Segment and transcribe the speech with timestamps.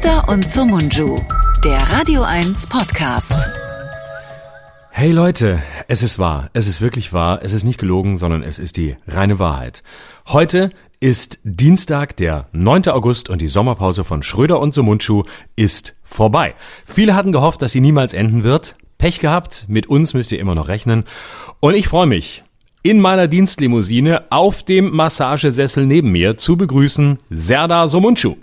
[0.00, 1.18] Schröder und Sumunju,
[1.62, 3.34] der Radio 1 Podcast.
[4.90, 8.58] Hey Leute, es ist wahr, es ist wirklich wahr, es ist nicht gelogen, sondern es
[8.58, 9.82] ist die reine Wahrheit.
[10.28, 12.88] Heute ist Dienstag, der 9.
[12.88, 16.54] August und die Sommerpause von Schröder und Sumunchu ist vorbei.
[16.86, 18.76] Viele hatten gehofft, dass sie niemals enden wird.
[18.96, 21.04] Pech gehabt, mit uns müsst ihr immer noch rechnen.
[21.58, 22.42] Und ich freue mich,
[22.82, 28.36] in meiner Dienstlimousine auf dem Massagesessel neben mir zu begrüßen Serda Somunchu.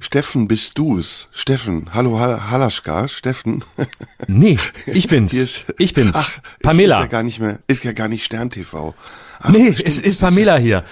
[0.00, 1.28] Steffen, bist du's?
[1.32, 3.62] Steffen, hallo Halaschka, Steffen.
[4.26, 5.34] Nee, ich bin's.
[5.34, 6.16] Ist, ich bin's.
[6.16, 6.30] Ach,
[6.62, 6.96] Pamela.
[6.96, 8.94] Ist ja gar nicht mehr, ist ja gar nicht Stern TV.
[9.40, 10.84] Ach, nee, stimmt, es ist Pamela hier.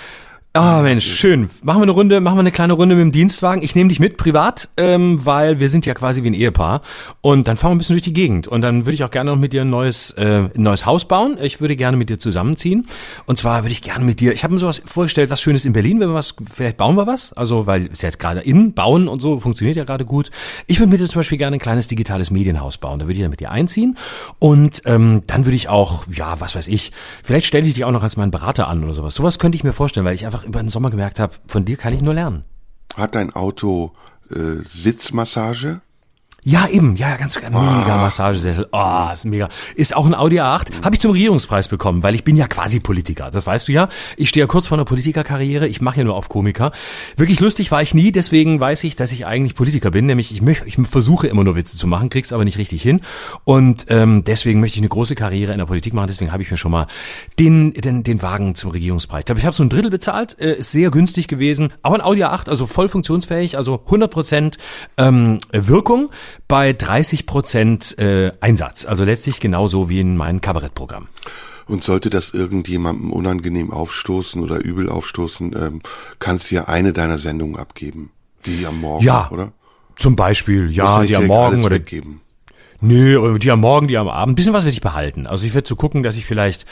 [0.55, 1.51] Ah, Mensch, schön.
[1.63, 3.63] Machen wir eine Runde, machen wir eine kleine Runde mit dem Dienstwagen.
[3.63, 6.81] Ich nehme dich mit privat, ähm, weil wir sind ja quasi wie ein Ehepaar.
[7.21, 8.49] Und dann fahren wir ein bisschen durch die Gegend.
[8.49, 11.07] Und dann würde ich auch gerne noch mit dir ein neues, äh, ein neues Haus
[11.07, 11.39] bauen.
[11.41, 12.87] Ich würde gerne mit dir zusammenziehen.
[13.27, 15.75] Und zwar würde ich gerne mit dir, ich habe mir sowas vorgestellt, was Schönes in
[15.75, 17.35] Berlin, wenn wir was, vielleicht bauen wir was.
[17.35, 20.31] Also, weil es ja jetzt gerade in bauen und so funktioniert ja gerade gut.
[20.67, 22.99] Ich würde mit dir zum Beispiel gerne ein kleines digitales Medienhaus bauen.
[22.99, 23.99] Da würde ich dann mit dir einziehen.
[24.39, 26.91] Und ähm, dann würde ich auch, ja, was weiß ich,
[27.23, 29.15] vielleicht stelle ich dich auch noch als meinen Berater an oder sowas.
[29.15, 31.77] Sowas könnte ich mir vorstellen, weil ich einfach über den Sommer gemerkt habe, von dir
[31.77, 32.45] kann ich nur lernen.
[32.97, 33.93] Hat dein Auto
[34.31, 35.81] äh, Sitzmassage?
[36.49, 38.69] Ja, eben, ja, ganz mega Massagesessel.
[38.73, 39.51] Oh, ist mega.
[39.75, 40.83] Ist auch ein Audi A8.
[40.83, 43.31] Habe ich zum Regierungspreis bekommen, weil ich bin ja quasi Politiker.
[43.31, 43.91] Das weißt du ja.
[44.17, 45.69] Ich stehe ja kurz vor einer Politikerkarriere.
[45.69, 46.73] Ich mache ja nur auf Komiker.
[47.19, 50.07] Wirklich lustig war ich nie, deswegen weiß ich, dass ich eigentlich Politiker bin.
[50.07, 53.03] Nämlich ich, möchte, ich versuche immer nur Witze zu machen, krieg's aber nicht richtig hin.
[53.45, 56.07] Und ähm, deswegen möchte ich eine große Karriere in der Politik machen.
[56.07, 56.87] Deswegen habe ich mir schon mal
[57.39, 59.21] den, den, den Wagen zum Regierungspreis.
[59.21, 60.41] Ich glaube, ich habe so ein Drittel bezahlt.
[60.41, 61.75] Äh, ist sehr günstig gewesen.
[61.83, 64.57] Aber ein Audi A8, also voll funktionsfähig, also 100 Prozent
[64.97, 66.09] ähm, Wirkung
[66.47, 68.85] bei 30 Prozent äh, Einsatz.
[68.87, 71.09] Also letztlich genauso wie in meinem Kabarettprogramm.
[71.67, 75.81] Und sollte das irgendjemandem unangenehm aufstoßen oder übel aufstoßen, ähm,
[76.19, 78.11] kannst du ja eine deiner Sendungen abgeben.
[78.47, 79.29] Die am Morgen, Ja.
[79.31, 79.53] oder?
[79.97, 82.21] Zum Beispiel, ja, die am Morgen oder weggeben.
[82.81, 84.33] Nö, aber die am Morgen, die am Abend.
[84.33, 85.27] Ein bisschen was werde ich behalten.
[85.27, 86.65] Also ich werde so gucken, dass ich vielleicht,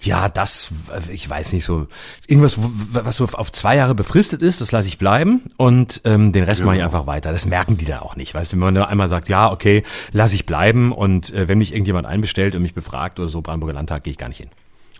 [0.00, 0.68] ja, das,
[1.10, 1.88] ich weiß nicht, so
[2.28, 6.44] irgendwas, was so auf zwei Jahre befristet ist, das lasse ich bleiben und ähm, den
[6.44, 7.32] Rest mache ich einfach weiter.
[7.32, 8.34] Das merken die da auch nicht.
[8.34, 9.82] Weißt du, wenn man da einmal sagt, ja, okay,
[10.12, 13.74] lasse ich bleiben und äh, wenn mich irgendjemand einbestellt und mich befragt oder so, Brandenburger
[13.74, 14.50] Landtag, gehe ich gar nicht hin.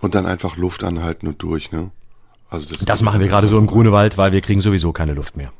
[0.01, 1.91] Und dann einfach Luft anhalten und durch, ne?
[2.51, 5.37] Also das, Das machen wir gerade so im Grunewald, weil wir kriegen sowieso keine Luft
[5.37, 5.53] mehr.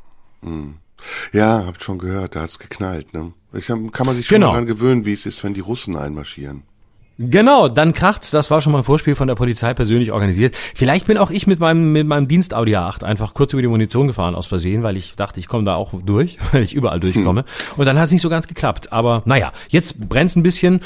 [1.31, 3.31] Ja, habt schon gehört, da hat's geknallt, ne?
[3.53, 4.51] Hab- kann man sich schon Genau.
[4.51, 6.63] daran gewöhnen, wie es ist, wenn die Russen einmarschieren.
[7.21, 8.31] Genau, dann kracht's.
[8.31, 10.55] Das war schon mal ein Vorspiel von der Polizei persönlich organisiert.
[10.73, 13.67] Vielleicht bin auch ich mit meinem mit meinem Dienst Audi A8 einfach kurz über die
[13.67, 17.01] Munition gefahren aus Versehen, weil ich dachte, ich komme da auch durch, weil ich überall
[17.01, 17.43] durchkomme.
[17.75, 18.93] Und dann hat's nicht so ganz geklappt.
[18.93, 20.79] Aber naja, jetzt brennt's ein bisschen.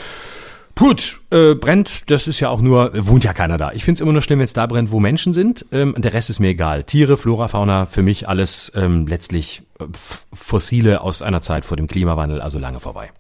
[0.76, 3.72] Gut, äh, brennt, das ist ja auch nur, wohnt ja keiner da.
[3.74, 5.66] Ich find's immer nur schlimm, wenn es da brennt, wo Menschen sind.
[5.72, 6.84] Ähm, der Rest ist mir egal.
[6.84, 9.86] Tiere, Flora, Fauna, für mich alles ähm, letztlich äh,
[10.34, 13.12] Fossile aus einer Zeit vor dem Klimawandel, also lange vorbei.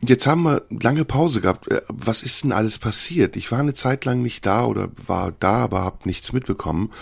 [0.00, 1.70] Jetzt haben wir lange Pause gehabt.
[1.70, 3.36] Äh, Was ist denn alles passiert?
[3.36, 6.92] Ich war eine Zeit lang nicht da oder war da, aber hab nichts mitbekommen.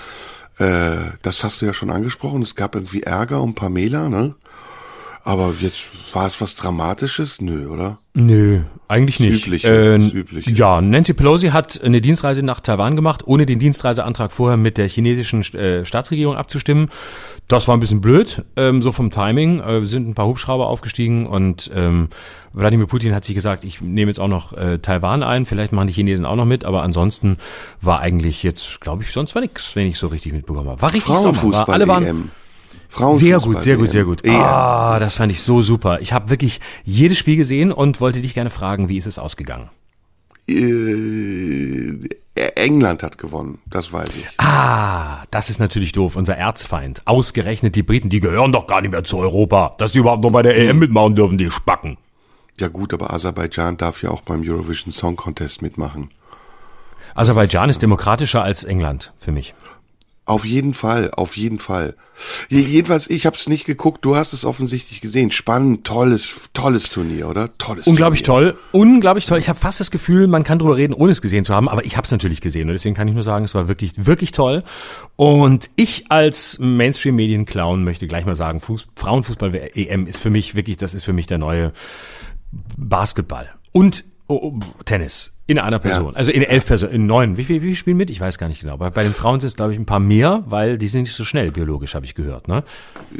[0.58, 2.42] Äh, das hast du ja schon angesprochen.
[2.42, 4.34] Es gab irgendwie Ärger um Pamela, ne?
[5.26, 7.40] Aber jetzt war es was Dramatisches?
[7.40, 7.96] Nö, oder?
[8.12, 9.46] Nö, eigentlich nicht.
[9.46, 10.50] Übliche, Äh, das Übliche.
[10.50, 14.86] Ja, Nancy Pelosi hat eine Dienstreise nach Taiwan gemacht, ohne den Dienstreiseantrag vorher mit der
[14.86, 16.90] chinesischen äh, Staatsregierung abzustimmen.
[17.48, 19.60] Das war ein bisschen blöd, ähm, so vom Timing.
[19.60, 22.08] Äh, sind ein paar Hubschrauber aufgestiegen und ähm,
[22.52, 25.88] Wladimir Putin hat sich gesagt, ich nehme jetzt auch noch äh, Taiwan ein, vielleicht machen
[25.88, 27.38] die Chinesen auch noch mit, aber ansonsten
[27.80, 30.82] war eigentlich jetzt, glaube ich, sonst war nix, wenn ich so richtig mitbekommen habe.
[30.82, 32.30] War richtig Sommer, war, alle waren
[32.94, 33.40] Frauenfußball-EM.
[33.40, 34.28] sehr gut, sehr gut, sehr gut.
[34.28, 36.00] Ah, das fand ich so super.
[36.00, 39.70] Ich habe wirklich jedes Spiel gesehen und wollte dich gerne fragen, wie ist es ausgegangen?
[40.46, 44.26] Äh, England hat gewonnen, das weiß ich.
[44.38, 47.02] Ah, das ist natürlich doof, unser Erzfeind.
[47.06, 49.74] Ausgerechnet die Briten, die gehören doch gar nicht mehr zu Europa.
[49.78, 51.96] Dass die überhaupt noch bei der EM mitmachen dürfen, die Spacken.
[52.60, 56.10] Ja gut, aber Aserbaidschan darf ja auch beim Eurovision Song Contest mitmachen.
[57.16, 59.54] Aserbaidschan ist demokratischer als England, für mich.
[60.26, 61.96] Auf jeden Fall, auf jeden Fall.
[62.48, 65.30] Je- Jedenfalls, ich habe es nicht geguckt, du hast es offensichtlich gesehen.
[65.30, 67.50] Spannend, tolles, tolles Turnier, oder?
[67.58, 68.52] Tolles Unglaublich Turnier.
[68.52, 69.38] toll, unglaublich toll.
[69.38, 71.84] Ich habe fast das Gefühl, man kann drüber reden, ohne es gesehen zu haben, aber
[71.84, 74.32] ich habe es natürlich gesehen und deswegen kann ich nur sagen, es war wirklich, wirklich
[74.32, 74.62] toll.
[75.16, 80.94] Und ich als Mainstream-Medien-Clown möchte gleich mal sagen, Fuß, Frauenfußball-EM ist für mich wirklich, das
[80.94, 81.72] ist für mich der neue
[82.78, 87.36] Basketball und oh, oh, Tennis in einer Person, also in elf Personen, in neun.
[87.36, 88.08] Wie viel, wie viel spielen mit?
[88.08, 88.78] Ich weiß gar nicht genau.
[88.78, 91.14] Bei, bei den Frauen sind es glaube ich ein paar mehr, weil die sind nicht
[91.14, 92.48] so schnell biologisch, habe ich gehört.
[92.48, 92.62] Ne?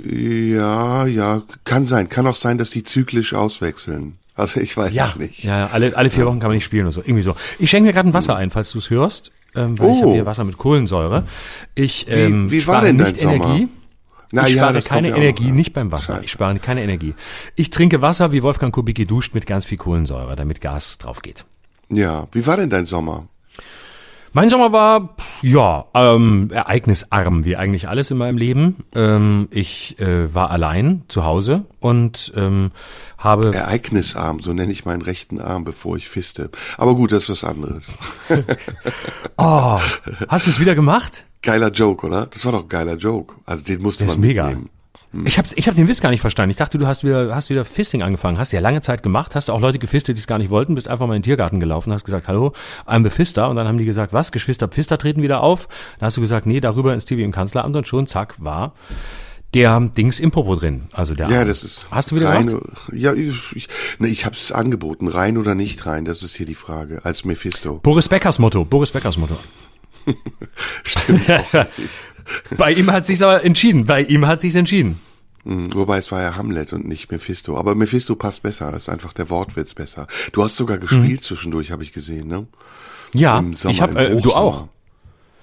[0.04, 2.08] Ja, ja, kann sein.
[2.08, 4.18] Kann auch sein, dass die zyklisch auswechseln.
[4.34, 5.44] Also ich weiß es nicht.
[5.44, 7.02] Ja, ja, alle, alle vier Wochen kann man nicht spielen oder so.
[7.02, 7.36] Irgendwie so.
[7.58, 9.30] Ich schenke mir gerade ein Wasser ein, falls du es hörst.
[9.54, 10.02] Ähm, weil ich Oh.
[10.02, 11.24] habe hier Wasser mit Kohlensäure.
[11.76, 13.60] Ich ähm, wie war denn dein nicht Sommer?
[14.34, 15.54] Na ich spare keine ja auch Energie, noch, ja.
[15.54, 16.14] nicht beim Wasser.
[16.14, 16.24] Scheiße.
[16.24, 17.14] Ich spare keine Energie.
[17.54, 21.44] Ich trinke Wasser, wie Wolfgang Kubicki duscht, mit ganz viel Kohlensäure, damit Gas drauf geht.
[21.88, 23.28] Ja, wie war denn dein Sommer?
[24.32, 28.84] Mein Sommer war, ja, ähm, ereignisarm, wie eigentlich alles in meinem Leben.
[28.92, 32.72] Ähm, ich äh, war allein zu Hause und ähm,
[33.16, 36.50] habe Ereignisarm, so nenne ich meinen rechten Arm, bevor ich fiste.
[36.76, 37.96] Aber gut, das ist was anderes.
[39.36, 39.78] Oh,
[40.28, 41.24] hast du es wieder gemacht?
[41.44, 42.26] Geiler Joke, oder?
[42.26, 43.36] Das war doch ein geiler Joke.
[43.46, 44.46] Also den musste ist man mega.
[44.46, 44.70] mitnehmen.
[45.26, 46.50] Ich habe ich hab den Witz gar nicht verstanden.
[46.50, 48.36] Ich dachte, du hast wieder, hast wieder Fisting angefangen.
[48.36, 50.88] Hast ja lange Zeit gemacht, hast auch Leute gefistet, die es gar nicht wollten, bist
[50.88, 52.52] einfach mal in den Tiergarten gelaufen, hast gesagt, hallo,
[52.84, 53.48] I'm the Fister.
[53.48, 55.68] Und dann haben die gesagt, was, Geschwister Pfister treten wieder auf?
[56.00, 58.74] Dann hast du gesagt, nee, darüber ins TV im Kanzleramt und schon, zack, war
[59.54, 60.88] der Dings im Popo drin.
[60.90, 62.48] Also der Ja, das ist Hast du wieder rein.
[62.48, 62.64] gemacht?
[62.92, 63.68] Ja, ich, ich,
[64.00, 66.04] ne, ich habe es angeboten, rein oder nicht rein.
[66.04, 67.04] Das ist hier die Frage.
[67.04, 67.74] Als Mephisto.
[67.84, 69.36] Boris Beckers Motto, Boris Beckers Motto.
[70.84, 71.66] Stimmt auch.
[72.56, 73.84] Bei ihm hat sich's aber entschieden.
[73.84, 75.00] Bei ihm hat sich's entschieden.
[75.44, 77.58] Mhm, Wobei es war ja Hamlet und nicht Mephisto.
[77.58, 78.72] Aber Mephisto passt besser.
[78.74, 80.06] Ist einfach der Wortwitz besser.
[80.32, 82.46] Du hast sogar gespielt zwischendurch, habe ich gesehen, ne?
[83.12, 84.68] Ja, Im Sommer, ich habe, im äh, du auch.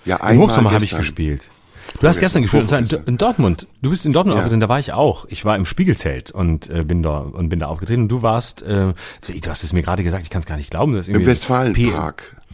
[0.05, 1.49] Ja, Im einmal Hochsommer habe ich gespielt.
[1.99, 3.67] Du hast gestern gespielt, und zwar in, in Dortmund.
[3.81, 4.39] Du bist in Dortmund Ja.
[4.41, 5.25] aufgetreten, da war ich auch.
[5.29, 8.03] Ich war im Spiegelzelt und äh, bin da und bin da aufgetreten.
[8.03, 8.93] Und du warst, äh,
[9.27, 10.93] du hast es mir gerade gesagt, ich kann es gar nicht glauben.
[10.93, 12.37] Du Im Westfalenpark.
[12.39, 12.51] P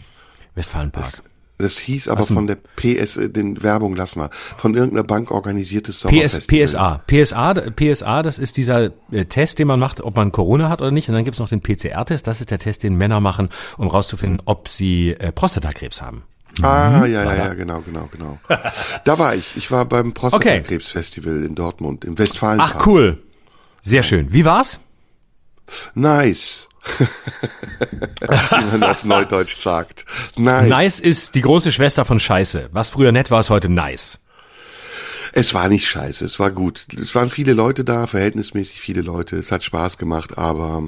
[0.55, 1.21] Westfalenpark.
[1.59, 5.97] Das hieß aber von der PS, äh, den Werbung lass mal, von irgendeiner Bank organisiertes
[5.97, 6.67] PS, Sommerfestival.
[6.67, 7.01] PSA.
[7.07, 10.91] PSA, PSA, das ist dieser äh, Test, den man macht, ob man Corona hat oder
[10.91, 11.09] nicht.
[11.09, 12.27] Und dann gibt's noch den PCR-Test.
[12.27, 16.23] Das ist der Test, den Männer machen, um rauszufinden, ob sie äh, Prostatakrebs haben.
[16.61, 18.39] Ah, ja, ja, ja, genau, genau, genau.
[19.03, 19.57] Da war ich.
[19.57, 22.77] Ich war beim Prostatakrebsfestival in Dortmund, im Westfalenpark.
[22.77, 23.23] Ach, cool.
[23.81, 24.33] Sehr schön.
[24.33, 24.79] Wie war's?
[25.93, 26.67] Nice.
[28.19, 30.05] Wie man auf Neudeutsch sagt.
[30.35, 30.69] Nice.
[30.69, 32.69] Nice ist die große Schwester von Scheiße.
[32.71, 34.19] Was früher nett war, ist heute nice.
[35.33, 36.85] Es war nicht scheiße, es war gut.
[36.99, 39.37] Es waren viele Leute da, verhältnismäßig viele Leute.
[39.37, 40.83] Es hat Spaß gemacht, aber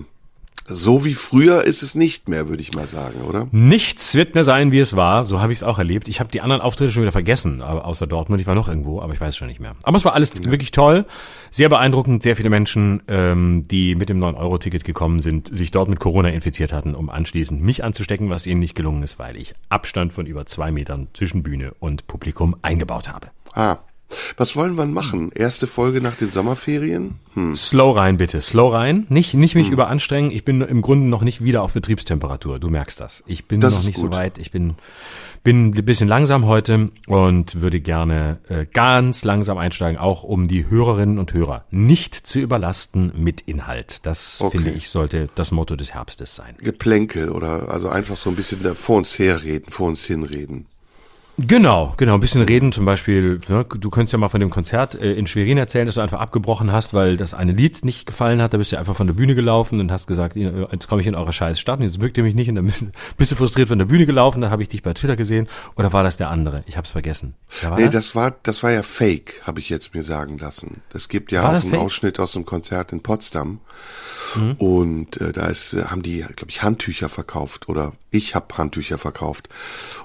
[0.68, 3.48] so wie früher ist es nicht mehr, würde ich mal sagen, oder?
[3.52, 5.26] Nichts wird mehr sein, wie es war.
[5.26, 6.08] So habe ich es auch erlebt.
[6.08, 8.40] Ich habe die anderen Auftritte schon wieder vergessen, aber außer Dortmund.
[8.42, 9.76] Ich war noch irgendwo, aber ich weiß schon nicht mehr.
[9.84, 11.06] Aber es war alles wirklich toll,
[11.50, 12.24] sehr beeindruckend.
[12.24, 16.74] Sehr viele Menschen, ähm, die mit dem 9-Euro-Ticket gekommen sind, sich dort mit Corona infiziert
[16.74, 20.46] hatten, um anschließend mich anzustecken, was ihnen nicht gelungen ist, weil ich Abstand von über
[20.46, 23.28] zwei Metern zwischen Bühne und Publikum eingebaut habe.
[23.54, 23.78] Ah.
[24.38, 25.32] Was wollen wir machen?
[25.34, 27.16] Erste Folge nach den Sommerferien?
[27.36, 27.56] Hm.
[27.56, 28.42] Slow rein, bitte.
[28.42, 29.06] Slow rein.
[29.10, 30.32] Nicht, nicht mich überanstrengen.
[30.32, 32.60] Ich bin im Grunde noch nicht wieder auf Betriebstemperatur.
[32.60, 33.24] Du merkst das.
[33.28, 34.14] Ich bin Das noch nicht so gut.
[34.14, 34.38] weit.
[34.40, 34.76] Ich bin,
[35.44, 40.68] bin ein bisschen langsam heute und würde gerne äh, ganz langsam einsteigen, auch um die
[40.70, 44.06] Hörerinnen und Hörer nicht zu überlasten mit Inhalt.
[44.06, 44.58] Das Okay.
[44.58, 46.56] finde ich sollte das Motto des Herbstes sein.
[46.60, 50.66] Geplänkel oder also einfach so ein bisschen da vor uns herreden, vor uns hinreden.
[51.48, 53.40] Genau, genau, ein bisschen reden zum Beispiel.
[53.48, 56.20] Ne, du könntest ja mal von dem Konzert äh, in Schwerin erzählen, dass du einfach
[56.20, 58.54] abgebrochen hast, weil das eine Lied nicht gefallen hat.
[58.54, 61.08] Da bist du einfach von der Bühne gelaufen und hast gesagt, ihr- jetzt komme ich
[61.08, 62.86] in eure scheiß Stadt und jetzt mögt ihr mich nicht und dann bist,
[63.18, 64.42] bist du frustriert von der Bühne gelaufen.
[64.42, 66.64] Da habe ich dich bei Twitter gesehen oder war das der andere?
[66.66, 67.36] Ich habe es vergessen.
[67.64, 67.94] War Nee, das?
[67.94, 70.82] das war, das war ja Fake, habe ich jetzt mir sagen lassen.
[70.94, 71.80] Es gibt ja War auch einen Fake?
[71.80, 73.60] Ausschnitt aus dem Konzert in Potsdam.
[74.36, 74.52] Mhm.
[74.60, 78.98] Und äh, da ist, äh, haben die, glaube ich, Handtücher verkauft oder ich habe Handtücher
[78.98, 79.50] verkauft.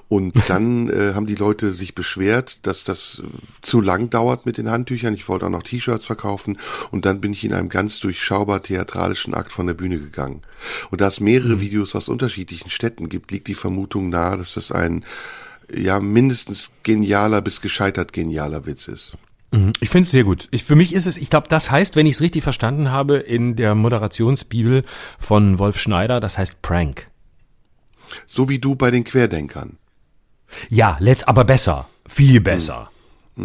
[0.07, 3.27] Und dann äh, haben die Leute sich beschwert, dass das äh,
[3.61, 5.13] zu lang dauert mit den Handtüchern.
[5.13, 6.57] Ich wollte auch noch T-Shirts verkaufen.
[6.91, 10.41] Und dann bin ich in einem ganz durchschaubar theatralischen Akt von der Bühne gegangen.
[10.91, 11.25] Und da es Mhm.
[11.25, 15.03] mehrere Videos aus unterschiedlichen Städten gibt, liegt die Vermutung nahe, dass das ein
[15.73, 19.17] ja mindestens genialer bis gescheitert genialer Witz ist.
[19.79, 20.47] Ich finde es sehr gut.
[20.51, 23.17] Ich, für mich ist es, ich glaube, das heißt, wenn ich es richtig verstanden habe,
[23.17, 24.83] in der Moderationsbibel
[25.17, 27.09] von Wolf Schneider, das heißt Prank.
[28.25, 29.77] So wie du bei den Querdenkern.
[30.69, 31.87] Ja, let's aber besser.
[32.07, 32.89] Viel besser.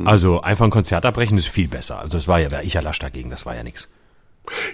[0.05, 1.99] Also einfach ein Konzert abbrechen ist viel besser.
[1.99, 3.89] Also das war ja, wäre ich ja lasch dagegen, das war ja nix.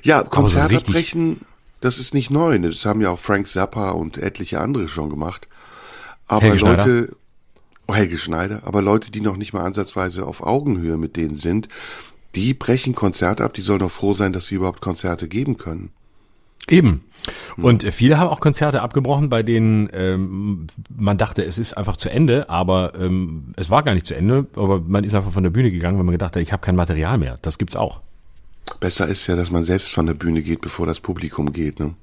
[0.03, 1.41] Ja, so Konzert richtig- abbrechen,
[1.81, 2.59] das ist nicht neu.
[2.59, 2.69] ne?
[2.69, 5.49] Das haben ja auch Frank Zappa und etliche andere schon gemacht.
[6.27, 6.87] Aber Helge Schneider.
[6.87, 7.17] Leute,
[7.87, 11.69] oh, Helge Schneider, aber Leute, die noch nicht mal ansatzweise auf Augenhöhe mit denen sind,
[12.35, 15.93] die brechen Konzerte ab, die sollen doch froh sein, dass sie überhaupt Konzerte geben können.
[16.69, 17.05] Eben.
[17.59, 22.09] Und viele haben auch Konzerte abgebrochen, bei denen ähm, man dachte, es ist einfach zu
[22.11, 25.51] Ende, aber ähm, es war gar nicht zu Ende, aber man ist einfach von der
[25.51, 27.39] Bühne gegangen, weil man gedacht hat, ich habe kein Material mehr.
[27.43, 28.01] Das gibt's auch.
[28.81, 31.95] Besser ist ja, dass man selbst von der Bühne geht, bevor das Publikum geht, ne?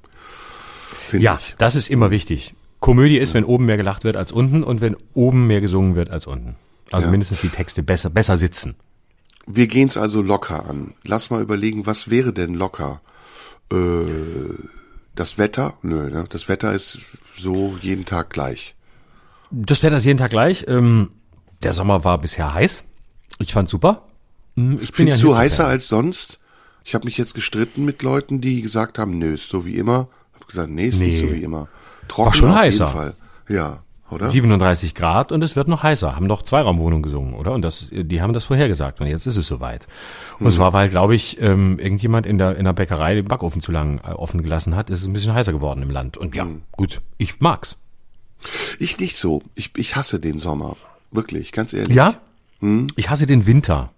[1.08, 1.54] Finde Ja, ich.
[1.58, 2.54] das ist immer wichtig.
[2.80, 6.10] Komödie ist, wenn oben mehr gelacht wird als unten und wenn oben mehr gesungen wird
[6.10, 6.56] als unten.
[6.90, 7.10] Also Ja.
[7.10, 8.76] mindestens die Texte besser, besser sitzen.
[9.46, 10.94] Wir gehen's also locker an.
[11.04, 13.00] Lass mal überlegen, was wäre denn locker?
[13.72, 13.76] Äh,
[15.14, 15.74] das Wetter?
[15.82, 16.26] Nö, ne?
[16.28, 17.00] Das Wetter ist
[17.36, 18.74] so jeden Tag gleich.
[19.50, 20.64] Das Wetter ist jeden Tag gleich.
[20.68, 21.10] Ähm,
[21.62, 22.82] der Sommer war bisher heiß.
[23.38, 24.02] Ich fand's super.
[24.56, 26.40] Hm, Ich bin Findest ja du heißer als sonst?
[26.84, 30.08] Ich habe mich jetzt gestritten mit Leuten, die gesagt haben, nö, ist so wie immer.
[30.34, 31.28] Hab gesagt, nee, ist nicht Nee.
[31.28, 31.68] so wie immer.
[32.08, 32.84] Trockener schon auf heißer.
[32.86, 33.14] jeden Fall.
[33.48, 33.82] Ja,
[34.14, 34.28] oder?
[34.28, 36.16] 37 Grad und es wird noch heißer.
[36.16, 37.52] Haben doch Zweiraumwohnungen gesungen, oder?
[37.52, 39.86] Und das, die haben das vorhergesagt und jetzt ist es soweit.
[40.38, 43.60] Und es war, weil, glaube ich, ähm, irgendjemand in der, in der Bäckerei den Backofen
[43.60, 46.16] zu lang äh, offen gelassen hat, ist es ein bisschen heißer geworden im Land.
[46.16, 47.76] Und ja, gut, ich mag's.
[48.78, 49.42] Ich nicht so.
[49.54, 50.76] Ich, ich hasse den Sommer.
[51.10, 51.94] Wirklich, ganz ehrlich.
[51.94, 52.14] Ja?
[52.96, 53.90] Ich hasse den Winter.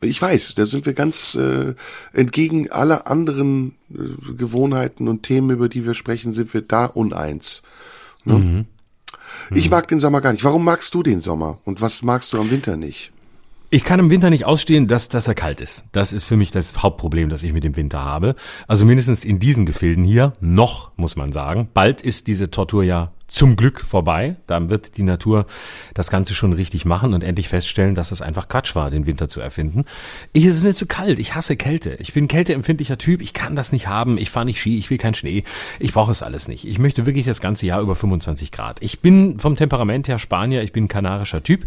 [0.00, 1.74] Ich weiß, da sind wir ganz äh,
[2.12, 7.62] entgegen aller anderen äh, Gewohnheiten und Themen, über die wir sprechen, sind wir da uneins.
[8.24, 8.34] Ne?
[8.34, 8.64] Mhm.
[9.50, 10.44] Ich mag den Sommer gar nicht.
[10.44, 11.58] Warum magst du den Sommer?
[11.64, 13.12] Und was magst du am Winter nicht?
[13.70, 15.84] Ich kann im Winter nicht ausstehen, dass, dass er kalt ist.
[15.90, 18.36] Das ist für mich das Hauptproblem, das ich mit dem Winter habe.
[18.68, 21.68] Also mindestens in diesen Gefilden hier, noch, muss man sagen.
[21.74, 24.36] Bald ist diese Tortur ja zum Glück vorbei.
[24.46, 25.46] Dann wird die Natur
[25.94, 29.28] das Ganze schon richtig machen und endlich feststellen, dass es einfach Quatsch war, den Winter
[29.28, 29.84] zu erfinden.
[30.32, 31.18] Ich, es ist mir zu kalt.
[31.18, 31.96] Ich hasse Kälte.
[32.00, 33.20] Ich bin kälteempfindlicher Typ.
[33.22, 34.18] Ich kann das nicht haben.
[34.18, 34.78] Ich fahre nicht Ski.
[34.78, 35.44] Ich will keinen Schnee.
[35.78, 36.66] Ich brauche es alles nicht.
[36.66, 38.82] Ich möchte wirklich das ganze Jahr über 25 Grad.
[38.82, 40.62] Ich bin vom Temperament her Spanier.
[40.62, 41.66] Ich bin kanarischer Typ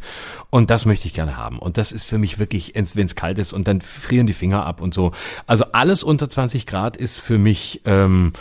[0.50, 1.60] und das möchte ich gerne haben.
[1.60, 4.66] Und das ist für mich wirklich, wenn es kalt ist und dann frieren die Finger
[4.66, 5.12] ab und so.
[5.46, 8.34] Also alles unter 20 Grad ist für mich ähm,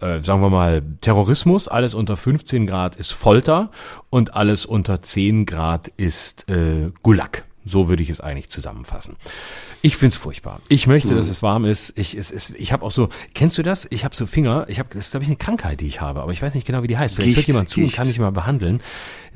[0.00, 3.70] äh, sagen wir mal, Terrorismus, alles unter 15 Grad ist Folter
[4.10, 7.44] und alles unter 10 Grad ist äh, Gulag.
[7.64, 9.16] So würde ich es eigentlich zusammenfassen.
[9.82, 10.60] Ich find's furchtbar.
[10.68, 11.96] Ich möchte, dass es warm ist.
[11.96, 13.86] Ich, es, es, ich habe auch so, kennst du das?
[13.90, 16.20] Ich habe so Finger, ich habe, das ist glaube ich eine Krankheit, die ich habe,
[16.20, 17.14] aber ich weiß nicht genau, wie die heißt.
[17.14, 17.96] Vielleicht Gicht, hört jemand zu und Gicht.
[17.96, 18.80] kann mich mal behandeln.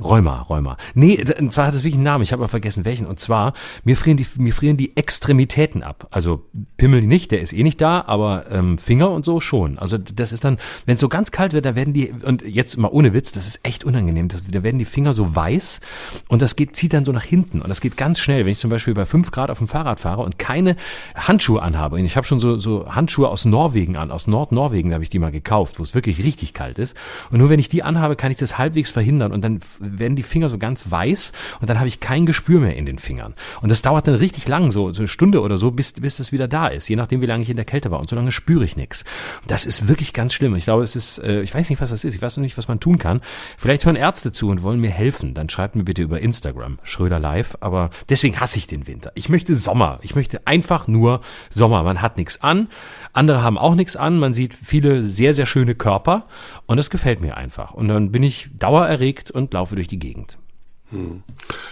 [0.00, 0.76] Rheuma, Rheuma.
[0.94, 3.06] Nee, und zwar hat es wirklich einen Namen, ich habe aber vergessen welchen.
[3.06, 6.08] Und zwar, mir frieren die, mir frieren die Extremitäten ab.
[6.10, 6.42] Also
[6.76, 9.78] Pimmel nicht, der ist eh nicht da, aber ähm, Finger und so schon.
[9.78, 12.76] Also das ist dann, wenn es so ganz kalt wird, da werden die, und jetzt
[12.76, 15.80] mal ohne Witz, das ist echt unangenehm, das, da werden die Finger so weiß
[16.28, 17.62] und das geht, zieht dann so nach hinten.
[17.62, 20.00] Und das geht ganz schnell, wenn ich zum Beispiel bei 5 Grad auf dem Fahrrad
[20.00, 20.76] fahre und keine
[21.14, 21.96] Handschuhe anhabe.
[21.96, 25.18] Und ich habe schon so, so Handschuhe aus Norwegen an, aus Nordnorwegen habe ich die
[25.18, 26.96] mal gekauft, wo es wirklich richtig kalt ist.
[27.30, 30.22] Und nur wenn ich die anhabe, kann ich das halbwegs verhindern und dann werden die
[30.22, 33.34] Finger so ganz weiß und dann habe ich kein Gespür mehr in den Fingern.
[33.60, 36.32] Und das dauert dann richtig lang, so, so eine Stunde oder so, bis, bis das
[36.32, 38.00] wieder da ist, je nachdem, wie lange ich in der Kälte war.
[38.00, 39.04] Und so lange spüre ich nichts.
[39.46, 40.54] Das ist wirklich ganz schlimm.
[40.56, 42.14] Ich glaube, es ist, äh, ich weiß nicht, was das ist.
[42.14, 43.20] Ich weiß noch nicht, was man tun kann.
[43.58, 45.34] Vielleicht hören Ärzte zu und wollen mir helfen.
[45.34, 47.56] Dann schreibt mir bitte über Instagram, Schröder Live.
[47.60, 49.12] Aber deswegen hasse ich den Winter.
[49.14, 49.98] Ich möchte Sommer.
[50.02, 51.82] Ich möchte einfach nur Sommer.
[51.82, 52.68] Man hat nichts an.
[53.14, 54.18] Andere haben auch nichts an.
[54.18, 56.26] Man sieht viele sehr, sehr schöne Körper.
[56.66, 57.72] Und das gefällt mir einfach.
[57.72, 60.36] Und dann bin ich dauererregt und laufe durch die Gegend.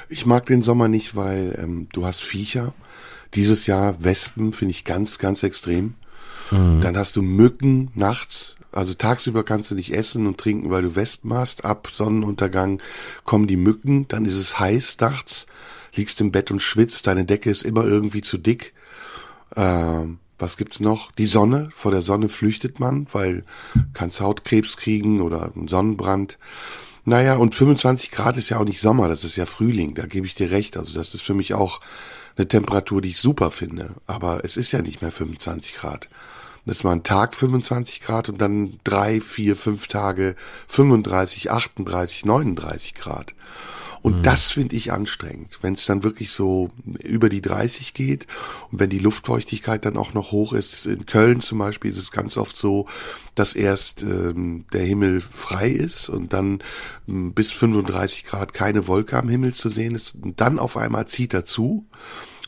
[0.08, 2.72] Ich mag den Sommer nicht, weil ähm, du hast Viecher.
[3.34, 5.94] Dieses Jahr Wespen finde ich ganz, ganz extrem.
[6.82, 8.56] Dann hast du Mücken nachts.
[8.72, 11.64] Also tagsüber kannst du nicht essen und trinken, weil du Wespen hast.
[11.64, 12.82] Ab Sonnenuntergang
[13.25, 14.06] kommen die Mücken.
[14.08, 15.46] Dann ist es heiß nachts.
[15.94, 17.06] Liegst im Bett und schwitzt.
[17.06, 18.75] Deine Decke ist immer irgendwie zu dick.
[19.56, 21.12] Ähm, was gibt's noch?
[21.12, 21.70] Die Sonne.
[21.75, 23.44] Vor der Sonne flüchtet man, weil
[23.94, 26.37] kannst Hautkrebs kriegen oder einen Sonnenbrand.
[27.04, 30.26] Naja, und 25 Grad ist ja auch nicht Sommer, das ist ja Frühling, da gebe
[30.26, 30.76] ich dir recht.
[30.76, 31.80] Also das ist für mich auch
[32.37, 33.94] eine Temperatur, die ich super finde.
[34.06, 36.08] Aber es ist ja nicht mehr 25 Grad.
[36.64, 40.37] Das ist mal ein Tag 25 Grad und dann drei, vier, fünf Tage
[40.68, 43.34] 35, 38, 39 Grad.
[44.02, 46.71] Und das finde ich anstrengend, wenn es dann wirklich so
[47.04, 48.26] über die 30 geht
[48.73, 50.87] und wenn die Luftfeuchtigkeit dann auch noch hoch ist.
[50.87, 52.87] In Köln zum Beispiel ist es ganz oft so,
[53.37, 56.64] dass erst ähm, der Himmel frei ist und dann
[57.09, 61.06] ähm, bis 35 Grad keine Wolke am Himmel zu sehen ist und dann auf einmal
[61.06, 61.87] zieht er zu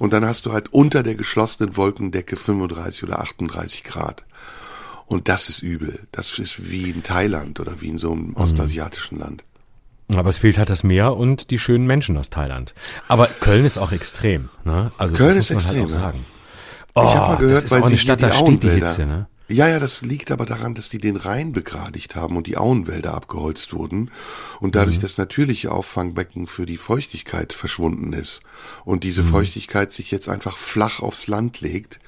[0.00, 4.26] und dann hast du halt unter der geschlossenen Wolkendecke 35 oder 38 Grad.
[5.06, 6.00] Und das ist übel.
[6.10, 9.44] Das ist wie in Thailand oder wie in so einem ostasiatischen Land.
[10.08, 12.74] Aber es fehlt halt das Meer und die schönen Menschen aus Thailand.
[13.08, 14.50] Aber Köln ist auch extrem.
[14.64, 14.92] Ne?
[14.98, 15.88] Also Köln ist halt extrem, ja.
[15.88, 16.24] sagen.
[16.94, 18.86] Oh, ich habe mal gehört, weil sie Stadt, hier da die steht die Auenwälder.
[18.86, 19.06] Hitze.
[19.06, 19.26] Ne?
[19.48, 23.12] Ja, ja, das liegt aber daran, dass die den Rhein begradigt haben und die Auenwälder
[23.14, 24.10] abgeholzt wurden
[24.60, 24.72] und Mhm.
[24.72, 28.40] dadurch das natürliche Auffangbecken für die Feuchtigkeit verschwunden ist
[28.86, 29.28] und diese Mhm.
[29.28, 31.98] Feuchtigkeit sich jetzt einfach flach aufs Land legt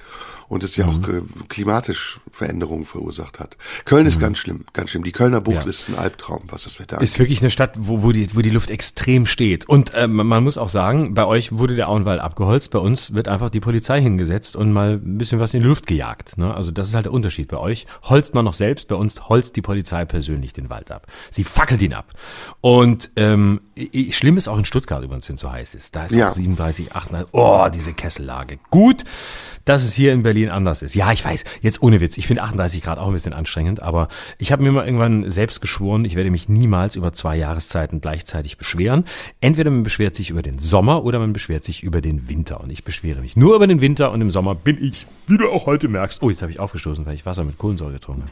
[0.49, 1.03] und es ja Mhm.
[1.05, 3.57] auch äh, klimatisch Veränderungen verursacht hat.
[3.85, 5.03] Köln ist ganz schlimm, ganz schlimm.
[5.03, 5.61] Die Kölner Bucht Mhm.
[5.63, 5.69] Ja.
[5.69, 7.09] ist ein Albtraum, was das Wetter angeht.
[7.09, 9.67] Ist wirklich eine Stadt, wo, wo, die, wo die Luft extrem steht.
[9.67, 13.27] Und äh, man muss auch sagen, bei euch wurde der Auenwald abgeholzt, bei uns wird
[13.27, 16.37] einfach die Polizei hingesetzt und mal ein bisschen was in die Luft gejagt.
[16.37, 16.53] Ne?
[16.53, 17.47] Also das ist halt der Unterschied.
[17.49, 21.07] Bei euch holzt man noch selbst, bei uns holzt die Polizei persönlich den Wald ab.
[21.29, 22.13] Sie fackelt ihn ab.
[22.61, 23.61] Und ähm,
[24.11, 25.95] schlimm ist auch in Stuttgart übrigens, wenn es so heiß ist.
[25.95, 26.29] Da ist Ja.
[26.29, 28.59] auch 37, 38, oh, diese Kessellage.
[28.69, 29.03] Gut,
[29.67, 30.95] dass es hier in Berlin anders ist.
[30.95, 34.07] Ja, ich weiß, jetzt ohne Witz, ich finde 38 Grad auch ein bisschen anstrengend, aber
[34.37, 38.57] ich habe mir mal irgendwann selbst geschworen, ich werde mich niemals über zwei Jahreszeiten gleichzeitig
[38.57, 39.03] beschweren.
[39.41, 42.61] Entweder man beschwert sich über den Sommer oder man beschwert sich über den Winter.
[42.61, 45.49] Und ich beschwere mich nur über den Winter und im Sommer bin ich, wie du
[45.49, 48.31] auch heute merkst, oh, jetzt habe ich aufgestoßen, weil ich Wasser mit Kohlensäure getrunken habe.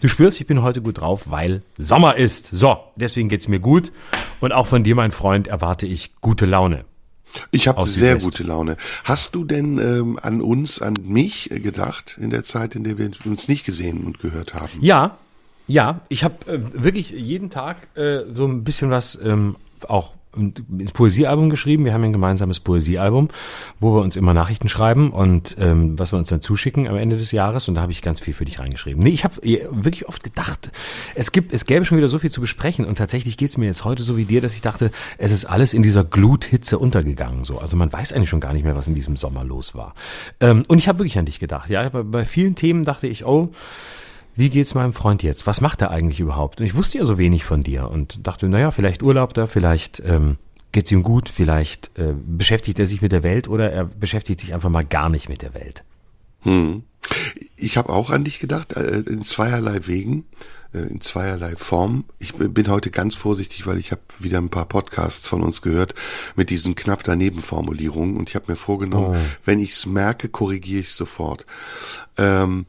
[0.00, 2.46] Du spürst, ich bin heute gut drauf, weil Sommer ist.
[2.46, 3.90] So, deswegen geht's mir gut.
[4.40, 6.84] Und auch von dir, mein Freund, erwarte ich gute Laune.
[7.50, 8.76] Ich habe sehr gute Laune.
[9.04, 12.98] Hast du denn ähm, an uns, an mich äh, gedacht in der Zeit, in der
[12.98, 14.78] wir uns nicht gesehen und gehört haben?
[14.80, 15.18] Ja,
[15.68, 19.56] ja, ich habe äh, wirklich jeden Tag äh, so ein bisschen was ähm,
[19.88, 21.84] auch ins Poesiealbum geschrieben.
[21.84, 23.28] Wir haben ein gemeinsames Poesiealbum,
[23.80, 27.16] wo wir uns immer Nachrichten schreiben und ähm, was wir uns dann zuschicken am Ende
[27.16, 27.68] des Jahres.
[27.68, 29.02] Und da habe ich ganz viel für dich reingeschrieben.
[29.02, 30.70] Nee, ich habe wirklich oft gedacht,
[31.14, 32.84] es gibt, es gäbe schon wieder so viel zu besprechen.
[32.84, 35.74] Und tatsächlich geht's mir jetzt heute so wie dir, dass ich dachte, es ist alles
[35.74, 37.44] in dieser Gluthitze untergegangen.
[37.44, 39.94] So, also man weiß eigentlich schon gar nicht mehr, was in diesem Sommer los war.
[40.40, 41.70] Ähm, und ich habe wirklich an dich gedacht.
[41.70, 43.50] Ja, bei, bei vielen Themen dachte ich, oh
[44.36, 45.46] wie geht's meinem Freund jetzt?
[45.46, 46.60] Was macht er eigentlich überhaupt?
[46.60, 50.02] Und ich wusste ja so wenig von dir und dachte, naja, vielleicht urlaubt er, vielleicht
[50.04, 50.36] ähm,
[50.72, 54.52] geht's ihm gut, vielleicht äh, beschäftigt er sich mit der Welt oder er beschäftigt sich
[54.52, 55.84] einfach mal gar nicht mit der Welt.
[56.42, 56.82] Hm.
[57.56, 60.26] Ich habe auch an dich gedacht, äh, in zweierlei Wegen,
[60.74, 62.04] äh, in zweierlei Form.
[62.18, 65.94] Ich bin heute ganz vorsichtig, weil ich habe wieder ein paar Podcasts von uns gehört
[66.34, 69.16] mit diesen knapp daneben Formulierungen und ich habe mir vorgenommen,
[69.46, 71.46] wenn ich's merke, korrigiere ich sofort.
[72.18, 72.66] Ähm,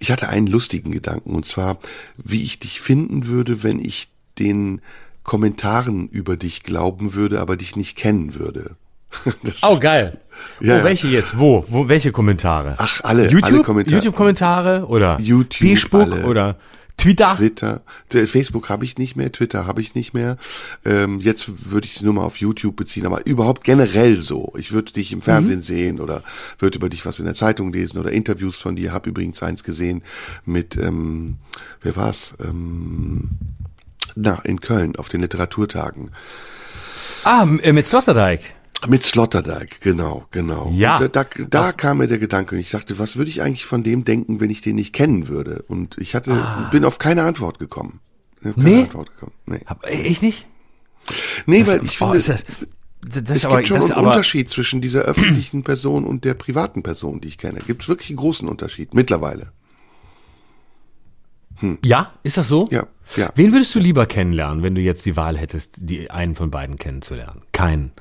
[0.00, 1.78] ich hatte einen lustigen Gedanken und zwar,
[2.24, 4.80] wie ich dich finden würde, wenn ich den
[5.22, 8.74] Kommentaren über dich glauben würde, aber dich nicht kennen würde.
[9.44, 10.18] Das- Oh, geil.
[10.60, 11.38] Ja, oh, welche jetzt?
[11.38, 11.64] Wo?
[11.68, 11.88] Wo?
[11.88, 12.72] Welche Kommentare?
[12.78, 13.44] Ach, alle- YouTube?
[13.52, 13.94] alle Kommentare.
[13.96, 16.24] YouTube-Kommentare oder YouTube, Facebook alle.
[16.26, 16.56] oder
[17.00, 17.34] Twitter?
[17.36, 17.82] Twitter,
[18.26, 20.36] Facebook habe ich nicht mehr, Twitter habe ich nicht mehr.
[20.84, 24.52] Ähm, jetzt würde ich es nur mal auf YouTube beziehen, aber überhaupt generell so.
[24.56, 25.62] Ich würde dich im Fernsehen Mhm.
[25.62, 26.22] sehen oder
[26.58, 28.92] würde über dich was in der Zeitung lesen oder Interviews von dir.
[28.92, 30.02] Habe übrigens eins gesehen
[30.44, 31.36] mit, ähm,
[31.82, 32.34] wer war's?
[32.44, 33.28] Ähm,
[34.14, 36.10] na, in Köln auf den Literaturtagen.
[37.24, 38.40] Ah, äh, mit Sloterdijk.
[38.88, 40.70] Mit Sloterdijk, genau, genau.
[40.74, 40.96] Ja.
[40.96, 43.66] Und da, da, da kam mir der Gedanke und ich dachte, was würde ich eigentlich
[43.66, 45.64] von dem denken, wenn ich den nicht kennen würde?
[45.68, 48.00] Und ich hatte, bin auf keine Antwort gekommen.
[48.36, 48.60] Ich keine Ah.
[48.62, 48.82] Nee?
[48.82, 49.32] Antwort gekommen.
[49.46, 50.46] Nee, Hab, äh, ich nicht?
[51.46, 52.44] nee weil ich oh, finde, ist das,
[53.00, 56.82] das es aber, gibt schon das einen Unterschied zwischen dieser öffentlichen Person und der privaten
[56.82, 57.58] Person, die ich kenne.
[57.66, 59.52] Gibt es wirklich einen großen Unterschied mittlerweile.
[61.84, 62.66] Ja, ist das so?
[62.70, 63.30] Ja, ja.
[63.34, 66.76] Wen würdest du lieber kennenlernen, wenn du jetzt die Wahl hättest, die einen von beiden
[66.78, 67.42] kennenzulernen?
[67.52, 67.92] Keinen.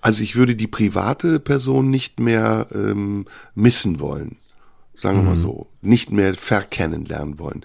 [0.00, 4.36] Also ich würde die private Person nicht mehr ähm, missen wollen.
[4.96, 5.68] Sagen wir mal so.
[5.80, 7.64] Nicht mehr verkennen lernen wollen.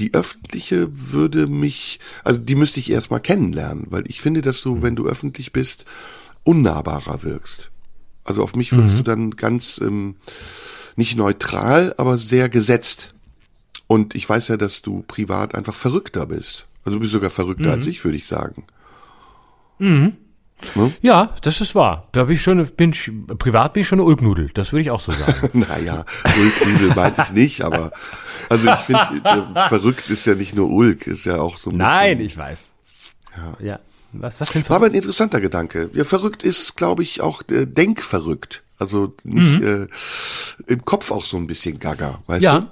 [0.00, 4.82] Die öffentliche würde mich, also die müsste ich erstmal kennenlernen, weil ich finde, dass du,
[4.82, 5.84] wenn du öffentlich bist,
[6.42, 7.70] unnahbarer wirkst.
[8.24, 10.16] Also auf mich wirkst du dann ganz ähm,
[10.96, 13.14] nicht neutral, aber sehr gesetzt.
[13.86, 16.66] Und ich weiß ja, dass du privat einfach verrückter bist.
[16.84, 18.64] Also du bist sogar verrückter als ich, würde ich sagen.
[21.00, 22.08] Ja, das ist wahr.
[22.12, 24.50] Da bin ich schon, bin ich, privat bin ich schon eine Ulknudel.
[24.54, 25.50] Das würde ich auch so sagen.
[25.68, 27.92] Naja, Ulknudel meinte ich nicht, aber
[28.48, 31.76] also ich finde, äh, verrückt ist ja nicht nur Ulk, ist ja auch so ein
[31.76, 32.26] Nein, bisschen.
[32.26, 32.72] ich weiß.
[33.36, 33.66] Ja.
[33.66, 33.78] ja.
[34.14, 35.88] Was, was denn War für, aber ein interessanter Gedanke.
[35.94, 38.62] Ja, verrückt ist, glaube ich, auch äh, denkverrückt.
[38.78, 39.88] Also nicht Mhm.
[40.68, 42.60] äh, im Kopf auch so ein bisschen gaga, weißt ja.
[42.60, 42.66] du?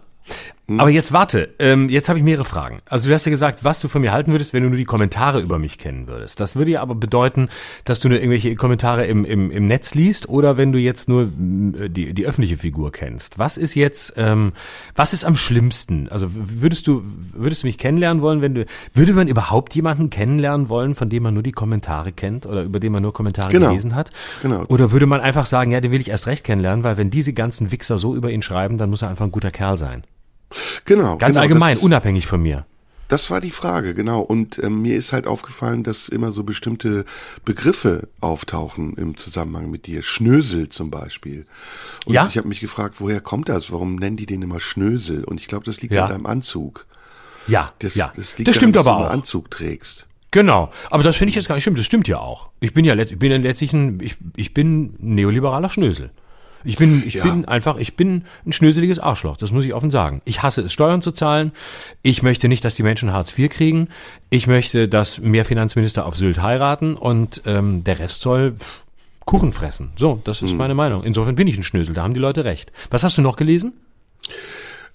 [0.78, 2.80] Aber jetzt warte, ähm, jetzt habe ich mehrere Fragen.
[2.88, 4.84] Also du hast ja gesagt, was du von mir halten würdest, wenn du nur die
[4.84, 6.38] Kommentare über mich kennen würdest.
[6.38, 7.48] Das würde ja aber bedeuten,
[7.84, 11.24] dass du nur irgendwelche Kommentare im, im, im Netz liest oder wenn du jetzt nur
[11.24, 13.38] mm, die, die öffentliche Figur kennst.
[13.38, 14.52] Was ist jetzt, ähm,
[14.94, 16.08] was ist am schlimmsten?
[16.08, 17.02] Also würdest du,
[17.32, 21.22] würdest du mich kennenlernen wollen, wenn du, würde man überhaupt jemanden kennenlernen wollen, von dem
[21.22, 23.68] man nur die Kommentare kennt oder über den man nur Kommentare Genau.
[23.68, 24.10] gelesen hat?
[24.42, 24.64] Genau.
[24.68, 27.32] Oder würde man einfach sagen, ja, den will ich erst recht kennenlernen, weil wenn diese
[27.32, 30.04] ganzen Wichser so über ihn schreiben, dann muss er einfach ein guter Kerl sein.
[30.84, 31.16] Genau.
[31.16, 32.66] Ganz genau, allgemein, ist, unabhängig von mir.
[33.08, 34.20] das war die Frage, genau.
[34.20, 37.04] Und ähm, mir ist halt aufgefallen, dass immer so bestimmte
[37.44, 40.02] Begriffe auftauchen im Zusammenhang mit dir.
[40.02, 41.46] Schnösel zum Beispiel.
[42.06, 42.26] Und Ja?
[42.28, 43.72] ich habe mich gefragt, woher kommt das?
[43.72, 45.24] Warum nennen die den immer Schnösel?
[45.24, 46.04] Und ich glaube, das liegt Ja.
[46.04, 46.86] an deinem Anzug.
[47.46, 48.12] Ja, Das, ja.
[48.16, 49.14] das, liegt das daran, stimmt dass aber du einen auch.
[49.14, 50.06] Anzug trägst.
[50.32, 50.70] Genau.
[50.90, 51.78] Aber das finde ich jetzt gar nicht stimmt.
[51.78, 52.50] Das stimmt ja auch.
[52.60, 56.10] Ich bin ja letzt, ich bin ja letztlich ein, ich, ich bin neoliberaler Schnösel.
[56.64, 57.24] Ich bin, ich Ja.
[57.24, 59.36] bin einfach, ich bin ein schnöseliges Arschloch.
[59.36, 60.20] Das muss ich offen sagen.
[60.24, 61.52] Ich hasse es, Steuern zu zahlen.
[62.02, 63.88] Ich möchte nicht, dass die Menschen Hartz IV kriegen.
[64.28, 68.56] Ich möchte, dass mehr Finanzminister auf Sylt heiraten und ähm, der Rest soll
[69.24, 69.92] Kuchen fressen.
[69.96, 71.04] So, das ist meine Meinung.
[71.04, 71.94] Insofern bin ich ein Schnösel.
[71.94, 72.72] Da haben die Leute recht.
[72.90, 73.74] Was hast du noch gelesen?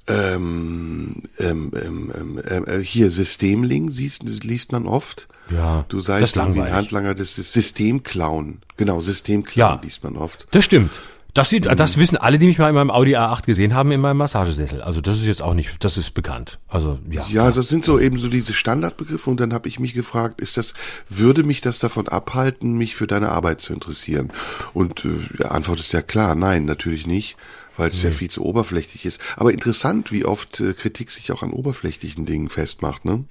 [0.08, 5.28] Ähm, ähm, ähm, ähm, äh, hier Systemling siehst, liest man oft.
[5.49, 6.73] Ja, Du das seist ist irgendwie ein.
[6.73, 8.60] Handlanger des Systemclown.
[8.78, 9.80] Genau, Systemclown Ja.
[9.82, 10.45] liest man oft.
[10.51, 10.99] Das stimmt.
[11.35, 13.99] Das, sieht, das wissen alle, die mich mal in meinem Audi A8 gesehen haben, in
[13.99, 14.81] meinem Massagesessel.
[14.81, 16.59] Also das ist jetzt auch nicht, das ist bekannt.
[16.69, 17.25] Also ja.
[17.29, 20.55] Ja, das sind so eben so diese Standardbegriffe und dann habe ich mich gefragt, ist
[20.55, 20.73] das,
[21.09, 24.31] würde mich das davon abhalten, mich für deine Arbeit zu interessieren?
[24.73, 27.35] Und äh, die Antwort ist ja klar, nein, natürlich nicht,
[27.75, 29.19] weil es ja viel zu oberflächlich ist.
[29.35, 33.25] Aber interessant, wie oft äh, Kritik sich auch an oberflächlichen Dingen festmacht, ne?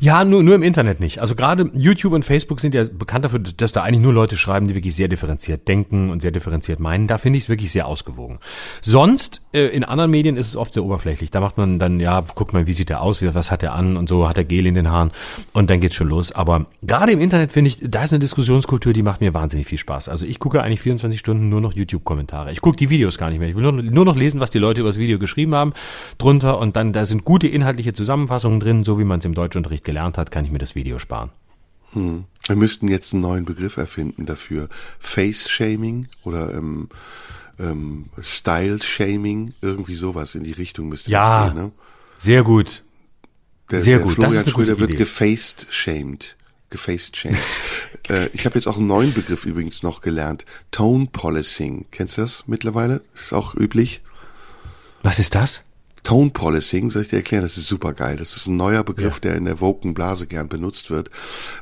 [0.00, 1.20] Ja, nur, nur im Internet nicht.
[1.20, 4.66] Also gerade YouTube und Facebook sind ja bekannt dafür, dass da eigentlich nur Leute schreiben,
[4.66, 7.06] die wirklich sehr differenziert denken und sehr differenziert meinen.
[7.06, 8.38] Da finde ich es wirklich sehr ausgewogen.
[8.80, 11.30] Sonst, äh, in anderen Medien ist es oft sehr oberflächlich.
[11.30, 13.98] Da macht man dann, ja, guckt mal, wie sieht der aus, was hat er an
[13.98, 15.10] und so, hat er Gel in den Haaren
[15.52, 16.32] und dann geht's schon los.
[16.32, 19.78] Aber gerade im Internet finde ich, da ist eine Diskussionskultur, die macht mir wahnsinnig viel
[19.78, 20.08] Spaß.
[20.08, 22.52] Also ich gucke eigentlich 24 Stunden nur noch YouTube-Kommentare.
[22.52, 23.50] Ich gucke die Videos gar nicht mehr.
[23.50, 25.74] Ich will nur, nur noch lesen, was die Leute über das Video geschrieben haben
[26.18, 30.16] drunter und dann, da sind gute inhaltliche zusammenfassungen drin, so wie man im Deutschunterricht gelernt
[30.18, 31.30] hat, kann ich mir das Video sparen.
[31.92, 34.68] Wir müssten jetzt einen neuen Begriff erfinden dafür.
[34.98, 36.88] Face-Shaming oder ähm,
[37.58, 41.46] ähm, Style-Shaming, irgendwie sowas in die Richtung müsste Ja.
[41.46, 41.72] das gehen, ne?
[42.18, 42.82] Sehr gut.
[43.70, 44.98] Der, Sehr der gut, Florian Schröder wird Idee.
[44.98, 46.36] gefaced shamed.
[46.70, 47.38] Gefaced shamed.
[48.10, 50.44] äh, ich habe jetzt auch einen neuen Begriff übrigens noch gelernt.
[50.70, 51.86] Tone Policing.
[51.90, 53.00] Kennst du das mittlerweile?
[53.14, 54.02] Ist auch üblich.
[55.02, 55.62] Was ist das?
[56.06, 58.16] Tone Policing, soll ich dir erklären, das ist super geil.
[58.16, 61.10] Das ist ein neuer Begriff, der in der woken Blase gern benutzt wird.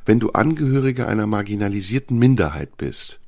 [0.04, 3.20] Wenn du Angehöriger einer marginalisierten Minderheit bist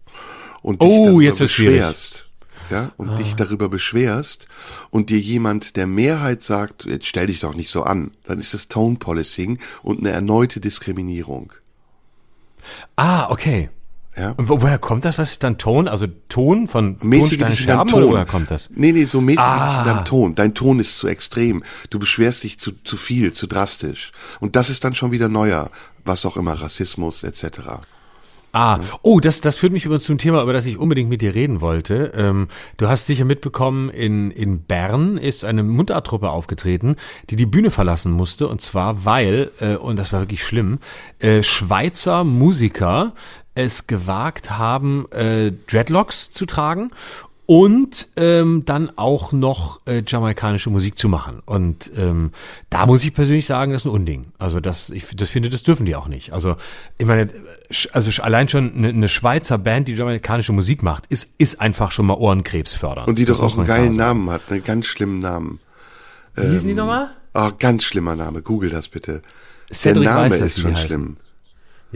[0.61, 2.29] und dich Oh, darüber beschwerst,
[2.69, 4.47] ja, und dich darüber beschwerst
[4.91, 8.53] und dir jemand der Mehrheit sagt, jetzt stell dich doch nicht so an, dann ist
[8.53, 11.55] das Tone Policing und eine erneute Diskriminierung.
[12.97, 13.71] Ah, okay.
[14.19, 14.31] Ja.
[14.31, 15.19] Und wo, woher kommt das?
[15.19, 15.89] Was ist dann Ton?
[15.89, 18.03] Also Ton von Mäßige Tonsteine dich sterben Ton.
[18.05, 18.71] oder woher kommt das?
[18.75, 19.85] Nee, nee, so mäßige dich Ah.
[19.85, 20.35] deinem Ton.
[20.35, 21.63] Dein Ton ist zu extrem.
[21.91, 24.13] Du beschwerst dich zu, zu viel, zu drastisch.
[24.41, 25.71] Und das ist dann schon wieder neuer,
[26.05, 27.61] was auch immer, Rassismus etc.
[28.53, 31.35] Ah, oh, das, das führt mich übrigens zum Thema, über das ich unbedingt mit dir
[31.35, 32.13] reden wollte.
[32.17, 32.49] Ähm,
[32.79, 36.97] du hast sicher mitbekommen, in, in Bern ist eine Mundarttruppe aufgetreten,
[37.29, 38.49] die die Bühne verlassen musste.
[38.49, 40.79] Und zwar, weil, äh, und das war wirklich schlimm,
[41.19, 43.13] äh, Schweizer Musiker
[43.57, 46.91] es gewagt haben, äh, Dreadlocks zu tragen
[47.47, 51.43] und ähm, dann auch noch äh, jamaikanische Musik zu machen.
[51.47, 52.33] Und ähm,
[52.71, 54.27] da muss ich persönlich sagen, das ist ein Unding.
[54.39, 56.33] Also das, ich das finde, das dürfen die auch nicht.
[56.33, 56.57] Also
[56.99, 57.29] ich meine,
[57.93, 62.07] also allein schon eine, eine Schweizer Band, die jamaikanische Musik macht, ist ist einfach schon
[62.07, 63.05] mal Ohrenkrebs fördern.
[63.07, 63.97] Und die Das doch muss auch einen geilen.
[63.97, 65.61] Namen hat, einen ganz schlimmen Namen.
[66.35, 67.11] Wie hießen die nochmal?
[67.33, 68.43] Ah, ganz schlimmer Name.
[68.43, 69.23] Google das bitte.
[69.73, 71.17] Cedric Der Name weiß das, ist schon schlimm.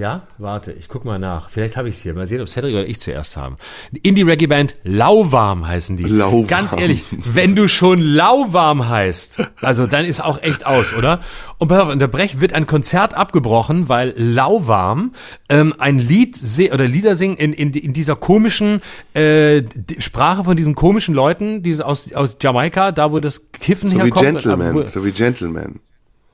[0.00, 1.50] Ja, warte, ich guck mal nach.
[1.50, 2.14] Vielleicht habe ich es hier.
[2.14, 3.56] Mal sehen, ob Cedric oder ich zuerst haben.
[4.02, 6.04] Indie-Reggae-Band Lauwarm heißen die.
[6.04, 6.46] Lauwarm.
[6.46, 11.20] Ganz ehrlich, wenn du schon Lauwarm heißt, also dann ist auch echt aus, oder?
[11.58, 15.12] Und pass auf, unterbrech wird ein Konzert abgebrochen, weil Lauwarm
[15.50, 16.38] ähm, ein Lied
[16.72, 18.80] oder Lieder singen in, in, in dieser komischen
[19.12, 19.62] äh,
[19.98, 24.00] Sprache von diesen komischen Leuten, diese aus, aus Jamaika, da wo das Kiffen So wie
[24.04, 24.24] herkommt.
[24.24, 24.74] Gentleman.
[24.74, 25.80] Wo- So wie Gentleman.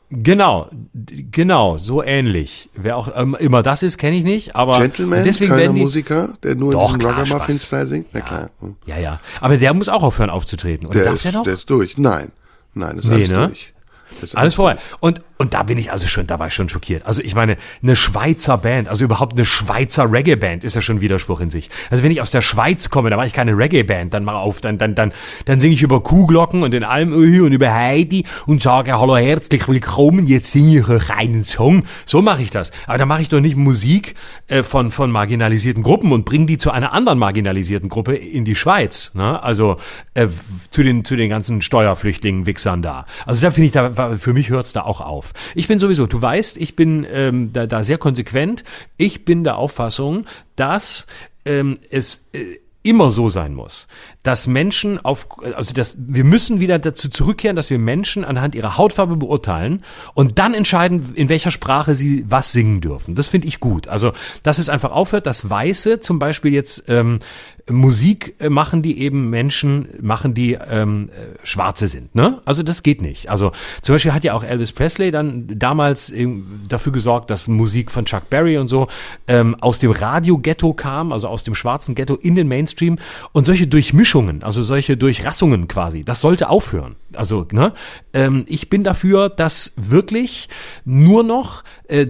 [0.08, 2.68] Genau, genau, so ähnlich.
[2.74, 6.34] Wer auch ähm, immer das ist, kenne ich nicht, aber Gentleman, deswegen Kölner die, Musiker,
[6.44, 7.28] der nur Doch, in diesem Spaß.
[7.30, 8.06] Ruggermuffin-Style singt.
[8.12, 8.50] Na klar.
[8.86, 9.20] Ja, ja.
[9.40, 10.86] Aber der muss auch aufhören aufzutreten.
[10.86, 11.42] Oder Der darf ist, der noch?
[11.42, 11.98] der ist durch.
[11.98, 12.30] Nein.
[12.74, 13.46] Nein, ist Nee, alles ne?
[13.48, 13.72] durch.
[14.10, 14.76] Das ist Alles vorbei.
[15.00, 17.04] Und, und da bin ich also schon, da war ich schon schockiert.
[17.04, 21.40] Also ich meine, eine Schweizer Band, also überhaupt eine Schweizer Reggae-Band ist ja schon Widerspruch
[21.40, 21.68] in sich.
[21.90, 24.60] Also wenn ich aus der Schweiz komme, dann mache ich keine Reggae-Band, dann mach auf,
[24.60, 25.12] dann, dann, dann,
[25.44, 29.68] dann singe ich über Kuhglocken und den Almöhi und über Heidi und sage Hallo herzlich
[29.68, 31.84] willkommen, jetzt singe ich euch einen Song.
[32.06, 32.72] So mache ich das.
[32.86, 34.14] Aber da mache ich doch nicht Musik
[34.48, 38.54] äh, von, von marginalisierten Gruppen und bringe die zu einer anderen marginalisierten Gruppe in die
[38.54, 39.12] Schweiz.
[39.14, 39.42] Ne?
[39.42, 39.76] Also
[40.14, 40.28] äh,
[40.70, 43.06] zu den, zu den ganzen Steuerflüchtlingen, Wichsern da.
[43.26, 45.25] Also da finde ich, da, für mich hört's da auch auf.
[45.54, 48.64] Ich bin sowieso, du weißt, ich bin ähm, da, da sehr konsequent.
[48.96, 51.06] Ich bin der Auffassung, dass
[51.44, 53.88] ähm, es äh, immer so sein muss,
[54.26, 58.76] dass Menschen auf, also dass wir müssen wieder dazu zurückkehren, dass wir Menschen anhand ihrer
[58.76, 59.84] Hautfarbe beurteilen
[60.14, 63.14] und dann entscheiden, in welcher Sprache sie was singen dürfen.
[63.14, 63.86] Das finde ich gut.
[63.86, 64.12] Also,
[64.42, 67.20] dass es einfach aufhört, dass Weiße zum Beispiel jetzt ähm,
[67.70, 72.14] Musik äh, machen, die eben Menschen machen, die ähm, äh, Schwarze sind.
[72.14, 72.40] Ne?
[72.44, 73.28] Also das geht nicht.
[73.28, 73.50] Also
[73.82, 76.12] zum Beispiel hat ja auch Elvis Presley dann damals
[76.68, 78.86] dafür gesorgt, dass Musik von Chuck Berry und so
[79.26, 82.98] ähm, aus dem Radio-Ghetto kam, also aus dem schwarzen Ghetto in den Mainstream
[83.32, 84.06] und solche Durchmischungen,
[84.42, 86.96] also solche Durchrassungen quasi, das sollte aufhören.
[87.14, 87.72] Also ne,
[88.12, 90.48] ähm, ich bin dafür, dass wirklich
[90.84, 92.06] nur noch äh,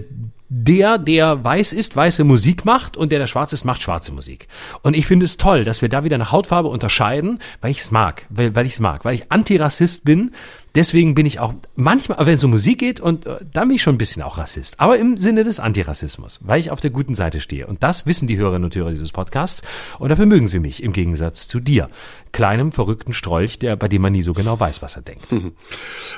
[0.49, 4.47] der, der weiß ist, weiße Musik macht und der, der schwarz ist, macht schwarze Musik.
[4.81, 7.91] Und ich finde es toll, dass wir da wieder eine Hautfarbe unterscheiden, weil ich es
[7.91, 10.33] mag, weil, weil ich es mag, weil ich Antirassist bin.
[10.77, 13.81] Deswegen bin ich auch manchmal, wenn es um Musik geht, und äh, da bin ich
[13.81, 17.15] schon ein bisschen auch Rassist, aber im Sinne des Antirassismus, weil ich auf der guten
[17.15, 17.65] Seite stehe.
[17.65, 19.63] Und das wissen die Hörerinnen und Hörer dieses Podcasts.
[19.97, 21.89] Und dafür mögen sie mich, im Gegensatz zu dir,
[22.31, 25.31] kleinem, verrückten Strolch, der, bei dem man nie so genau weiß, was er denkt.
[25.31, 25.53] Mhm.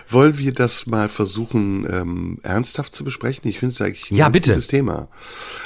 [0.10, 3.50] Wollen wir das mal versuchen, ähm, ernsthaft zu besprechen?
[3.50, 5.08] Ich finde es eigentlich ein ja, gutes Thema.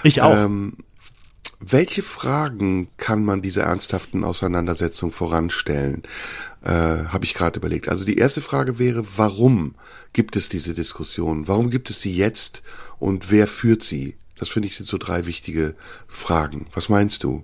[0.03, 0.38] Ich auch.
[0.38, 0.73] Ähm,
[1.65, 6.03] welche Fragen kann man dieser ernsthaften Auseinandersetzung voranstellen?
[6.63, 7.89] Äh, Habe ich gerade überlegt.
[7.89, 9.76] Also die erste Frage wäre, warum
[10.13, 11.47] gibt es diese Diskussion?
[11.47, 12.63] Warum gibt es sie jetzt
[12.99, 14.15] und wer führt sie?
[14.38, 15.76] Das finde ich sind so drei wichtige
[16.08, 16.67] Fragen.
[16.73, 17.43] Was meinst du?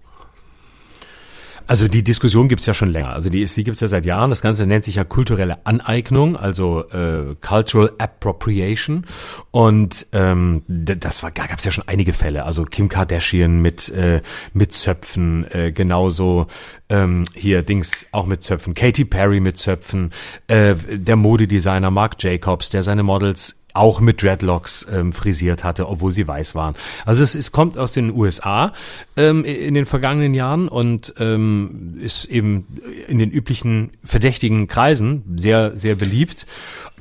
[1.70, 3.10] Also die Diskussion gibt's ja schon länger.
[3.10, 4.32] Also die, die gibt's ja seit Jahren.
[4.32, 9.06] Das Ganze nennt sich ja kulturelle Aneignung, also äh, Cultural Appropriation.
[9.52, 12.46] Und ähm, das war, gab's ja schon einige Fälle.
[12.46, 16.48] Also Kim Kardashian mit äh, mit Zöpfen, äh, genauso
[16.90, 20.12] ähm, hier Dings auch mit Zöpfen, Katy Perry mit Zöpfen,
[20.48, 26.12] äh, der Modedesigner Marc Jacobs, der seine Models auch mit Dreadlocks ähm, frisiert hatte, obwohl
[26.12, 26.76] sie weiß waren.
[27.06, 28.74] Also es, es kommt aus den USA
[29.16, 32.66] ähm, in den vergangenen Jahren und ähm, ist eben
[33.08, 36.48] in den üblichen verdächtigen Kreisen sehr, sehr beliebt.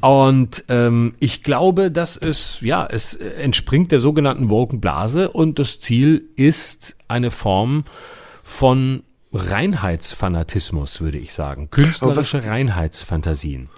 [0.00, 6.24] Und ähm, ich glaube, dass es, ja, es entspringt der sogenannten Wolkenblase und das Ziel
[6.36, 7.84] ist eine Form
[8.44, 9.02] von
[9.32, 11.70] Reinheitsfanatismus, würde ich sagen.
[11.70, 13.68] Künstlerische Reinheitsfantasien.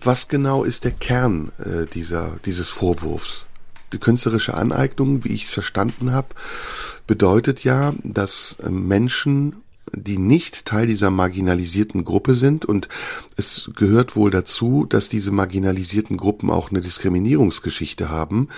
[0.00, 3.46] Was genau ist der Kern äh, dieser, dieses Vorwurfs?
[3.92, 6.28] Die künstlerische Aneignung, wie ich es verstanden habe,
[7.06, 9.56] bedeutet ja, dass äh, Menschen,
[9.92, 12.88] die nicht Teil dieser marginalisierten Gruppe sind, und
[13.36, 18.48] es gehört wohl dazu, dass diese marginalisierten Gruppen auch eine Diskriminierungsgeschichte haben,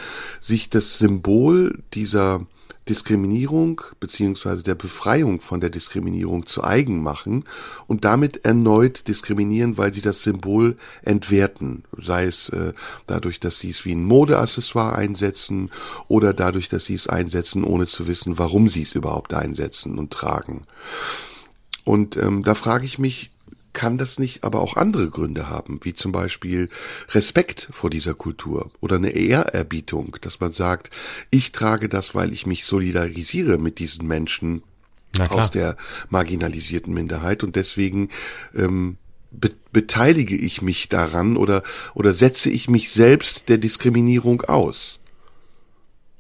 [0.40, 2.46] sich das Symbol dieser
[2.88, 7.44] Diskriminierung beziehungsweise der Befreiung von der Diskriminierung zu eigen machen
[7.87, 12.72] und damit erneut diskriminieren, weil sie das Symbol entwerten, sei es äh,
[13.07, 15.70] dadurch, dass sie es wie ein Modeaccessoire einsetzen
[16.09, 20.11] oder dadurch, dass sie es einsetzen, ohne zu wissen, warum sie es überhaupt einsetzen und
[20.11, 20.64] tragen.
[21.85, 23.31] Und ähm, da frage ich mich,
[23.72, 26.68] kann das nicht aber auch andere Gründe haben, wie zum Beispiel
[27.11, 30.90] Respekt vor dieser Kultur oder eine Ehrerbietung, dass man sagt,
[31.31, 34.62] ich trage das, weil ich mich solidarisiere mit diesen Menschen
[35.28, 35.76] aus der
[36.11, 38.11] marginalisierten Minderheit und deswegen
[38.54, 38.98] ähm,
[39.31, 41.62] be beteilige ich mich daran oder
[41.94, 44.98] oder setze ich mich selbst der Diskriminierung aus.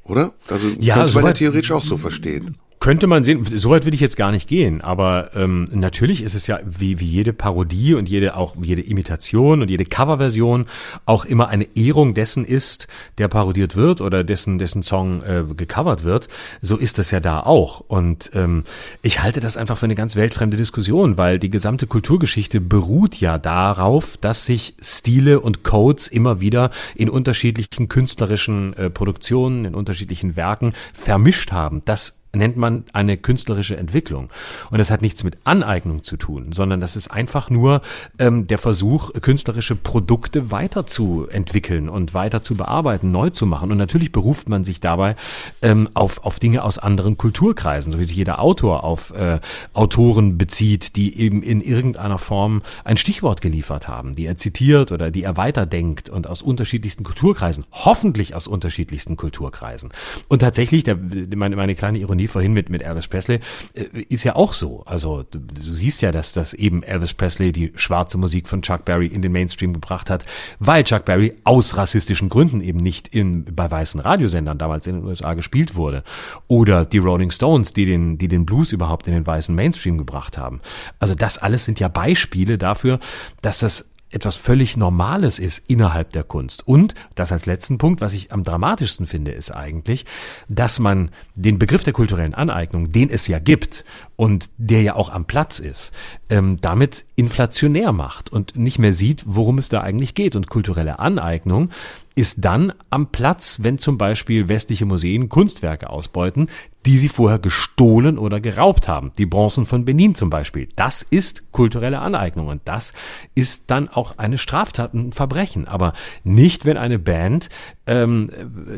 [0.04, 0.34] Oder?
[0.48, 2.56] Also ja, könnte man ja theoretisch auch so verstehen.
[2.80, 6.46] Könnte man sehen, soweit will ich jetzt gar nicht gehen, aber ähm, natürlich ist es
[6.46, 10.66] ja wie, wie jede Parodie und jede auch jede Imitation und jede Coverversion
[11.04, 12.86] auch immer eine Ehrung dessen ist,
[13.18, 16.28] der parodiert wird oder dessen dessen Song äh, gecovert wird.
[16.60, 18.62] So ist das ja da auch und ähm,
[19.02, 23.38] ich halte das einfach für eine ganz weltfremde Diskussion, weil die gesamte Kulturgeschichte beruht ja
[23.38, 30.36] darauf, dass sich Stile und Codes immer wieder in unterschiedlichen künstlerischen äh, Produktionen, in unterschiedlichen
[30.36, 31.82] Werken vermischt haben.
[31.84, 34.30] Das nennt man eine künstlerische Entwicklung.
[34.70, 37.82] Und das hat nichts mit Aneignung zu tun, sondern das ist einfach nur
[38.18, 43.70] ähm, der Versuch, künstlerische Produkte weiterzuentwickeln und weiter zu bearbeiten, neu zu machen.
[43.70, 45.16] Und natürlich beruft man sich dabei
[45.62, 49.40] ähm, auf, auf Dinge aus anderen Kulturkreisen, so wie sich jeder Autor auf äh,
[49.74, 55.10] Autoren bezieht, die eben in irgendeiner Form ein Stichwort geliefert haben, die er zitiert oder
[55.10, 59.90] die er weiterdenkt und aus unterschiedlichsten Kulturkreisen, hoffentlich aus unterschiedlichsten Kulturkreisen.
[60.28, 60.96] Und tatsächlich, der,
[61.34, 63.40] meine, meine kleine Ironie vorhin mit, mit Elvis Presley,
[63.74, 64.82] äh, ist ja auch so.
[64.86, 68.84] Also du, du siehst ja, dass das eben Elvis Presley die schwarze Musik von Chuck
[68.84, 70.24] Berry in den Mainstream gebracht hat,
[70.58, 75.04] weil Chuck Berry aus rassistischen Gründen eben nicht in, bei weißen Radiosendern damals in den
[75.04, 76.02] USA gespielt wurde.
[76.46, 80.38] Oder die Rolling Stones, die den, die den Blues überhaupt in den weißen Mainstream gebracht
[80.38, 80.60] haben.
[80.98, 82.98] Also das alles sind ja Beispiele dafür,
[83.42, 86.66] dass das etwas völlig Normales ist innerhalb der Kunst.
[86.66, 90.06] Und das als letzten Punkt, was ich am dramatischsten finde, ist eigentlich,
[90.48, 93.84] dass man den Begriff der kulturellen Aneignung, den es ja gibt
[94.16, 95.92] und der ja auch am Platz ist,
[96.30, 100.36] ähm, damit inflationär macht und nicht mehr sieht, worum es da eigentlich geht.
[100.36, 101.70] Und kulturelle Aneignung
[102.18, 106.48] ist dann am Platz, wenn zum Beispiel westliche Museen Kunstwerke ausbeuten,
[106.84, 109.12] die sie vorher gestohlen oder geraubt haben.
[109.18, 110.68] Die Bronzen von Benin zum Beispiel.
[110.74, 112.92] Das ist kulturelle Aneignung und das
[113.36, 115.68] ist dann auch eine Straftat, ein Verbrechen.
[115.68, 115.92] Aber
[116.24, 117.50] nicht, wenn eine Band
[117.86, 118.30] ähm,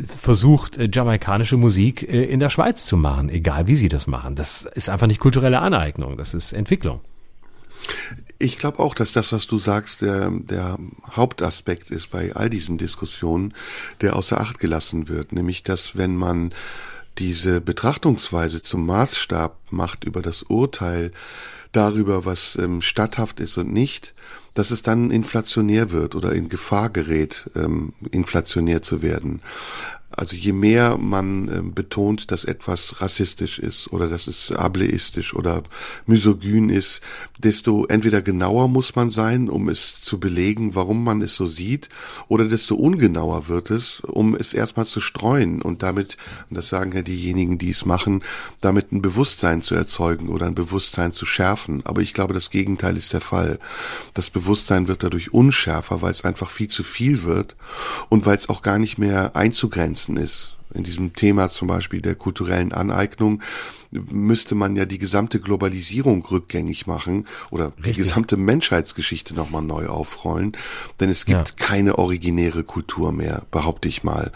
[0.07, 4.35] versucht, äh, jamaikanische Musik äh, in der Schweiz zu machen, egal wie sie das machen.
[4.35, 7.01] Das ist einfach nicht kulturelle Aneignung, das ist Entwicklung.
[8.39, 10.79] Ich glaube auch, dass das, was du sagst, der, der
[11.11, 13.55] Hauptaspekt ist bei all diesen Diskussionen,
[14.01, 15.33] der außer Acht gelassen wird.
[15.33, 16.53] Nämlich, dass wenn man
[17.19, 21.13] diese Betrachtungsweise zum Maßstab macht über das Urteil
[21.73, 24.15] darüber, was ähm, statthaft ist und nicht,
[24.55, 29.43] dass es dann inflationär wird oder in Gefahr gerät, ähm, inflationär zu werden.
[30.11, 35.63] Also je mehr man äh, betont, dass etwas rassistisch ist oder dass es ableistisch oder
[36.07, 37.01] misogyn ist,
[37.39, 41.89] desto entweder genauer muss man sein, um es zu belegen, warum man es so sieht,
[42.27, 46.17] oder desto ungenauer wird es, um es erstmal zu streuen und damit,
[46.49, 48.23] und das sagen ja diejenigen, die es machen,
[48.61, 51.83] damit ein Bewusstsein zu erzeugen oder ein Bewusstsein zu schärfen.
[51.85, 53.61] Aber ich glaube, das Gegenteil ist der Fall.
[54.15, 57.55] Das Bewusstsein wird dadurch unschärfer, weil es einfach viel zu viel wird
[58.09, 60.57] und weil es auch gar nicht mehr einzugrenzen Grenzen ist.
[60.73, 63.43] In diesem Thema zum Beispiel der kulturellen Aneignung
[63.91, 67.85] müsste man ja die gesamte Globalisierung rückgängig machen oder Richtig.
[67.85, 70.53] die gesamte Menschheitsgeschichte nochmal neu aufrollen,
[71.01, 71.67] denn es gibt ja.
[71.67, 74.31] keine originäre Kultur mehr, behaupte ich mal.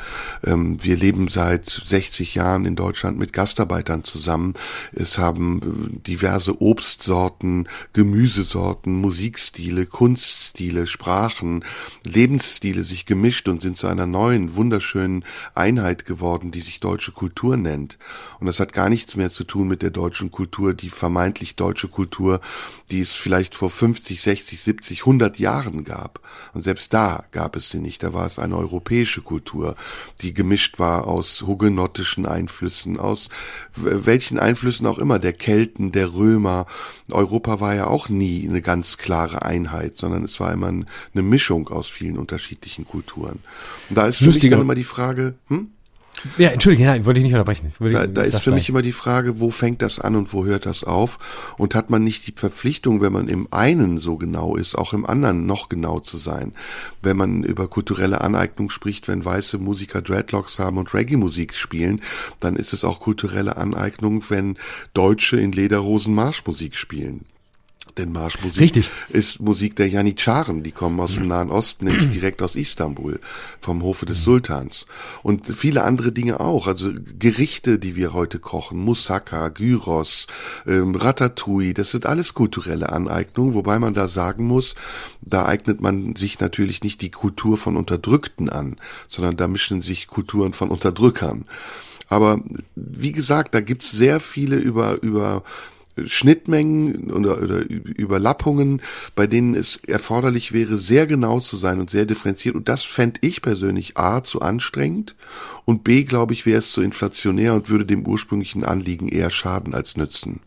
[0.45, 4.55] Ähm, wir leben seit 60 Jahren in Deutschland mit Gastarbeitern zusammen.
[4.93, 5.61] Es haben
[5.95, 11.65] äh, diverse Obstsorten, Gemüsesorten, Musikstile, Kunststile, Sprachen,
[12.05, 17.57] Lebensstile sich gemischt und sind zu einer neuen, wunderschönen Einheit geworden, die sich deutsche Kultur
[17.57, 17.99] nennt.
[18.41, 21.89] Und das hat gar nichts mehr zu tun mit der deutschen Kultur, die vermeintlich deutsche
[21.89, 22.41] Kultur,
[22.91, 26.21] die es vielleicht vor 50, 60, 70, 100 Jahren gab.
[26.53, 28.03] Und selbst da gab es sie nicht.
[28.03, 29.77] Da war es eine europäische Kultur,
[30.21, 33.29] die gemischt war aus hugenottischen Einflüssen, aus
[33.75, 36.67] welchen Einflüssen auch immer, der Kelten, der Römer.
[37.11, 41.69] Europa war ja auch nie eine ganz klare Einheit, sondern es war immer eine Mischung
[41.69, 43.41] aus vielen unterschiedlichen Kulturen.
[43.89, 45.74] Und da ist für mich dann immer die Frage, hm?
[46.39, 47.73] Ja, entschuldige, nein, wollte ich nicht unterbrechen.
[47.79, 48.61] Wollte, da, da ist für gleich.
[48.61, 51.19] mich immer die Frage, wo fängt das an und wo hört das auf?
[51.59, 55.07] Und hat man nicht die Verpflichtung, wenn man im einen so genau ist, auch im
[55.07, 56.53] anderen noch genau zu sein?
[57.03, 62.01] Wenn man über kulturelle Aneignung spricht, wenn weiße Musiker Dreadlocks haben und Reggae-Musik spielen,
[62.41, 64.57] dann ist es auch kulturelle Aneignung, wenn
[64.95, 67.27] Deutsche in Lederhosen Marschmusik spielen.
[67.97, 68.91] Denn Marschmusik Richtig.
[69.09, 73.21] ist Musik der Janitscharen, die kommen aus dem Nahen Osten, nämlich direkt aus Istanbul,
[73.61, 74.87] vom Hofe des Sultans.
[75.23, 80.27] Und viele andere Dinge auch, also Gerichte, die wir heute kochen, Moussaka, Gyros,
[80.67, 84.75] ähm, Ratatouille, das sind alles kulturelle Aneignungen, wobei man da sagen muss,
[85.21, 88.77] da eignet man sich natürlich nicht die Kultur von Unterdrückten an,
[89.07, 91.45] sondern da mischen sich Kulturen von Unterdrückern.
[92.09, 92.41] Aber
[92.75, 95.43] wie gesagt, da gibt's sehr viele über, über
[96.07, 98.83] Schnittmengen oder, oder Überlappungen,
[99.15, 102.55] bei denen es erforderlich wäre, sehr genau zu sein und sehr differenziert.
[102.55, 105.15] Und das fände ich persönlich A zu anstrengend
[105.65, 109.75] und B, glaube ich, wäre es zu inflationär und würde dem ursprünglichen Anliegen eher schaden
[109.75, 110.41] als nützen.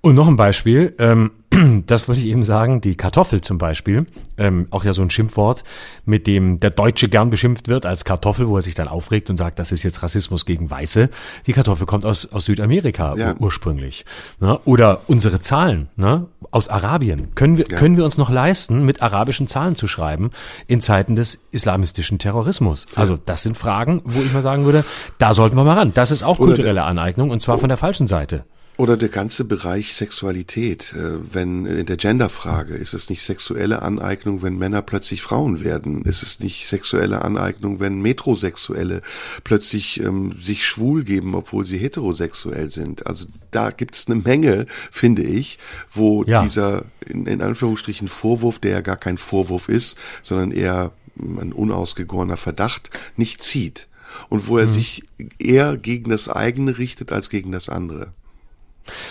[0.00, 1.30] Und noch ein Beispiel, ähm,
[1.86, 4.06] das würde ich eben sagen, die Kartoffel zum Beispiel,
[4.38, 5.64] ähm, auch ja so ein Schimpfwort,
[6.04, 9.36] mit dem der Deutsche gern beschimpft wird als Kartoffel, wo er sich dann aufregt und
[9.36, 11.08] sagt, das ist jetzt Rassismus gegen Weiße.
[11.46, 13.34] Die Kartoffel kommt aus, aus Südamerika ja.
[13.38, 14.04] ursprünglich.
[14.40, 14.58] Ne?
[14.64, 16.26] Oder unsere Zahlen ne?
[16.50, 17.34] aus Arabien.
[17.34, 17.76] Können wir, ja.
[17.76, 20.30] können wir uns noch leisten, mit arabischen Zahlen zu schreiben
[20.66, 22.86] in Zeiten des islamistischen Terrorismus?
[22.92, 22.98] Ja.
[22.98, 24.84] Also das sind Fragen, wo ich mal sagen würde,
[25.18, 25.92] da sollten wir mal ran.
[25.94, 28.44] Das ist auch kulturelle Aneignung und zwar von der falschen Seite.
[28.76, 30.94] Oder der ganze Bereich Sexualität.
[30.94, 36.02] Äh, wenn in der Genderfrage ist es nicht sexuelle Aneignung, wenn Männer plötzlich Frauen werden.
[36.02, 39.02] Ist es nicht sexuelle Aneignung, wenn Metrosexuelle
[39.44, 43.06] plötzlich ähm, sich schwul geben, obwohl sie heterosexuell sind.
[43.06, 45.58] Also da gibt's eine Menge, finde ich,
[45.92, 46.42] wo ja.
[46.42, 52.36] dieser in, in Anführungsstrichen Vorwurf, der ja gar kein Vorwurf ist, sondern eher ein unausgegorener
[52.36, 53.86] Verdacht, nicht zieht.
[54.28, 54.70] Und wo er mhm.
[54.70, 55.04] sich
[55.38, 58.12] eher gegen das eigene richtet als gegen das andere.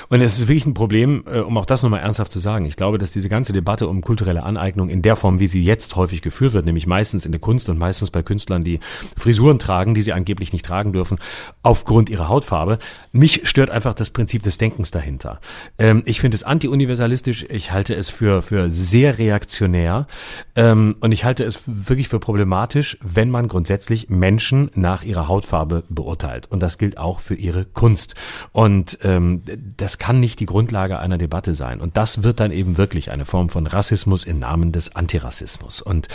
[0.10, 2.66] Und es ist wirklich ein Problem, äh, um auch das nochmal ernsthaft zu sagen.
[2.66, 5.96] Ich glaube, dass diese ganze Debatte um kulturelle Aneignung in der Form, wie sie jetzt
[5.96, 8.80] häufig geführt wird, nämlich meistens in der Kunst und meistens bei Künstlern, die
[9.18, 11.18] Frisuren tragen, die sie angeblich nicht tragen dürfen,
[11.63, 12.78] aufgrund ihrer Hautfarbe,
[13.13, 15.39] mich stört einfach das Prinzip des Denkens dahinter.
[15.80, 20.08] Ähm, ich finde es anti-universalistisch, ich halte es für, für sehr reaktionär
[20.56, 25.84] ähm, und ich halte es wirklich für problematisch, wenn man grundsätzlich Menschen nach ihrer Hautfarbe
[25.89, 26.52] beurteilt.
[26.52, 28.15] Und das gilt auch für ihre Kunst.
[28.52, 29.43] Und ähm,
[29.78, 31.80] das kann nicht die Grundlage einer Debatte sein.
[31.80, 35.82] Und das wird dann eben wirklich eine Form von Rassismus im Namen des Antirassismus.
[35.82, 36.10] Und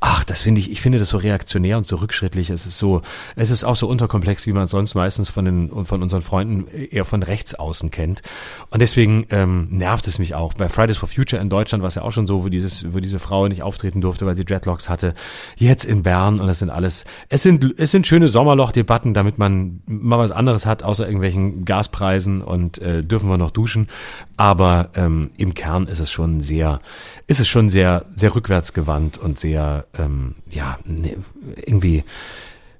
[0.00, 2.48] ach, das finde ich, ich finde das so reaktionär und so rückschrittlich.
[2.48, 3.02] Es ist so,
[3.36, 7.04] es ist auch so unterkomplex, wie man sonst meistens von den, von unseren Freunden eher
[7.04, 8.22] von rechts außen kennt.
[8.70, 10.54] Und deswegen ähm, nervt es mich auch.
[10.54, 13.00] Bei Fridays for Future in Deutschland war es ja auch schon so, wo dieses, wo
[13.00, 15.14] diese Frau nicht auftreten durfte, weil sie Dreadlocks hatte.
[15.56, 19.82] Jetzt in Bern und das sind alles, es sind, es sind schöne Sommerlochdebatten, damit man
[19.86, 23.88] mal was anderes hat, außer irgendwelchen Gaspreisen und äh, dürfen wir noch duschen.
[24.36, 26.80] Aber ähm, im Kern ist es schon sehr,
[27.26, 31.16] ist es schon sehr, sehr rückwärtsgewandt und sehr, ähm, ja, ne,
[31.66, 32.04] irgendwie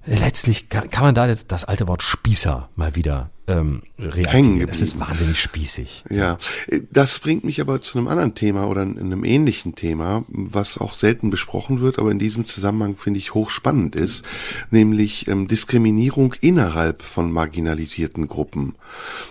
[0.07, 4.69] letztlich kann, man da das alte Wort Spießer mal wieder ähm, reaktivieren.
[4.69, 6.05] Es ist wahnsinnig spießig.
[6.09, 6.39] Ja,
[6.91, 11.31] das bringt mich aber zu einem anderen Thema oder einem ähnlichen Thema, was auch selten
[11.31, 14.25] besprochen wird, aber in diesem Zusammenhang finde ich hochspannend ist,
[14.71, 18.77] nämlich ähm, Diskriminierung innerhalb von marginalisierten Gruppen.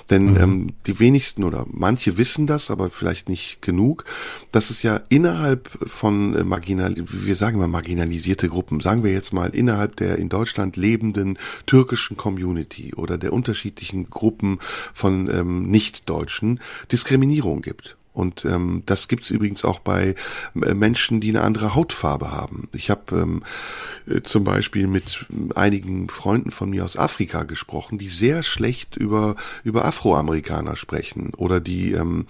[0.09, 0.37] Denn mhm.
[0.37, 4.05] ähm, die wenigsten oder manche wissen das, aber vielleicht nicht genug,
[4.51, 9.33] dass es ja innerhalb von äh, marginal, wir sagen mal marginalisierte Gruppen, sagen wir jetzt
[9.33, 14.59] mal innerhalb der in Deutschland lebenden türkischen Community oder der unterschiedlichen Gruppen
[14.93, 16.59] von ähm, Nichtdeutschen
[16.91, 17.97] Diskriminierung gibt.
[18.13, 20.15] Und ähm, das gibt's übrigens auch bei
[20.61, 22.69] äh, Menschen, die eine andere Hautfarbe haben.
[22.75, 23.43] Ich habe ähm,
[24.07, 29.35] äh, zum Beispiel mit einigen Freunden von mir aus Afrika gesprochen, die sehr schlecht über
[29.63, 32.27] über Afroamerikaner sprechen oder die ähm,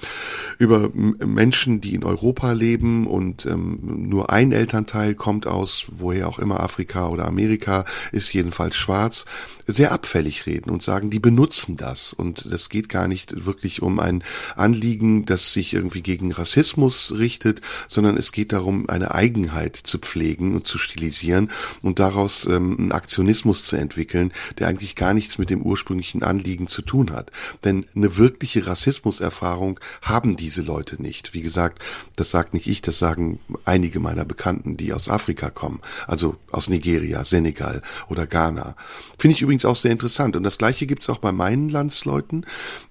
[0.58, 6.40] über Menschen, die in Europa leben und ähm, nur ein Elternteil kommt aus, woher auch
[6.40, 9.26] immer Afrika oder Amerika, ist jedenfalls schwarz
[9.68, 12.14] sehr abfällig reden und sagen, die benutzen das.
[12.14, 14.24] Und es geht gar nicht wirklich um ein
[14.56, 20.56] Anliegen, das sich irgendwie gegen Rassismus richtet, sondern es geht darum, eine Eigenheit zu pflegen
[20.56, 21.52] und zu stilisieren
[21.82, 26.68] und daraus ähm, einen Aktionismus zu entwickeln, der eigentlich gar nichts mit dem ursprünglichen Anliegen
[26.68, 27.32] zu tun hat.
[27.64, 31.34] Denn eine wirkliche Rassismuserfahrung haben diese Leute nicht.
[31.34, 31.82] Wie gesagt,
[32.16, 36.70] das sagt nicht ich, das sagen einige meiner Bekannten, die aus Afrika kommen, also aus
[36.70, 38.76] Nigeria, Senegal oder Ghana.
[39.18, 40.36] Finde ich übrigens auch sehr interessant.
[40.36, 42.46] Und das Gleiche gibt es auch bei meinen Landsleuten.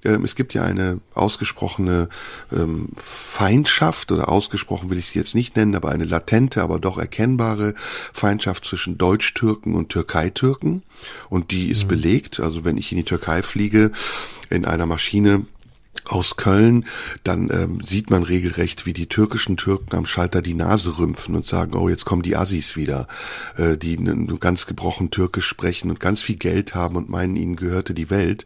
[0.04, 2.08] Ähm, es gibt ja eine ausgesprochene
[2.52, 6.98] ähm, Feindschaft oder ausgesprochen will ich sie jetzt nicht nennen, aber eine latente, aber doch
[6.98, 7.74] erkennbare
[8.12, 10.82] Feindschaft zwischen Deutsch-Türken und Türkei-Türken.
[11.28, 11.88] Und die ist mhm.
[11.88, 12.40] belegt.
[12.40, 13.92] Also wenn ich in die Türkei fliege,
[14.50, 15.46] in einer Maschine,
[16.08, 16.84] aus Köln,
[17.24, 21.46] dann ähm, sieht man regelrecht, wie die türkischen Türken am Schalter die Nase rümpfen und
[21.46, 23.06] sagen, oh, jetzt kommen die Assis wieder,
[23.56, 23.96] äh, die
[24.40, 28.44] ganz gebrochen Türkisch sprechen und ganz viel Geld haben und meinen, ihnen gehörte die Welt.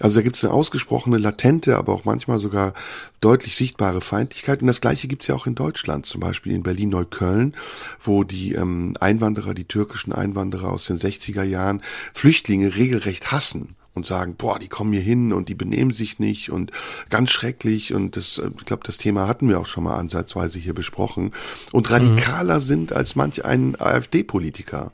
[0.00, 2.74] Also da gibt es eine ausgesprochene, latente, aber auch manchmal sogar
[3.20, 4.60] deutlich sichtbare Feindlichkeit.
[4.60, 7.54] Und das Gleiche gibt es ja auch in Deutschland, zum Beispiel in Berlin-Neukölln,
[8.02, 11.82] wo die ähm, Einwanderer, die türkischen Einwanderer aus den 60er Jahren
[12.12, 16.50] Flüchtlinge regelrecht hassen und sagen, boah, die kommen hier hin und die benehmen sich nicht
[16.50, 16.70] und
[17.08, 20.58] ganz schrecklich und das, äh, ich glaube, das Thema hatten wir auch schon mal ansatzweise
[20.58, 21.32] hier besprochen
[21.72, 22.60] und radikaler mhm.
[22.60, 24.92] sind als manch ein AfD-Politiker.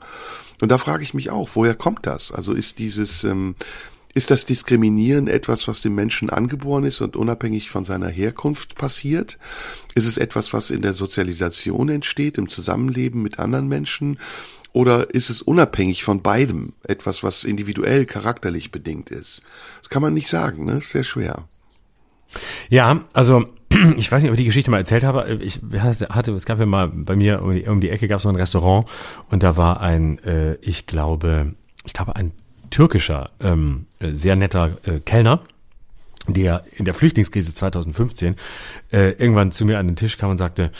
[0.61, 2.31] Und da frage ich mich auch, woher kommt das?
[2.31, 3.55] Also ist dieses, ähm,
[4.13, 9.37] ist das Diskriminieren etwas, was dem Menschen angeboren ist und unabhängig von seiner Herkunft passiert?
[9.95, 14.19] Ist es etwas, was in der Sozialisation entsteht, im Zusammenleben mit anderen Menschen?
[14.73, 19.43] Oder ist es unabhängig von beidem etwas, was individuell charakterlich bedingt ist?
[19.81, 20.73] Das kann man nicht sagen, ne?
[20.73, 21.47] Ist sehr schwer.
[22.69, 23.45] Ja, also
[23.97, 25.39] ich weiß nicht, ob ich die Geschichte mal erzählt habe.
[25.41, 28.25] Ich hatte, es gab ja mal bei mir um die, um die Ecke gab es
[28.25, 28.87] mal ein Restaurant
[29.29, 31.53] und da war ein, äh, ich glaube,
[31.85, 32.31] ich glaube ein
[32.69, 35.41] türkischer, ähm, sehr netter äh, Kellner,
[36.27, 38.35] der in der Flüchtlingskrise 2015
[38.91, 40.71] äh, irgendwann zu mir an den Tisch kam und sagte,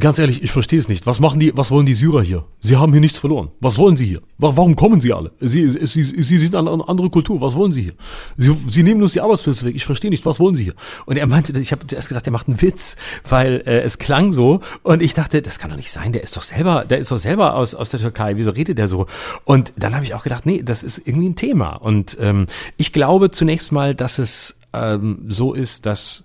[0.00, 1.06] Ganz ehrlich, ich verstehe es nicht.
[1.06, 2.44] Was machen die, was wollen die Syrer hier?
[2.60, 3.50] Sie haben hier nichts verloren.
[3.60, 4.20] Was wollen sie hier?
[4.36, 5.32] Warum kommen sie alle?
[5.38, 7.40] Sie, sie, sie sind eine andere Kultur.
[7.40, 7.94] Was wollen sie hier?
[8.36, 9.76] Sie, sie nehmen uns die Arbeitsplätze weg.
[9.76, 10.26] Ich verstehe nicht.
[10.26, 10.74] Was wollen sie hier?
[11.06, 12.96] Und er meinte, ich habe erst gedacht, der macht einen Witz,
[13.28, 14.60] weil äh, es klang so.
[14.82, 16.12] Und ich dachte, das kann doch nicht sein.
[16.12, 18.36] Der ist doch selber, der ist doch selber aus, aus der Türkei.
[18.36, 19.06] Wieso redet der so?
[19.44, 21.74] Und dann habe ich auch gedacht, nee, das ist irgendwie ein Thema.
[21.74, 26.24] Und ähm, ich glaube zunächst mal, dass es ähm, so ist, dass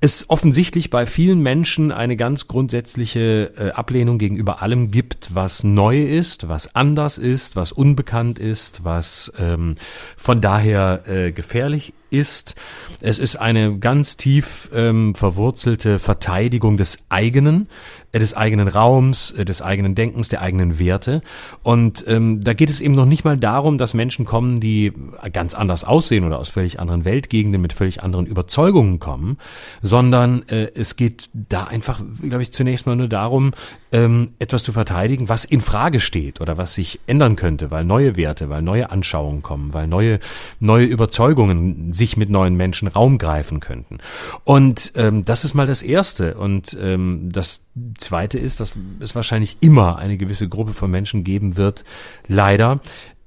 [0.00, 6.02] es offensichtlich bei vielen Menschen eine ganz grundsätzliche äh, Ablehnung gegenüber allem gibt, was neu
[6.02, 9.74] ist, was anders ist, was unbekannt ist, was ähm,
[10.16, 12.54] von daher äh, gefährlich ist.
[13.00, 17.68] Es ist eine ganz tief ähm, verwurzelte Verteidigung des eigenen,
[18.12, 21.22] äh, des eigenen Raums, äh, des eigenen Denkens, der eigenen Werte.
[21.62, 24.92] Und ähm, da geht es eben noch nicht mal darum, dass Menschen kommen, die
[25.32, 29.38] ganz anders aussehen oder aus völlig anderen Weltgegenden mit völlig anderen Überzeugungen kommen,
[29.82, 33.52] sondern äh, es geht da einfach, glaube ich, zunächst mal nur darum,
[33.92, 38.16] ähm, etwas zu verteidigen, was in Frage steht oder was sich ändern könnte, weil neue
[38.16, 40.20] Werte, weil neue Anschauungen kommen, weil neue
[40.60, 43.98] neue Überzeugungen sich mit neuen Menschen Raum greifen könnten.
[44.44, 46.34] Und ähm, das ist mal das Erste.
[46.34, 47.66] Und ähm, das
[47.98, 51.84] Zweite ist, dass es wahrscheinlich immer eine gewisse Gruppe von Menschen geben wird,
[52.28, 52.80] leider,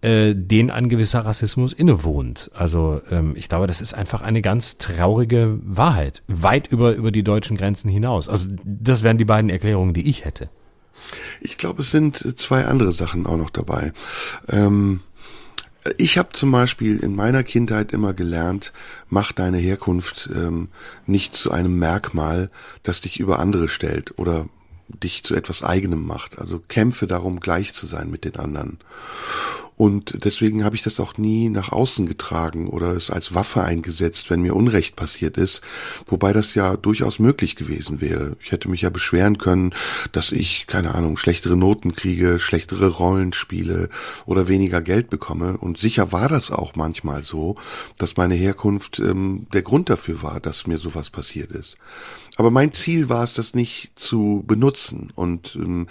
[0.03, 0.35] äh,
[0.69, 2.51] ein gewisser Rassismus innewohnt.
[2.53, 7.23] Also ähm, ich glaube, das ist einfach eine ganz traurige Wahrheit, weit über, über die
[7.23, 8.29] deutschen Grenzen hinaus.
[8.29, 10.49] Also das wären die beiden Erklärungen, die ich hätte.
[11.41, 13.93] Ich glaube, es sind zwei andere Sachen auch noch dabei.
[14.49, 15.01] Ähm
[15.97, 18.71] Ich habe zum Beispiel in meiner Kindheit immer gelernt,
[19.09, 20.69] mach deine Herkunft ähm,
[21.05, 22.49] nicht zu einem Merkmal,
[22.83, 24.47] das dich über andere stellt oder
[24.87, 26.39] dich zu etwas eigenem macht.
[26.39, 28.79] Also kämpfe darum, gleich zu sein mit den anderen.
[29.75, 34.29] Und deswegen habe ich das auch nie nach außen getragen oder es als Waffe eingesetzt,
[34.29, 35.61] wenn mir Unrecht passiert ist,
[36.07, 38.35] wobei das ja durchaus möglich gewesen wäre.
[38.39, 39.73] Ich hätte mich ja beschweren können,
[40.11, 43.89] dass ich, keine Ahnung, schlechtere Noten kriege, schlechtere Rollen spiele
[44.25, 45.57] oder weniger Geld bekomme.
[45.57, 47.55] Und sicher war das auch manchmal so,
[47.97, 51.77] dass meine Herkunft ähm, der Grund dafür war, dass mir sowas passiert ist.
[52.37, 55.87] Aber mein Ziel war es, das nicht zu benutzen und ähm,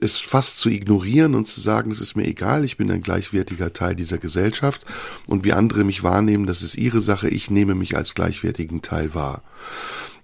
[0.00, 3.72] es fast zu ignorieren und zu sagen, es ist mir egal, ich bin ein gleichwertiger
[3.72, 4.84] Teil dieser Gesellschaft
[5.26, 9.14] und wie andere mich wahrnehmen, das ist ihre Sache, ich nehme mich als gleichwertigen Teil
[9.14, 9.42] wahr.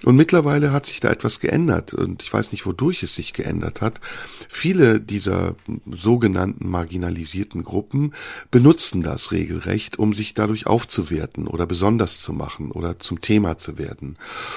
[0.05, 3.81] Und mittlerweile hat sich da etwas geändert und ich weiß nicht, wodurch es sich geändert
[3.81, 4.01] hat.
[4.49, 5.55] Viele dieser
[5.91, 8.13] sogenannten marginalisierten Gruppen
[8.51, 13.79] benutzen das regelrecht, um sich dadurch aufzuwerten oder besonders zu machen oder zum Thema zu
[13.79, 14.17] werden.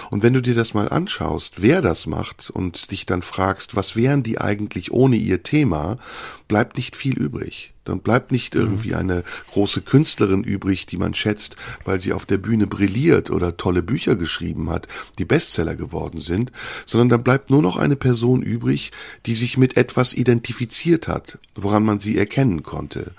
[0.09, 3.95] Und wenn du dir das mal anschaust, wer das macht und dich dann fragst, was
[3.95, 5.97] wären die eigentlich ohne ihr Thema,
[6.47, 7.74] bleibt nicht viel übrig.
[7.85, 8.61] Dann bleibt nicht mhm.
[8.61, 11.55] irgendwie eine große Künstlerin übrig, die man schätzt,
[11.85, 16.51] weil sie auf der Bühne brilliert oder tolle Bücher geschrieben hat, die Bestseller geworden sind,
[16.85, 18.91] sondern dann bleibt nur noch eine Person übrig,
[19.25, 23.11] die sich mit etwas identifiziert hat, woran man sie erkennen konnte.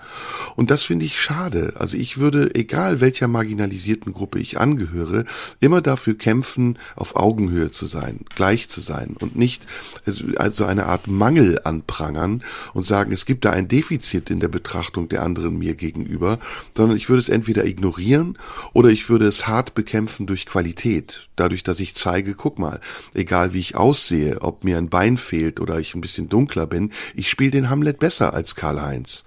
[0.56, 1.74] Und das finde ich schade.
[1.76, 5.24] Also ich würde, egal welcher marginalisierten Gruppe ich angehöre,
[5.60, 9.66] immer dafür kämpfen, auf Augenhöhe zu sein, gleich zu sein und nicht
[10.36, 12.42] also eine Art Mangel anprangern
[12.74, 16.38] und sagen, es gibt da ein Defizit in der Betrachtung der anderen mir gegenüber,
[16.74, 18.38] sondern ich würde es entweder ignorieren
[18.72, 22.80] oder ich würde es hart bekämpfen durch Qualität, dadurch, dass ich zeige, guck mal,
[23.12, 26.90] egal wie ich aussehe, ob mir ein Bein fehlt oder ich ein bisschen dunkler bin,
[27.14, 29.24] ich spiele den Hamlet besser als Karl-Heinz.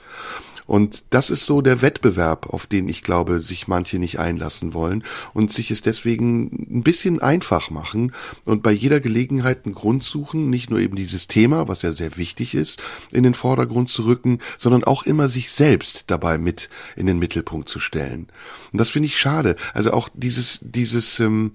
[0.69, 5.03] Und das ist so der Wettbewerb, auf den ich glaube, sich manche nicht einlassen wollen
[5.33, 8.13] und sich es deswegen ein bisschen einfach machen
[8.45, 12.17] und bei jeder Gelegenheit einen Grund suchen, nicht nur eben dieses Thema, was ja sehr
[12.17, 17.07] wichtig ist, in den Vordergrund zu rücken, sondern auch immer sich selbst dabei mit in
[17.07, 18.27] den Mittelpunkt zu stellen.
[18.71, 19.55] Und das finde ich schade.
[19.73, 21.53] Also auch dieses, dieses, ähm,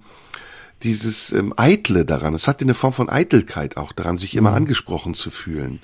[0.83, 4.57] dieses ähm, Eitle daran, es hat eine Form von Eitelkeit auch daran, sich immer mhm.
[4.57, 5.79] angesprochen zu fühlen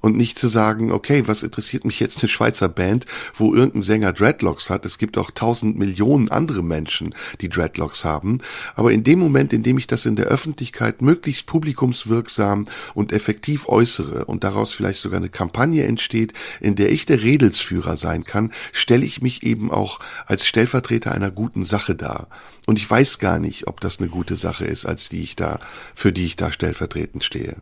[0.00, 4.12] und nicht zu sagen, okay, was interessiert mich jetzt eine Schweizer Band, wo irgendein Sänger
[4.12, 4.84] Dreadlocks hat.
[4.86, 8.38] Es gibt auch tausend Millionen andere Menschen, die Dreadlocks haben.
[8.74, 13.68] Aber in dem Moment, in dem ich das in der Öffentlichkeit möglichst publikumswirksam und effektiv
[13.68, 18.52] äußere und daraus vielleicht sogar eine Kampagne entsteht, in der ich der Redelsführer sein kann,
[18.72, 22.28] stelle ich mich eben auch als Stellvertreter einer guten Sache dar.
[22.66, 25.58] Und ich weiß gar nicht, ob das eine gute Sache ist, als die ich da,
[25.94, 27.56] für die ich da stellvertretend stehe.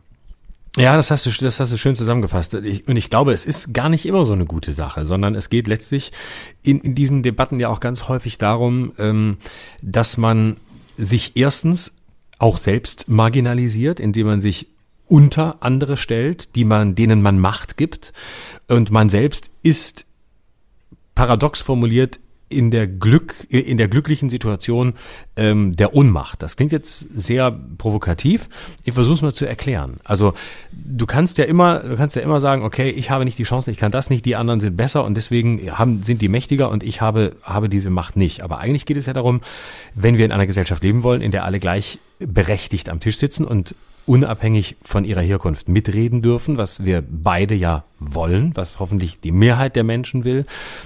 [0.77, 2.53] Ja, das hast du, das hast du schön zusammengefasst.
[2.53, 5.49] Ich, und ich glaube, es ist gar nicht immer so eine gute Sache, sondern es
[5.49, 6.11] geht letztlich
[6.61, 9.37] in, in diesen Debatten ja auch ganz häufig darum, ähm,
[9.81, 10.57] dass man
[10.95, 11.95] sich erstens
[12.37, 14.67] auch selbst marginalisiert, indem man sich
[15.07, 18.13] unter andere stellt, die man, denen man Macht gibt.
[18.67, 20.05] Und man selbst ist
[21.15, 22.19] paradox formuliert
[22.49, 24.93] in der Glück, in der glücklichen Situation
[25.35, 26.41] ähm, der Ohnmacht.
[26.41, 28.47] Das klingt jetzt sehr provokativ.
[28.83, 29.99] Ich versuche es mal zu erklären.
[30.05, 30.33] Also
[30.71, 33.69] du kannst ja immer, du kannst ja immer sagen, okay, ich habe nicht die Chance,
[33.69, 36.83] ich kann das nicht, die anderen sind besser und deswegen haben, sind die mächtiger und
[36.83, 38.41] ich habe, habe diese Macht nicht.
[38.41, 39.41] Aber eigentlich geht es ja darum,
[39.93, 43.45] wenn wir in einer Gesellschaft leben wollen, in der alle gleich berechtigt am Tisch sitzen
[43.45, 43.75] und
[44.07, 49.75] unabhängig von ihrer Herkunft mitreden dürfen, was wir beide ja wollen, was hoffentlich die Mehrheit
[49.75, 50.45] der Menschen will,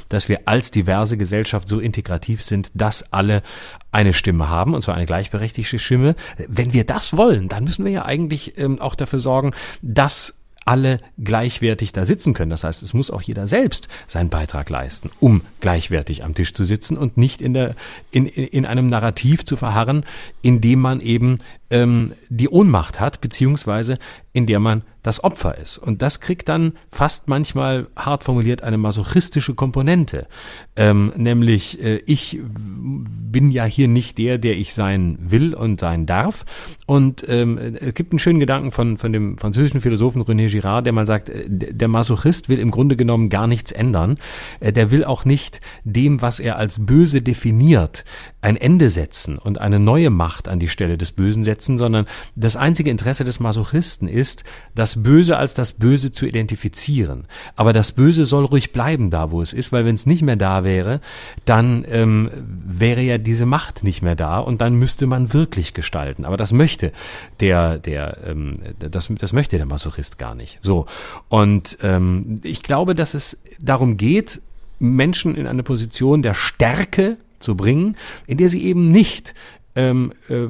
[0.09, 3.43] dass wir als diverse Gesellschaft so integrativ sind, dass alle
[3.91, 6.15] eine Stimme haben, und zwar eine gleichberechtigte Stimme.
[6.47, 9.51] Wenn wir das wollen, dann müssen wir ja eigentlich ähm, auch dafür sorgen,
[9.81, 12.51] dass alle gleichwertig da sitzen können.
[12.51, 16.63] Das heißt, es muss auch jeder selbst seinen Beitrag leisten, um gleichwertig am Tisch zu
[16.63, 17.75] sitzen und nicht in, der,
[18.11, 20.05] in, in einem Narrativ zu verharren,
[20.41, 21.37] in dem man eben
[21.71, 23.97] ähm, die Ohnmacht hat, beziehungsweise
[24.33, 25.77] in der man das Opfer ist.
[25.77, 30.27] Und das kriegt dann fast manchmal hart formuliert eine masochistische Komponente.
[30.75, 36.05] Ähm, nämlich, äh, ich bin ja hier nicht der, der ich sein will und sein
[36.05, 36.45] darf.
[36.85, 40.93] Und ähm, es gibt einen schönen Gedanken von, von dem französischen Philosophen René Girard, der
[40.93, 44.17] mal sagt, äh, der Masochist will im Grunde genommen gar nichts ändern.
[44.59, 48.05] Äh, der will auch nicht dem, was er als böse definiert,
[48.41, 52.55] ein Ende setzen und eine neue Macht an die Stelle des Bösen setzen, sondern das
[52.55, 57.25] einzige Interesse des Masochisten ist, das Böse als das Böse zu identifizieren.
[57.55, 60.35] Aber das Böse soll ruhig bleiben da, wo es ist, weil wenn es nicht mehr
[60.35, 61.01] da wäre,
[61.45, 66.25] dann ähm, wäre ja diese Macht nicht mehr da und dann müsste man wirklich gestalten.
[66.25, 66.91] Aber das möchte
[67.39, 70.57] der, der, ähm, das, das möchte der Masochist gar nicht.
[70.61, 70.87] So
[71.29, 74.41] und ähm, ich glaube, dass es darum geht,
[74.79, 79.33] Menschen in eine Position der Stärke zu bringen, in der sie eben nicht
[79.75, 80.47] ähm, äh,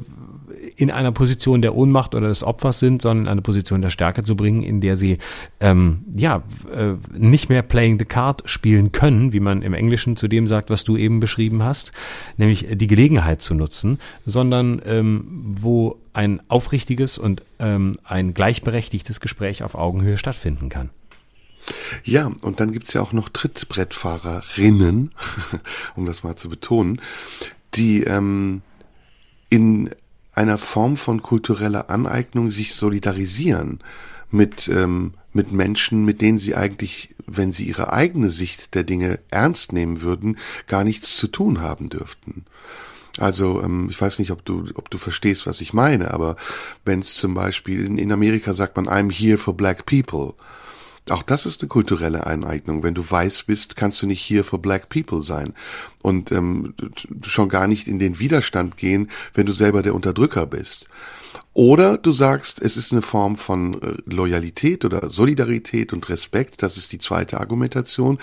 [0.76, 4.22] in einer Position der Ohnmacht oder des Opfers sind, sondern in eine Position der Stärke
[4.22, 5.18] zu bringen, in der sie
[5.60, 6.42] ähm, ja
[6.74, 10.70] äh, nicht mehr playing the card spielen können, wie man im Englischen zu dem sagt,
[10.70, 11.92] was du eben beschrieben hast,
[12.36, 19.62] nämlich die Gelegenheit zu nutzen, sondern ähm, wo ein aufrichtiges und ähm, ein gleichberechtigtes Gespräch
[19.62, 20.90] auf Augenhöhe stattfinden kann.
[22.04, 25.12] Ja, und dann gibt's ja auch noch Trittbrettfahrerinnen,
[25.96, 27.00] um das mal zu betonen,
[27.74, 28.62] die ähm,
[29.48, 29.90] in
[30.32, 33.80] einer Form von kultureller Aneignung sich solidarisieren
[34.30, 39.20] mit, ähm, mit Menschen, mit denen sie eigentlich, wenn sie ihre eigene Sicht der Dinge
[39.30, 42.44] ernst nehmen würden, gar nichts zu tun haben dürften.
[43.18, 46.36] Also ähm, ich weiß nicht, ob du, ob du verstehst, was ich meine, aber
[46.84, 50.34] wenn es zum Beispiel in, in Amerika sagt man, I'm here for black people.
[51.10, 52.82] Auch das ist eine kulturelle Eineignung.
[52.82, 55.54] Wenn du weiß bist, kannst du nicht hier for black people sein
[56.00, 56.74] und ähm,
[57.26, 60.86] schon gar nicht in den Widerstand gehen, wenn du selber der Unterdrücker bist.
[61.54, 66.78] Oder du sagst, es ist eine Form von äh, Loyalität oder Solidarität und Respekt, das
[66.78, 68.18] ist die zweite Argumentation,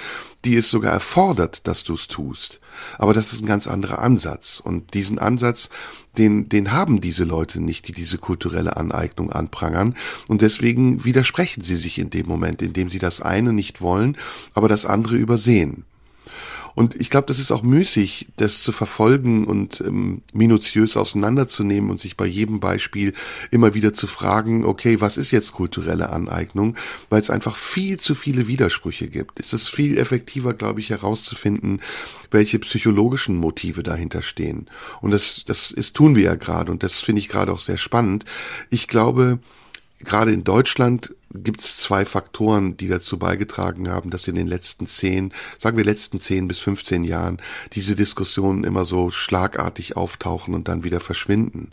[0.46, 2.60] die es sogar erfordert, dass du es tust.
[2.98, 4.60] Aber das ist ein ganz anderer Ansatz.
[4.60, 5.70] Und diesen Ansatz,
[6.18, 9.96] den, den haben diese Leute nicht, die diese kulturelle Aneignung anprangern.
[10.28, 14.18] Und deswegen widersprechen sie sich in dem Moment, in dem sie das eine nicht wollen,
[14.54, 15.86] aber das andere übersehen.
[16.76, 22.00] Und ich glaube, das ist auch müßig, das zu verfolgen und ähm, minutiös auseinanderzunehmen und
[22.00, 23.14] sich bei jedem Beispiel
[23.52, 26.76] immer wieder zu fragen, okay, was ist jetzt kulturelle Aneignung?
[27.10, 29.40] Weil es einfach viel zu viele Widersprüche gibt.
[29.40, 31.82] Es ist viel effektiver, glaube ich, herauszufinden,
[32.32, 34.68] welche psychologischen Motive dahinter stehen.
[35.02, 37.78] Und das, das ist, tun wir ja gerade und das finde ich gerade auch sehr
[37.78, 38.26] spannend.
[38.70, 39.40] Ich glaube,
[40.04, 44.88] gerade in Deutschland gibt es zwei Faktoren, die dazu beigetragen haben, dass in den letzten
[44.88, 47.38] zehn, sagen wir letzten zehn bis 15 Jahren
[47.74, 51.72] diese Diskussionen immer so schlagartig auftauchen und dann wieder verschwinden.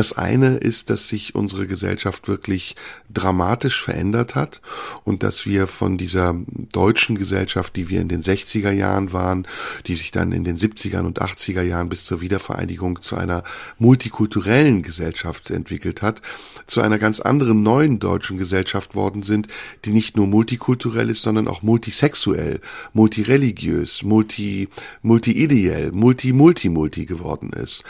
[0.00, 2.74] Das eine ist, dass sich unsere Gesellschaft wirklich
[3.12, 4.62] dramatisch verändert hat
[5.04, 6.34] und dass wir von dieser
[6.72, 9.46] deutschen Gesellschaft, die wir in den 60er Jahren waren,
[9.86, 13.42] die sich dann in den 70er und 80er Jahren bis zur Wiedervereinigung zu einer
[13.78, 16.22] multikulturellen Gesellschaft entwickelt hat,
[16.66, 19.48] zu einer ganz anderen neuen deutschen Gesellschaft worden sind,
[19.84, 22.60] die nicht nur multikulturell ist, sondern auch multisexuell,
[22.92, 24.68] multireligiös, multi,
[25.02, 27.84] multi-ideell, multi-multi-multi geworden ist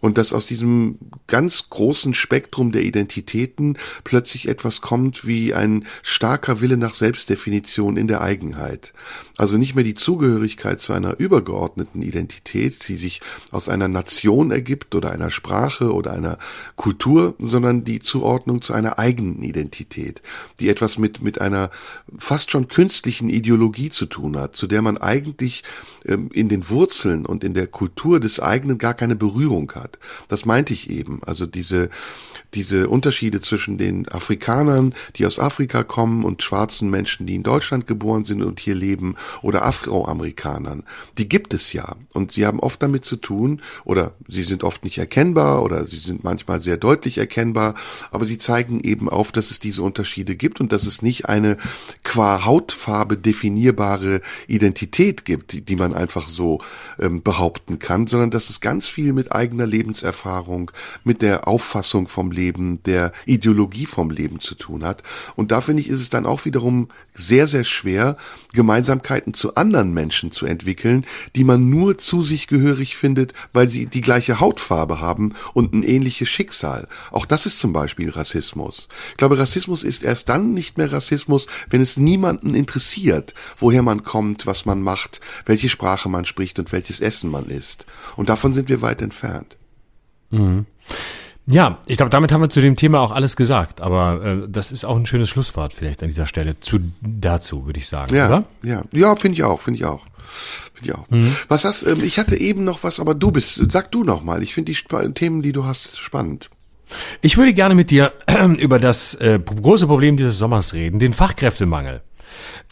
[0.00, 6.60] und dass aus diesem ganz großen Spektrum der Identitäten plötzlich etwas kommt wie ein starker
[6.60, 8.92] Wille nach Selbstdefinition in der Eigenheit.
[9.38, 13.20] Also nicht mehr die Zugehörigkeit zu einer übergeordneten Identität, die sich
[13.52, 16.38] aus einer Nation ergibt oder einer Sprache oder einer
[16.74, 20.22] Kultur, sondern die Zuordnung zu einer eigenen Identität,
[20.58, 21.70] die etwas mit, mit einer
[22.18, 25.62] fast schon künstlichen Ideologie zu tun hat, zu der man eigentlich
[26.04, 30.00] ähm, in den Wurzeln und in der Kultur des eigenen gar keine Berührung hat.
[30.26, 31.20] Das meinte ich eben.
[31.22, 31.90] Also diese,
[32.54, 37.86] diese Unterschiede zwischen den Afrikanern, die aus Afrika kommen und schwarzen Menschen, die in Deutschland
[37.86, 40.84] geboren sind und hier leben oder Afroamerikanern,
[41.18, 41.96] die gibt es ja.
[42.12, 45.96] Und sie haben oft damit zu tun, oder sie sind oft nicht erkennbar oder sie
[45.96, 47.74] sind manchmal sehr deutlich erkennbar,
[48.10, 51.56] aber sie zeigen eben auf, dass es diese Unterschiede gibt und dass es nicht eine
[52.02, 56.58] qua Hautfarbe definierbare Identität gibt, die, man einfach so
[56.98, 60.70] ähm, behaupten kann, sondern dass es ganz viel mit eigener Lebenserfahrung,
[61.04, 62.30] mit der Auffassung vom
[62.84, 65.02] der Ideologie vom Leben zu tun hat.
[65.36, 68.16] Und da finde ich, ist es dann auch wiederum sehr, sehr schwer,
[68.52, 71.04] Gemeinsamkeiten zu anderen Menschen zu entwickeln,
[71.36, 75.82] die man nur zu sich gehörig findet, weil sie die gleiche Hautfarbe haben und ein
[75.82, 76.88] ähnliches Schicksal.
[77.10, 78.88] Auch das ist zum Beispiel Rassismus.
[79.10, 84.04] Ich glaube, Rassismus ist erst dann nicht mehr Rassismus, wenn es niemanden interessiert, woher man
[84.04, 87.86] kommt, was man macht, welche Sprache man spricht und welches Essen man isst.
[88.16, 89.56] Und davon sind wir weit entfernt.
[90.30, 90.66] Mhm.
[91.50, 93.80] Ja, ich glaube, damit haben wir zu dem Thema auch alles gesagt.
[93.80, 97.78] Aber äh, das ist auch ein schönes Schlusswort vielleicht an dieser Stelle zu dazu, würde
[97.78, 98.14] ich sagen.
[98.14, 98.44] Ja, oder?
[98.62, 100.02] ja, ja, finde ich auch, finde ich auch.
[100.74, 101.10] Finde ich auch.
[101.10, 101.34] Mhm.
[101.48, 101.84] Was hast?
[101.84, 103.62] Ähm, ich hatte eben noch was, aber du bist.
[103.70, 104.42] Sag du noch mal.
[104.42, 106.50] Ich finde die Themen, die du hast, spannend.
[107.20, 108.12] Ich würde gerne mit dir
[108.58, 112.02] über das äh, große Problem dieses Sommers reden, den Fachkräftemangel.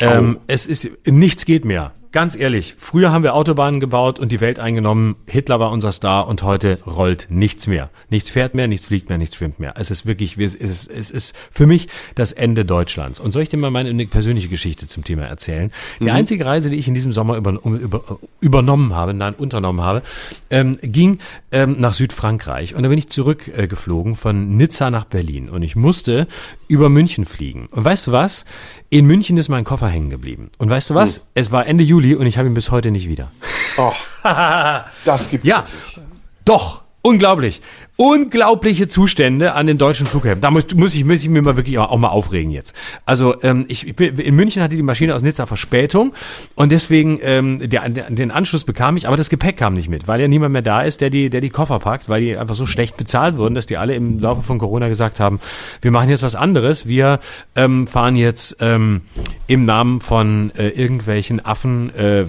[0.01, 0.43] Ähm, oh.
[0.47, 4.59] Es ist nichts geht mehr ganz ehrlich, früher haben wir Autobahnen gebaut und die Welt
[4.59, 5.17] eingenommen.
[5.27, 7.91] Hitler war unser Star und heute rollt nichts mehr.
[8.09, 9.75] Nichts fährt mehr, nichts fliegt mehr, nichts schwimmt mehr.
[9.77, 13.21] Es ist wirklich, es ist, es ist für mich das Ende Deutschlands.
[13.21, 15.71] Und soll ich dir mal meine persönliche Geschichte zum Thema erzählen?
[16.01, 16.11] Die mhm.
[16.11, 20.03] einzige Reise, die ich in diesem Sommer über, über, übernommen habe, nein, unternommen habe,
[20.49, 21.19] ähm, ging
[21.53, 22.75] ähm, nach Südfrankreich.
[22.75, 25.51] Und da bin ich zurückgeflogen äh, von Nizza nach Berlin.
[25.51, 26.29] Und ich musste
[26.69, 27.67] über München fliegen.
[27.71, 28.47] Und weißt du was?
[28.89, 30.51] In München ist mein Koffer hängen geblieben.
[30.59, 31.19] Und weißt du was?
[31.19, 31.25] Mhm.
[31.35, 33.31] Es war Ende Juli Pulli und ich habe ihn bis heute nicht wieder.
[33.77, 33.93] Oh,
[35.05, 35.67] das gibt's Ja,
[36.45, 37.61] doch, unglaublich.
[37.99, 40.43] Unglaubliche Zustände an den deutschen Flughäfen.
[40.43, 42.75] Da muss, muss, ich, muss ich mir mal wirklich auch mal aufregen jetzt.
[43.07, 46.13] Also ähm, ich, ich bin, in München hatte die Maschine aus Nizza Verspätung
[46.57, 50.21] und deswegen ähm, der, den Anschluss bekam ich, aber das Gepäck kam nicht mit, weil
[50.21, 52.67] ja niemand mehr da ist, der die, der die Koffer packt, weil die einfach so
[52.67, 55.41] schlecht bezahlt wurden, dass die alle im Laufe von Corona gesagt haben,
[55.81, 57.19] wir machen jetzt was anderes, wir
[57.55, 59.03] ähm, fahren jetzt ähm,
[59.47, 62.27] im Namen von äh, irgendwelchen Affen äh, äh,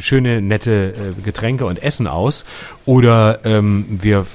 [0.00, 2.44] schöne, nette äh, Getränke und Essen aus
[2.84, 4.26] oder ähm, wir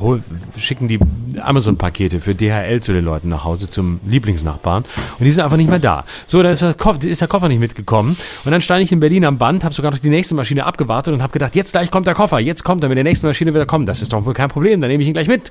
[0.00, 0.22] hol,
[0.56, 0.98] schicken die
[1.40, 4.84] Amazon-Pakete für DHL zu den Leuten nach Hause zum Lieblingsnachbarn
[5.18, 6.04] und die sind einfach nicht mehr da.
[6.26, 9.00] So, dann ist der, Koffer, ist der Koffer nicht mitgekommen und dann stand ich in
[9.00, 11.90] Berlin am Band, habe sogar noch die nächste Maschine abgewartet und habe gedacht, jetzt gleich
[11.90, 13.86] kommt der Koffer, jetzt kommt er mit der nächsten Maschine wieder kommen.
[13.86, 15.50] Das ist doch wohl kein Problem, dann nehme ich ihn gleich mit.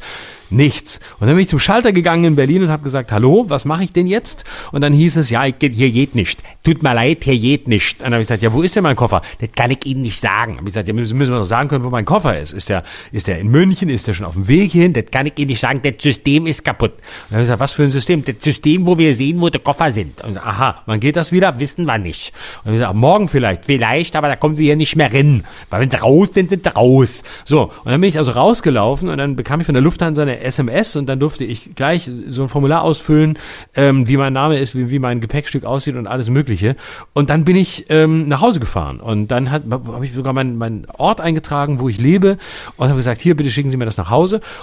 [0.49, 0.99] Nichts.
[1.19, 3.83] Und dann bin ich zum Schalter gegangen in Berlin und habe gesagt, hallo, was mache
[3.83, 4.43] ich denn jetzt?
[4.71, 6.43] Und dann hieß es, ja, hier geht nicht.
[6.63, 7.99] Tut mir leid, hier geht nicht.
[7.99, 9.21] Und dann habe ich gesagt, ja, wo ist denn mein Koffer?
[9.39, 10.53] Das kann ich Ihnen nicht sagen.
[10.53, 12.53] Hab ich gesagt, ja, müssen wir doch sagen können, wo mein Koffer ist.
[12.53, 13.89] Ist der, ist der in München?
[13.89, 14.93] Ist der schon auf dem Weg hin?
[14.93, 15.81] Das kann ich Ihnen nicht sagen.
[15.83, 16.91] Das System ist kaputt.
[16.91, 18.23] Und dann habe ich gesagt, was für ein System?
[18.25, 20.23] Das System, wo wir sehen, wo die Koffer sind.
[20.23, 21.59] Und aha, wann geht das wieder?
[21.59, 22.33] Wissen wir nicht.
[22.63, 25.13] Und dann habe ich gesagt, morgen vielleicht, vielleicht, aber da kommen Sie hier nicht mehr
[25.13, 25.43] rein.
[25.69, 27.23] Weil wenn Sie raus sind, sind Sie raus.
[27.45, 30.39] So, und dann bin ich also rausgelaufen und dann bekam ich von der Lufthansa eine
[30.39, 33.37] SMS und dann durfte ich gleich so ein Formular ausfüllen,
[33.75, 36.75] ähm, wie mein Name ist, wie, wie mein Gepäckstück aussieht und alles Mögliche.
[37.13, 40.87] Und dann bin ich ähm, nach Hause gefahren und dann habe ich sogar meinen mein
[40.97, 42.37] Ort eingetragen, wo ich lebe
[42.77, 44.12] und habe gesagt, hier bitte schicken Sie mir das nach Hause.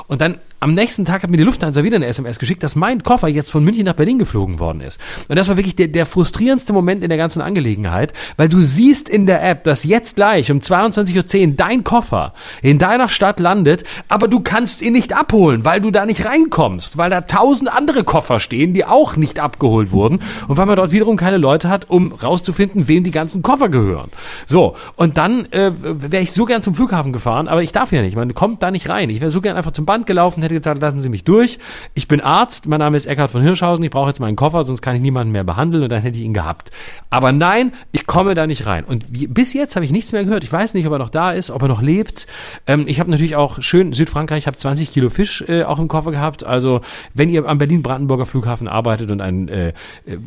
[0.07, 3.03] Und dann am nächsten Tag hat mir die Lufthansa wieder eine SMS geschickt, dass mein
[3.03, 5.01] Koffer jetzt von München nach Berlin geflogen worden ist.
[5.28, 9.09] Und das war wirklich der, der frustrierendste Moment in der ganzen Angelegenheit, weil du siehst
[9.09, 13.84] in der App, dass jetzt gleich um 22.10 Uhr dein Koffer in deiner Stadt landet,
[14.09, 18.05] aber du kannst ihn nicht abholen, weil du da nicht reinkommst, weil da tausend andere
[18.05, 21.88] Koffer stehen, die auch nicht abgeholt wurden und weil man dort wiederum keine Leute hat,
[21.88, 24.11] um rauszufinden, wem die ganzen Koffer gehören.
[24.46, 28.03] So, und dann äh, wäre ich so gern zum Flughafen gefahren, aber ich darf ja
[28.03, 29.09] nicht, man kommt da nicht rein.
[29.09, 31.59] Ich wäre so gern einfach zum Band gelaufen, hätte gesagt, lassen Sie mich durch.
[31.95, 34.82] Ich bin Arzt, mein Name ist Eckhard von Hirschhausen, ich brauche jetzt meinen Koffer, sonst
[34.82, 36.70] kann ich niemanden mehr behandeln und dann hätte ich ihn gehabt.
[37.11, 38.84] Aber nein, ich komme da nicht rein.
[38.84, 40.45] Und wie, bis jetzt habe ich nichts mehr gehört.
[40.45, 42.26] Ich weiß nicht, ob er noch da ist, ob er noch lebt.
[42.66, 45.88] Ähm, ich habe natürlich auch schön Südfrankreich, ich habe 20 Kilo Fisch äh, auch im
[45.88, 46.45] Koffer gehabt.
[46.45, 46.80] Also
[47.14, 49.72] wenn ihr am Berlin-Brandenburger Flughafen arbeitet und einen äh,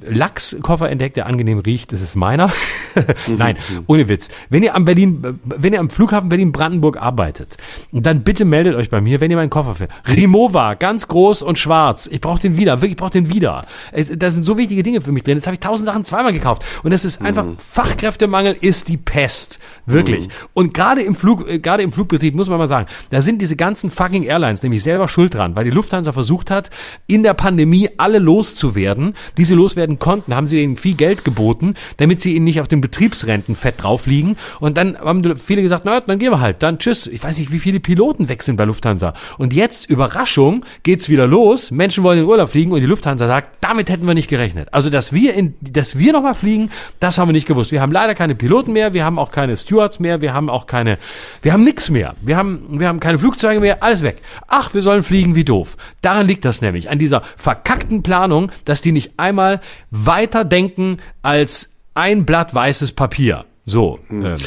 [0.10, 2.52] Lachskoffer entdeckt, der angenehm riecht, das ist meiner.
[3.28, 3.58] Nein,
[3.88, 4.30] ohne Witz.
[4.50, 7.58] Wenn ihr am Berlin, wenn ihr am Flughafen Berlin-Brandenburg arbeitet,
[7.92, 9.96] dann bitte meldet euch bei mir, wenn ihr meinen Koffer findet.
[10.08, 12.10] Rimowa, ganz groß und schwarz.
[12.12, 13.66] Ich brauche den wieder, wirklich, ich brauche den wieder.
[13.92, 15.38] Es, da sind so wichtige Dinge für mich drin.
[15.38, 16.64] Jetzt habe ich tausend Sachen zweimal gekauft.
[16.84, 17.58] Und das ist einfach, mhm.
[17.58, 19.60] Fachkräftemangel ist die Pest.
[19.86, 20.28] Wirklich.
[20.28, 20.32] Mhm.
[20.54, 23.56] Und gerade im Flug, äh, gerade im Flugbetrieb muss man mal sagen, da sind diese
[23.56, 26.70] ganzen fucking Airlines nämlich selber schuld dran, weil die Lufthansa versucht hat,
[27.08, 29.16] in der Pandemie alle loszuwerden.
[29.38, 32.82] Diese loswerden konnten, haben sie ihnen viel Geld geboten, damit sie ihnen nicht auf den
[32.82, 34.38] Betriebsrenten fett drauf liegen.
[34.60, 37.08] Und dann haben viele gesagt, na, dann gehen wir halt, dann tschüss.
[37.08, 38.93] Ich weiß nicht, wie viele Piloten wechseln bei Lufthansa.
[39.38, 41.72] Und jetzt, Überraschung, geht's wieder los.
[41.72, 44.70] Menschen wollen in den Urlaub fliegen und die Lufthansa sagt, damit hätten wir nicht gerechnet.
[44.72, 47.72] Also, dass wir in, dass wir nochmal fliegen, das haben wir nicht gewusst.
[47.72, 50.68] Wir haben leider keine Piloten mehr, wir haben auch keine Stewards mehr, wir haben auch
[50.68, 50.98] keine,
[51.42, 52.16] wir haben nichts mehr.
[52.22, 54.22] Wir haben, wir haben keine Flugzeuge mehr, alles weg.
[54.48, 55.78] Ach, wir sollen fliegen wie doof.
[56.02, 61.78] Daran liegt das nämlich, an dieser verkackten Planung, dass die nicht einmal weiter denken als
[61.94, 63.46] ein Blatt weißes Papier.
[63.66, 64.00] So.
[64.08, 64.26] Hm.
[64.26, 64.38] Ähm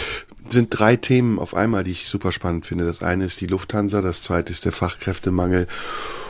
[0.51, 2.85] sind drei Themen auf einmal, die ich super spannend finde.
[2.85, 5.67] Das eine ist die Lufthansa, das zweite ist der Fachkräftemangel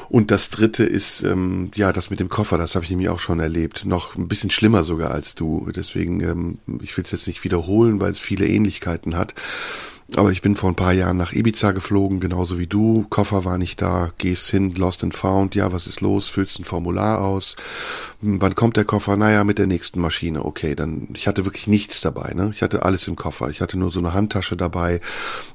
[0.08, 3.18] und das dritte ist, ähm, ja, das mit dem Koffer, das habe ich nämlich auch
[3.18, 3.84] schon erlebt.
[3.84, 5.68] Noch ein bisschen schlimmer sogar als du.
[5.74, 9.34] Deswegen, ähm, ich will es jetzt nicht wiederholen, weil es viele Ähnlichkeiten hat.
[10.14, 13.06] Aber ich bin vor ein paar Jahren nach Ibiza geflogen, genauso wie du.
[13.10, 15.56] Koffer war nicht da, gehst hin, lost and found.
[15.56, 16.28] Ja, was ist los?
[16.28, 17.56] Füllst ein Formular aus.
[18.20, 19.16] Hm, wann kommt der Koffer?
[19.16, 20.44] Naja, mit der nächsten Maschine.
[20.44, 22.50] Okay, dann, ich hatte wirklich nichts dabei, ne?
[22.52, 23.50] Ich hatte alles im Koffer.
[23.50, 25.00] Ich hatte nur so eine Handtasche dabei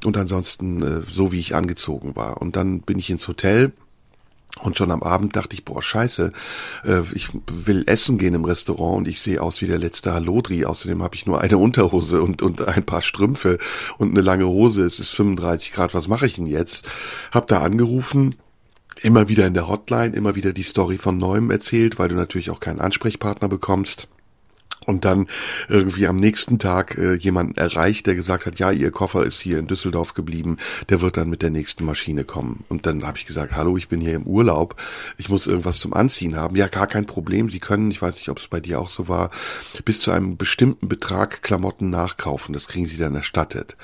[0.04, 2.42] und ansonsten äh, so, wie ich angezogen war.
[2.42, 3.72] Und dann bin ich ins Hotel
[4.60, 6.32] und schon am Abend dachte ich, boah, scheiße,
[6.86, 10.66] äh, ich will essen gehen im Restaurant und ich sehe aus wie der letzte Halodri.
[10.66, 13.58] Außerdem habe ich nur eine Unterhose und, und ein paar Strümpfe
[13.98, 14.84] und eine lange Hose.
[14.84, 16.88] Es ist 35 Grad, was mache ich denn jetzt?
[17.32, 18.36] Hab da angerufen,
[19.02, 22.50] immer wieder in der Hotline, immer wieder die Story von Neuem erzählt, weil du natürlich
[22.50, 24.10] auch keinen Ansprechpartner bekommst
[24.86, 25.28] und dann
[25.70, 29.60] irgendwie am nächsten Tag äh, jemanden erreicht, der gesagt hat, ja, ihr Koffer ist hier
[29.60, 30.58] in Düsseldorf geblieben,
[30.90, 32.64] der wird dann mit der nächsten Maschine kommen.
[32.68, 34.76] Und dann habe ich gesagt, hallo, ich bin hier im Urlaub,
[35.18, 36.56] ich muss irgendwas zum Anziehen haben.
[36.56, 39.08] Ja, gar kein Problem, Sie können, ich weiß nicht, ob es bei dir auch so
[39.08, 39.30] war,
[39.86, 43.78] bis zu einem bestimmten Betrag Klamotten nachkaufen, das kriegen Sie dann erstattet.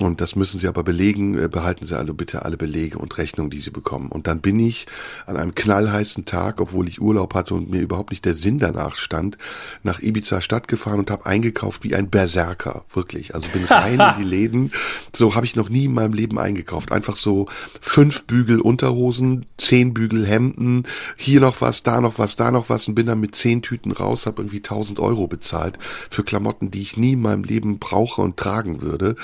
[0.00, 1.38] Und das müssen Sie aber belegen.
[1.38, 4.08] Äh, behalten Sie alle bitte alle Belege und Rechnungen, die Sie bekommen.
[4.10, 4.86] Und dann bin ich
[5.24, 8.96] an einem knallheißen Tag, obwohl ich Urlaub hatte und mir überhaupt nicht der Sinn danach
[8.96, 9.38] stand,
[9.84, 12.84] nach Ibiza Stadt gefahren und habe eingekauft wie ein Berserker.
[12.92, 13.36] Wirklich.
[13.36, 14.72] Also bin rein in die Läden.
[15.14, 16.90] So habe ich noch nie in meinem Leben eingekauft.
[16.90, 17.46] Einfach so
[17.80, 20.84] fünf Bügel Unterhosen, zehn Bügel Hemden,
[21.16, 23.92] hier noch was, da noch was, da noch was und bin dann mit zehn Tüten
[23.92, 25.78] raus, habe irgendwie 1000 Euro bezahlt
[26.10, 29.14] für Klamotten, die ich nie in meinem Leben brauche und tragen würde.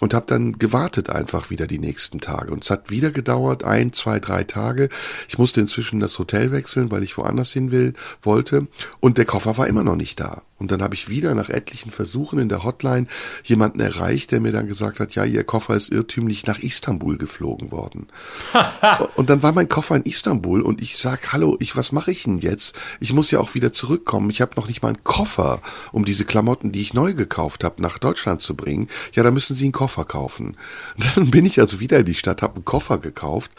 [0.00, 2.52] Und und habe dann gewartet einfach wieder die nächsten Tage.
[2.52, 4.90] Und es hat wieder gedauert, ein, zwei, drei Tage.
[5.28, 8.66] Ich musste inzwischen das Hotel wechseln, weil ich woanders hin will, wollte.
[9.00, 10.42] Und der Koffer war immer noch nicht da.
[10.62, 13.08] Und dann habe ich wieder nach etlichen Versuchen in der Hotline
[13.42, 17.72] jemanden erreicht, der mir dann gesagt hat, ja, Ihr Koffer ist irrtümlich nach Istanbul geflogen
[17.72, 18.06] worden.
[19.16, 22.22] und dann war mein Koffer in Istanbul und ich sag, hallo, ich, was mache ich
[22.22, 22.76] denn jetzt?
[23.00, 24.30] Ich muss ja auch wieder zurückkommen.
[24.30, 25.60] Ich habe noch nicht mal einen Koffer,
[25.90, 28.88] um diese Klamotten, die ich neu gekauft habe, nach Deutschland zu bringen.
[29.14, 30.56] Ja, da müssen Sie einen Koffer kaufen.
[30.96, 33.50] Und dann bin ich also wieder in die Stadt, habe einen Koffer gekauft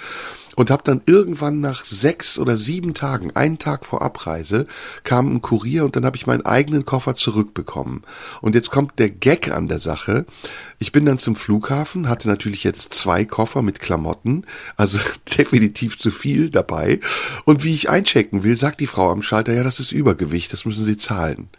[0.55, 4.67] und habe dann irgendwann nach sechs oder sieben Tagen, einen Tag vor Abreise,
[5.03, 8.03] kam ein Kurier und dann habe ich meinen eigenen Koffer zurückbekommen.
[8.41, 10.25] Und jetzt kommt der Gag an der Sache.
[10.79, 14.45] Ich bin dann zum Flughafen, hatte natürlich jetzt zwei Koffer mit Klamotten,
[14.75, 14.99] also
[15.37, 16.99] definitiv zu viel dabei.
[17.45, 20.65] Und wie ich einchecken will, sagt die Frau am Schalter, ja, das ist Übergewicht, das
[20.65, 21.49] müssen Sie zahlen.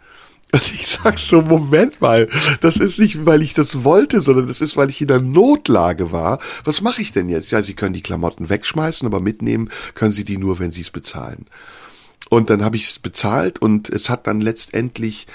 [0.51, 2.29] Und ich sag so, Moment mal,
[2.61, 6.11] das ist nicht, weil ich das wollte, sondern das ist, weil ich in der Notlage
[6.11, 6.39] war.
[6.63, 7.51] Was mache ich denn jetzt?
[7.51, 10.91] Ja, Sie können die Klamotten wegschmeißen, aber mitnehmen können Sie die nur, wenn Sie es
[10.91, 11.47] bezahlen.
[12.29, 15.27] Und dann habe ich es bezahlt und es hat dann letztendlich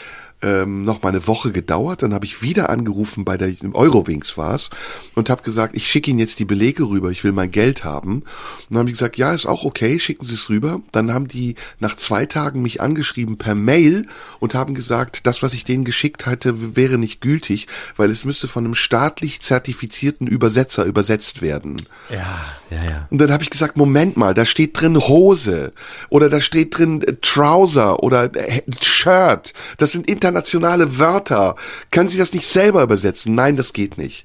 [0.43, 2.03] ähm, noch mal eine Woche gedauert.
[2.03, 4.71] Dann habe ich wieder angerufen bei der Eurowings war's
[5.15, 8.17] und habe gesagt, ich schicke Ihnen jetzt die Belege rüber, ich will mein Geld haben.
[8.17, 8.25] Und
[8.71, 10.81] dann haben die gesagt, ja, ist auch okay, schicken Sie es rüber.
[10.93, 14.07] Dann haben die nach zwei Tagen mich angeschrieben per Mail
[14.39, 17.67] und haben gesagt, das, was ich denen geschickt hatte, wäre nicht gültig,
[17.97, 21.83] weil es müsste von einem staatlich zertifizierten Übersetzer übersetzt werden.
[22.09, 23.09] Ja, ja, ja.
[23.11, 25.73] Und dann habe ich gesagt, Moment mal, da steht drin Hose
[26.09, 29.53] oder da steht drin Trouser oder äh, Shirt.
[29.79, 31.57] Das sind Inter internationale Wörter.
[31.91, 33.35] Können Sie das nicht selber übersetzen?
[33.35, 34.25] Nein, das geht nicht.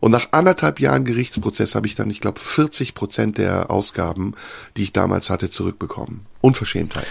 [0.00, 4.34] Und nach anderthalb Jahren Gerichtsprozess habe ich dann, ich glaube, 40 Prozent der Ausgaben,
[4.76, 6.26] die ich damals hatte, zurückbekommen.
[6.42, 7.06] Unverschämtheit.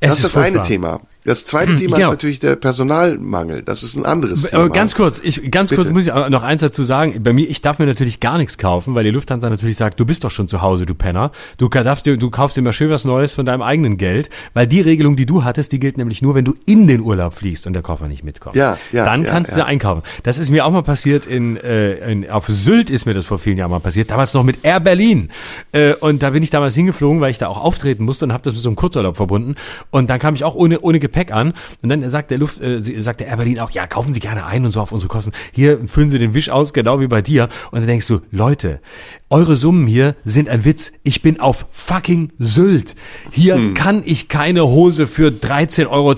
[0.00, 0.60] Es das ist das furchtbar.
[0.60, 1.00] eine Thema.
[1.24, 2.08] Das zweite Thema genau.
[2.08, 3.62] ist natürlich der Personalmangel.
[3.62, 4.62] Das ist ein anderes Thema.
[4.62, 5.82] Aber ganz kurz, ich, ganz Bitte.
[5.82, 7.22] kurz muss ich noch eins dazu sagen.
[7.22, 10.06] Bei mir, ich darf mir natürlich gar nichts kaufen, weil die Lufthansa natürlich sagt, du
[10.06, 11.30] bist doch schon zu Hause, du Penner.
[11.58, 14.66] Du darfst dir, du kaufst dir mal schön was Neues von deinem eigenen Geld, weil
[14.66, 17.66] die Regelung, die du hattest, die gilt nämlich nur, wenn du in den Urlaub fliegst
[17.66, 18.56] und der Koffer nicht mitkommt.
[18.56, 19.04] Ja, ja.
[19.04, 19.58] Dann ja, kannst ja.
[19.58, 20.02] du einkaufen.
[20.22, 23.38] Das ist mir auch mal passiert in, äh, in, auf Sylt ist mir das vor
[23.38, 24.10] vielen Jahren mal passiert.
[24.10, 25.30] Damals noch mit Air Berlin.
[25.72, 28.42] Äh, und da bin ich damals hingeflogen, weil ich da auch auftreten musste und habe
[28.42, 29.56] das mit so einem Kurzurlaub verbunden.
[29.90, 31.52] Und dann kam ich auch ohne, ohne Gepäck an.
[31.82, 34.46] Und dann sagt der Luft, äh, sagt der Air Berlin auch, ja, kaufen Sie gerne
[34.46, 35.32] ein und so auf unsere Kosten.
[35.52, 37.48] Hier füllen Sie den Wisch aus, genau wie bei dir.
[37.70, 38.80] Und dann denkst du, Leute,
[39.32, 40.92] eure Summen hier sind ein Witz.
[41.04, 42.96] Ich bin auf fucking Sylt.
[43.30, 43.74] Hier hm.
[43.74, 46.14] kann ich keine Hose für 13,22 Euro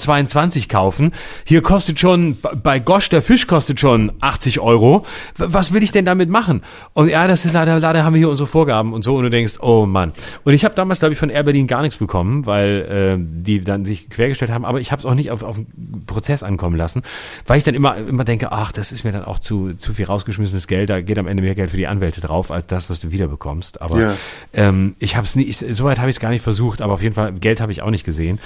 [0.69, 1.13] kaufen.
[1.45, 5.05] Hier kostet schon, bei Gosch, der Fisch kostet schon 80 Euro.
[5.37, 6.63] Was will ich denn damit machen?
[6.95, 9.17] Und ja, das ist leider, leider haben wir hier unsere Vorgaben und so.
[9.17, 10.13] Und du denkst, oh Mann.
[10.45, 13.61] Und ich habe damals, glaube ich, von Air Berlin gar nichts bekommen, weil äh, die
[13.61, 14.65] dann sich quergestellt haben.
[14.65, 17.03] Aber ich habe es auch nicht auf, auf einen Prozess ankommen lassen,
[17.47, 20.05] weil ich dann immer, immer denke, ach, das ist mir dann auch zu, zu viel
[20.05, 20.91] rausgeschmissenes Geld.
[20.91, 23.81] Da geht am Ende mehr Geld für die Anwälte drauf, als das, was du wiederbekommst.
[23.81, 24.17] Aber ja.
[24.53, 27.15] ähm, ich habe es nicht, soweit habe ich es gar nicht versucht, aber auf jeden
[27.15, 28.39] Fall Geld habe ich auch nicht gesehen.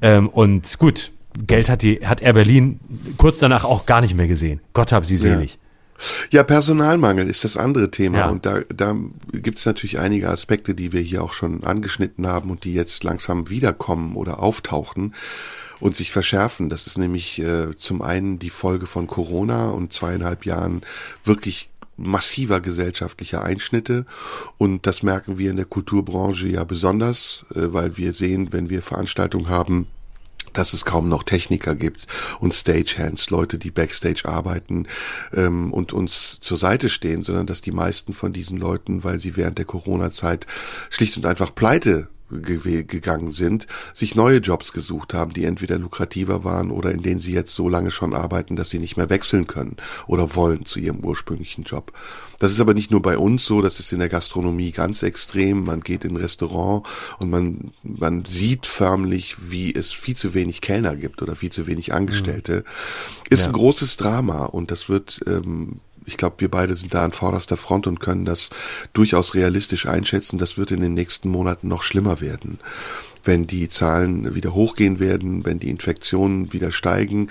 [0.00, 1.12] Ähm, und gut,
[1.46, 2.80] Geld hat die hat Air Berlin
[3.16, 4.60] kurz danach auch gar nicht mehr gesehen.
[4.72, 5.52] Gott hab sie selig.
[5.52, 5.58] Ja.
[6.30, 8.18] Ja, Personalmangel ist das andere Thema.
[8.18, 8.28] Ja.
[8.28, 8.96] Und da, da
[9.32, 13.04] gibt es natürlich einige Aspekte, die wir hier auch schon angeschnitten haben und die jetzt
[13.04, 15.14] langsam wiederkommen oder auftauchen
[15.82, 16.68] und sich verschärfen.
[16.68, 20.82] Das ist nämlich äh, zum einen die Folge von Corona und zweieinhalb Jahren
[21.24, 24.06] wirklich massiver gesellschaftlicher Einschnitte.
[24.58, 28.80] Und das merken wir in der Kulturbranche ja besonders, äh, weil wir sehen, wenn wir
[28.80, 29.88] Veranstaltungen haben,
[30.52, 32.06] dass es kaum noch Techniker gibt
[32.38, 34.86] und Stagehands, Leute, die Backstage arbeiten
[35.34, 39.36] ähm, und uns zur Seite stehen, sondern dass die meisten von diesen Leuten, weil sie
[39.36, 40.46] während der Corona-Zeit
[40.90, 42.06] schlicht und einfach pleite
[42.40, 47.32] gegangen sind, sich neue Jobs gesucht haben, die entweder lukrativer waren oder in denen sie
[47.32, 49.76] jetzt so lange schon arbeiten, dass sie nicht mehr wechseln können
[50.06, 51.92] oder wollen zu ihrem ursprünglichen Job.
[52.38, 55.62] Das ist aber nicht nur bei uns so, das ist in der Gastronomie ganz extrem.
[55.62, 56.84] Man geht in ein Restaurant
[57.18, 61.68] und man, man sieht förmlich, wie es viel zu wenig Kellner gibt oder viel zu
[61.68, 62.56] wenig Angestellte.
[62.56, 63.26] Mhm.
[63.30, 63.46] Ist ja.
[63.46, 67.56] ein großes Drama und das wird ähm, ich glaube, wir beide sind da an vorderster
[67.56, 68.50] Front und können das
[68.92, 70.38] durchaus realistisch einschätzen.
[70.38, 72.58] Das wird in den nächsten Monaten noch schlimmer werden.
[73.24, 77.28] Wenn die Zahlen wieder hochgehen werden, wenn die Infektionen wieder steigen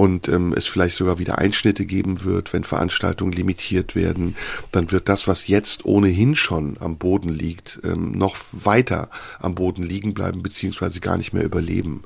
[0.00, 4.34] und ähm, es vielleicht sogar wieder Einschnitte geben wird, wenn Veranstaltungen limitiert werden,
[4.72, 9.82] dann wird das, was jetzt ohnehin schon am Boden liegt, ähm, noch weiter am Boden
[9.82, 12.02] liegen bleiben, beziehungsweise gar nicht mehr überleben.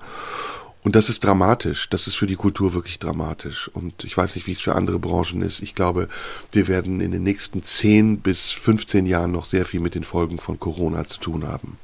[0.85, 1.89] Und das ist dramatisch.
[1.89, 3.69] Das ist für die Kultur wirklich dramatisch.
[3.73, 5.63] Und ich weiß nicht, wie es für andere Branchen ist.
[5.63, 6.09] Ich glaube,
[6.53, 10.39] wir werden in den nächsten 10 bis 15 Jahren noch sehr viel mit den Folgen
[10.39, 11.79] von Corona zu tun haben.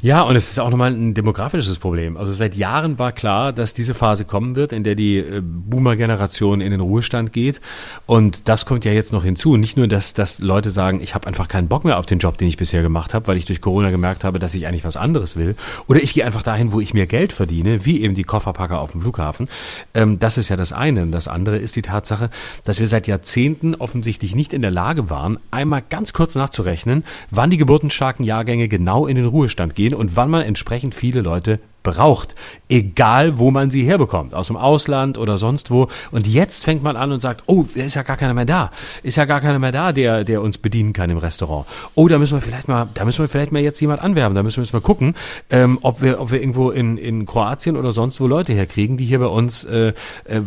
[0.00, 2.16] Ja, und es ist auch nochmal ein demografisches Problem.
[2.16, 6.60] Also seit Jahren war klar, dass diese Phase kommen wird, in der die äh, Boomer-Generation
[6.60, 7.60] in den Ruhestand geht.
[8.06, 9.56] Und das kommt ja jetzt noch hinzu.
[9.56, 12.38] Nicht nur, dass, dass Leute sagen, ich habe einfach keinen Bock mehr auf den Job,
[12.38, 14.96] den ich bisher gemacht habe, weil ich durch Corona gemerkt habe, dass ich eigentlich was
[14.96, 15.56] anderes will.
[15.86, 18.92] Oder ich gehe einfach dahin, wo ich mehr Geld verdiene, wie eben die Kofferpacker auf
[18.92, 19.48] dem Flughafen.
[19.94, 21.02] Ähm, das ist ja das eine.
[21.02, 22.30] Und das andere ist die Tatsache,
[22.64, 27.50] dass wir seit Jahrzehnten offensichtlich nicht in der Lage waren, einmal ganz kurz nachzurechnen, wann
[27.50, 32.34] die geburtenstarken Jahrgänge genau in den Ruhestand gehen und wann man entsprechend viele Leute braucht,
[32.68, 35.86] egal wo man sie herbekommt, aus dem Ausland oder sonst wo.
[36.10, 38.72] Und jetzt fängt man an und sagt, oh, ist ja gar keiner mehr da,
[39.04, 41.66] ist ja gar keiner mehr da, der, der uns bedienen kann im Restaurant.
[41.94, 44.42] Oh, da müssen wir vielleicht mal, da müssen wir vielleicht mal jetzt jemand anwerben, da
[44.42, 45.14] müssen wir jetzt mal gucken,
[45.50, 49.04] ähm, ob wir, ob wir irgendwo in, in Kroatien oder sonst wo Leute herkriegen, die
[49.04, 49.92] hier bei uns äh,
[50.24, 50.40] äh,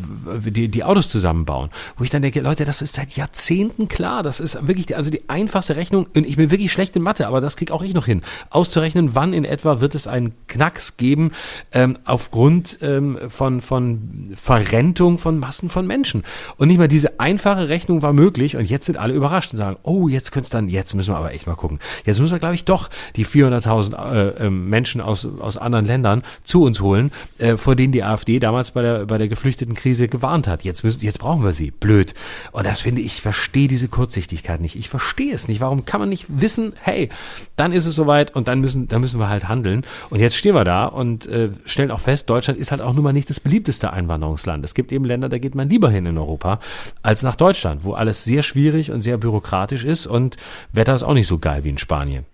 [0.44, 1.70] die, die Autos zusammenbauen.
[1.98, 5.30] Wo ich dann denke, Leute, das ist seit Jahrzehnten klar, das ist wirklich, also die
[5.30, 8.08] einfachste Rechnung, und ich bin wirklich schlecht in Mathe, aber das krieg auch ich noch
[8.08, 11.27] hin, auszurechnen, wann in etwa wird es einen Knacks geben,
[11.72, 16.24] ähm, aufgrund ähm, von, von Verrentung von Massen von Menschen.
[16.58, 19.78] Und nicht mal diese einfache Rechnung war möglich und jetzt sind alle überrascht und sagen,
[19.84, 21.80] oh, jetzt könnte es dann, jetzt müssen wir aber echt mal gucken.
[22.06, 26.24] Jetzt müssen wir, glaube ich, doch die 400.000 äh, äh, Menschen aus, aus anderen Ländern
[26.44, 30.08] zu uns holen, äh, vor denen die AfD damals bei der, bei der geflüchteten Krise
[30.08, 30.64] gewarnt hat.
[30.64, 31.72] Jetzt müssen, jetzt brauchen wir sie.
[31.72, 32.14] Blöd.
[32.52, 34.76] Und das finde ich verstehe diese Kurzsichtigkeit nicht.
[34.76, 35.62] Ich verstehe es nicht.
[35.62, 37.10] Warum kann man nicht wissen, hey,
[37.56, 39.84] dann ist es soweit und dann müssen, dann müssen wir halt handeln.
[40.10, 42.94] Und jetzt stehen wir da und und äh, stellen auch fest, Deutschland ist halt auch
[42.94, 44.64] nun mal nicht das beliebteste Einwanderungsland.
[44.64, 46.60] Es gibt eben Länder, da geht man lieber hin in Europa
[47.02, 50.38] als nach Deutschland, wo alles sehr schwierig und sehr bürokratisch ist und
[50.72, 52.26] Wetter ist auch nicht so geil wie in Spanien.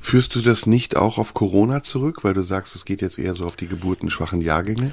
[0.00, 3.34] Führst du das nicht auch auf Corona zurück, weil du sagst, es geht jetzt eher
[3.34, 4.92] so auf die geburtenschwachen Jahrgänge?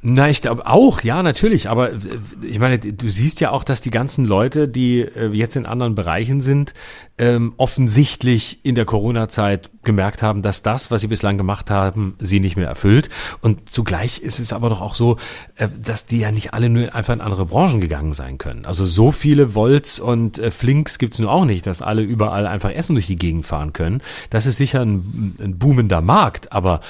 [0.00, 1.68] Na, ich glaube auch, ja, natürlich.
[1.68, 1.98] Aber äh,
[2.42, 5.96] ich meine, du siehst ja auch, dass die ganzen Leute, die äh, jetzt in anderen
[5.96, 6.72] Bereichen sind,
[7.18, 12.38] ähm, offensichtlich in der Corona-Zeit gemerkt haben, dass das, was sie bislang gemacht haben, sie
[12.38, 13.08] nicht mehr erfüllt.
[13.40, 15.16] Und zugleich ist es aber doch auch so,
[15.56, 18.66] äh, dass die ja nicht alle nur einfach in andere Branchen gegangen sein können.
[18.66, 22.70] Also so viele Volts und äh, Flinks gibt's nur auch nicht, dass alle überall einfach
[22.70, 24.00] Essen durch die Gegend fahren können.
[24.30, 26.82] Das ist sicher ein, ein boomender Markt, aber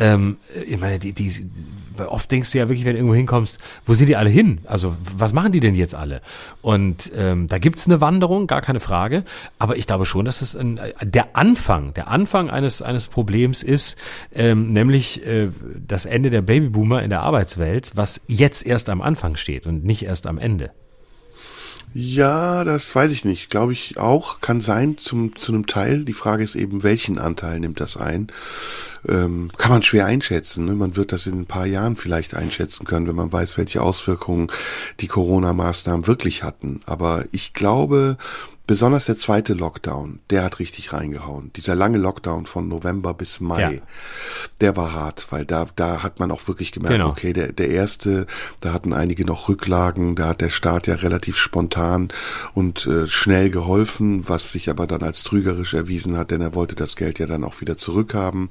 [0.00, 1.30] ähm, ich meine, die, die
[1.98, 4.58] oft denkst du ja wirklich, wenn du irgendwo hinkommst, wo sind die alle hin?
[4.66, 6.20] Also was machen die denn jetzt alle?
[6.62, 9.24] Und ähm, da gibt's eine Wanderung, gar keine Frage.
[9.58, 13.96] Aber ich glaube schon, dass es ein, der Anfang, der Anfang eines eines Problems ist,
[14.34, 15.48] ähm, nämlich äh,
[15.86, 20.04] das Ende der Babyboomer in der Arbeitswelt, was jetzt erst am Anfang steht und nicht
[20.04, 20.70] erst am Ende.
[21.98, 23.48] Ja, das weiß ich nicht.
[23.48, 24.42] Glaube ich auch.
[24.42, 26.04] Kann sein zum, zu einem Teil.
[26.04, 28.26] Die Frage ist eben, welchen Anteil nimmt das ein?
[29.08, 30.66] Ähm, kann man schwer einschätzen.
[30.66, 30.74] Ne?
[30.74, 34.48] Man wird das in ein paar Jahren vielleicht einschätzen können, wenn man weiß, welche Auswirkungen
[35.00, 36.82] die Corona-Maßnahmen wirklich hatten.
[36.84, 38.18] Aber ich glaube,
[38.66, 41.52] Besonders der zweite Lockdown, der hat richtig reingehauen.
[41.54, 43.80] Dieser lange Lockdown von November bis Mai, ja.
[44.60, 47.10] der war hart, weil da, da hat man auch wirklich gemerkt, genau.
[47.10, 48.26] okay, der, der erste,
[48.60, 52.08] da hatten einige noch Rücklagen, da hat der Staat ja relativ spontan
[52.54, 56.74] und äh, schnell geholfen, was sich aber dann als trügerisch erwiesen hat, denn er wollte
[56.74, 58.48] das Geld ja dann auch wieder zurückhaben.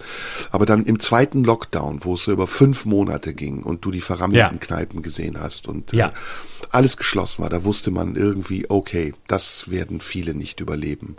[0.49, 3.99] Aber dann im zweiten Lockdown, wo es so über fünf Monate ging und du die
[3.99, 4.65] verrammelten ja.
[4.65, 6.13] Kneipen gesehen hast und äh, ja.
[6.69, 11.17] alles geschlossen war, da wusste man irgendwie, okay, das werden viele nicht überleben.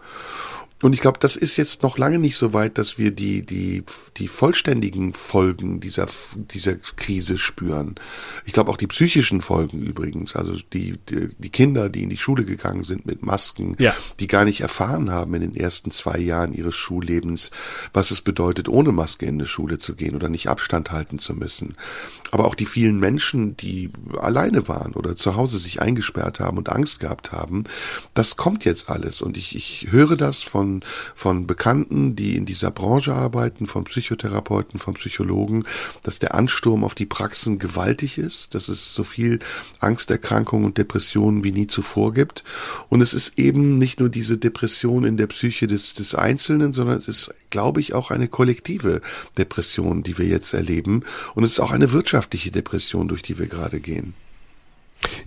[0.82, 3.82] Und ich glaube, das ist jetzt noch lange nicht so weit, dass wir die, die,
[4.18, 7.94] die vollständigen Folgen dieser, dieser Krise spüren.
[8.44, 10.36] Ich glaube auch die psychischen Folgen übrigens.
[10.36, 13.94] Also die, die, die Kinder, die in die Schule gegangen sind mit Masken, ja.
[14.20, 17.50] die gar nicht erfahren haben in den ersten zwei Jahren ihres Schullebens,
[17.94, 21.32] was es bedeutet, ohne Maske in die Schule zu gehen oder nicht Abstand halten zu
[21.32, 21.76] müssen.
[22.32, 26.68] Aber auch die vielen Menschen, die alleine waren oder zu Hause sich eingesperrt haben und
[26.68, 27.64] Angst gehabt haben,
[28.12, 29.22] das kommt jetzt alles.
[29.22, 30.75] Und ich, ich höre das von
[31.14, 35.64] von, von Bekannten, die in dieser Branche arbeiten, von Psychotherapeuten, von Psychologen,
[36.02, 39.38] dass der Ansturm auf die Praxen gewaltig ist, dass es so viel
[39.80, 42.42] Angsterkrankungen und Depressionen wie nie zuvor gibt.
[42.88, 46.96] Und es ist eben nicht nur diese Depression in der Psyche des, des Einzelnen, sondern
[46.96, 49.00] es ist, glaube ich, auch eine kollektive
[49.36, 51.02] Depression, die wir jetzt erleben.
[51.34, 54.14] Und es ist auch eine wirtschaftliche Depression, durch die wir gerade gehen.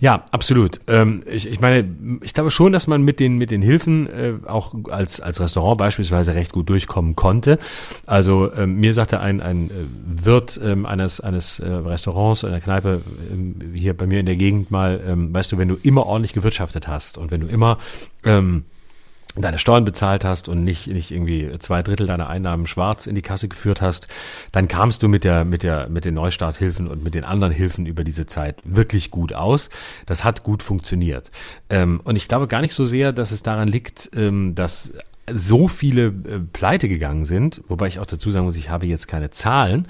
[0.00, 0.80] Ja, absolut.
[0.88, 1.88] Ähm, ich, ich meine,
[2.22, 5.78] ich glaube schon, dass man mit den mit den Hilfen äh, auch als als Restaurant
[5.78, 7.58] beispielsweise recht gut durchkommen konnte.
[8.06, 13.02] Also ähm, mir sagte ein ein äh, Wirt ähm, eines eines äh, Restaurants einer Kneipe
[13.30, 16.32] ähm, hier bei mir in der Gegend mal, ähm, weißt du, wenn du immer ordentlich
[16.32, 17.78] gewirtschaftet hast und wenn du immer
[18.24, 18.64] ähm,
[19.36, 23.22] deine Steuern bezahlt hast und nicht, nicht irgendwie zwei Drittel deiner Einnahmen schwarz in die
[23.22, 24.08] Kasse geführt hast,
[24.52, 27.86] dann kamst du mit der, mit der, mit den Neustarthilfen und mit den anderen Hilfen
[27.86, 29.70] über diese Zeit wirklich gut aus.
[30.06, 31.30] Das hat gut funktioniert.
[31.68, 34.92] Ähm, und ich glaube gar nicht so sehr, dass es daran liegt, ähm, dass
[35.32, 39.06] so viele äh, pleite gegangen sind, wobei ich auch dazu sagen muss, ich habe jetzt
[39.06, 39.86] keine Zahlen,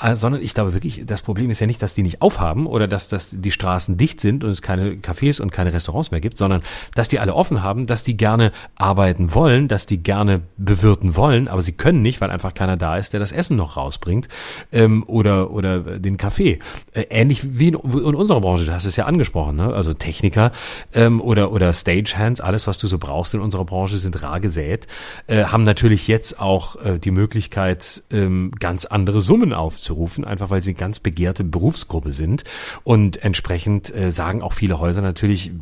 [0.00, 2.88] äh, sondern ich glaube wirklich, das Problem ist ja nicht, dass die nicht aufhaben oder
[2.88, 6.36] dass, dass die Straßen dicht sind und es keine Cafés und keine Restaurants mehr gibt,
[6.36, 6.62] sondern
[6.94, 11.48] dass die alle offen haben, dass die gerne arbeiten wollen, dass die gerne bewirten wollen,
[11.48, 14.28] aber sie können nicht, weil einfach keiner da ist, der das Essen noch rausbringt
[14.72, 16.58] ähm, oder, oder den Kaffee.
[16.92, 19.72] Äh, ähnlich wie in, in, unserer Branche, du hast es ja angesprochen, ne?
[19.72, 20.50] also Techniker
[20.92, 24.61] ähm, oder, oder Stagehands, alles, was du so brauchst in unserer Branche, sind rar gesät
[24.62, 24.86] Qualität,
[25.26, 30.62] äh, haben natürlich jetzt auch äh, die Möglichkeit, ähm, ganz andere Summen aufzurufen, einfach weil
[30.62, 32.44] sie eine ganz begehrte Berufsgruppe sind.
[32.84, 35.52] Und entsprechend äh, sagen auch viele Häuser natürlich,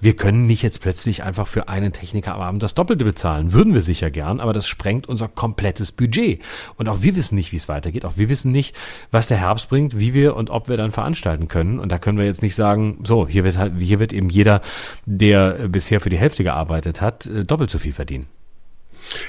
[0.00, 3.52] wir können nicht jetzt plötzlich einfach für einen Techniker am Abend das Doppelte bezahlen.
[3.52, 6.40] Würden wir sicher gern, aber das sprengt unser komplettes Budget.
[6.76, 8.04] Und auch wir wissen nicht, wie es weitergeht.
[8.04, 8.74] Auch wir wissen nicht,
[9.10, 11.78] was der Herbst bringt, wie wir und ob wir dann veranstalten können.
[11.78, 14.60] Und da können wir jetzt nicht sagen, so, hier wird halt, hier wird eben jeder,
[15.04, 18.26] der bisher für die Hälfte gearbeitet hat, doppelt so viel verdienen.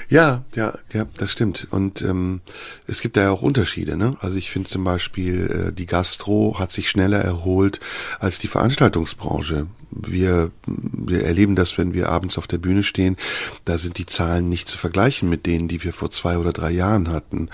[0.08, 1.66] Ja, ja, ja, das stimmt.
[1.70, 2.40] Und ähm,
[2.86, 3.96] es gibt da ja auch Unterschiede.
[3.96, 4.16] Ne?
[4.20, 7.80] Also ich finde zum Beispiel, äh, die Gastro hat sich schneller erholt
[8.18, 9.66] als die Veranstaltungsbranche.
[9.90, 13.16] Wir, wir erleben das, wenn wir abends auf der Bühne stehen.
[13.64, 16.70] Da sind die Zahlen nicht zu vergleichen mit denen, die wir vor zwei oder drei
[16.70, 17.48] Jahren hatten.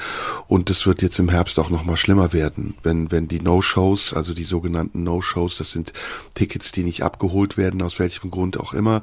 [0.48, 4.14] Und es wird jetzt im Herbst auch noch mal schlimmer werden, wenn wenn die No-Shows,
[4.14, 5.92] also die sogenannten No-Shows, das sind
[6.34, 9.02] Tickets, die nicht abgeholt werden, aus welchem Grund auch immer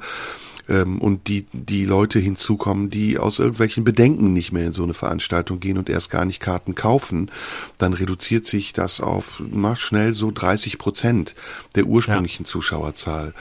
[0.72, 4.94] ähm, und die, die Leute hinzukommen, die aus irgendwelchen Bedenken nicht mehr in so eine
[4.94, 7.30] Veranstaltung gehen und erst gar nicht Karten kaufen,
[7.78, 11.34] dann reduziert sich das auf mal schnell so 30 Prozent
[11.74, 12.50] der ursprünglichen ja.
[12.50, 13.34] Zuschauerzahl.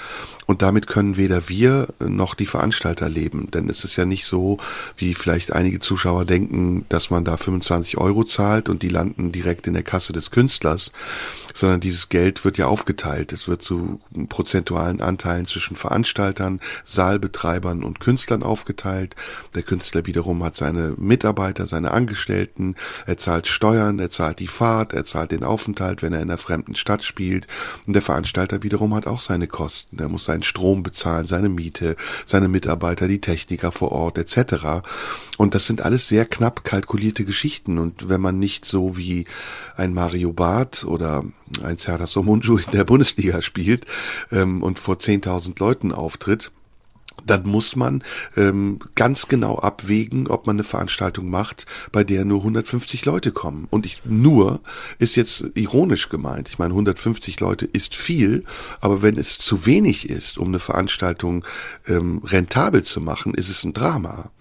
[0.51, 3.49] Und damit können weder wir noch die Veranstalter leben.
[3.51, 4.57] Denn es ist ja nicht so,
[4.97, 9.67] wie vielleicht einige Zuschauer denken, dass man da 25 Euro zahlt und die landen direkt
[9.67, 10.91] in der Kasse des Künstlers,
[11.53, 13.31] sondern dieses Geld wird ja aufgeteilt.
[13.31, 16.59] Es wird zu prozentualen Anteilen zwischen Veranstaltern,
[17.21, 19.15] Saalbetreibern und Künstlern aufgeteilt.
[19.55, 24.93] Der Künstler wiederum hat seine Mitarbeiter, seine Angestellten, er zahlt Steuern, er zahlt die Fahrt,
[24.93, 27.47] er zahlt den Aufenthalt, wenn er in einer fremden Stadt spielt.
[27.85, 29.97] Und der Veranstalter wiederum hat auch seine Kosten.
[29.97, 31.95] Der muss sein seinen Strom bezahlen, seine Miete,
[32.25, 34.83] seine Mitarbeiter, die Techniker vor Ort etc.
[35.37, 37.77] Und das sind alles sehr knapp kalkulierte Geschichten.
[37.77, 39.25] Und wenn man nicht so wie
[39.75, 41.23] ein Mario Barth oder
[41.63, 43.85] ein Serdar Somunju in der Bundesliga spielt
[44.31, 46.51] ähm, und vor 10.000 Leuten auftritt,
[47.25, 48.03] dann muss man
[48.35, 53.67] ähm, ganz genau abwägen, ob man eine Veranstaltung macht, bei der nur 150 Leute kommen.
[53.69, 54.61] Und ich nur
[54.99, 56.49] ist jetzt ironisch gemeint.
[56.49, 58.43] Ich meine, 150 Leute ist viel,
[58.79, 61.45] aber wenn es zu wenig ist, um eine Veranstaltung
[61.87, 64.31] ähm, rentabel zu machen, ist es ein Drama.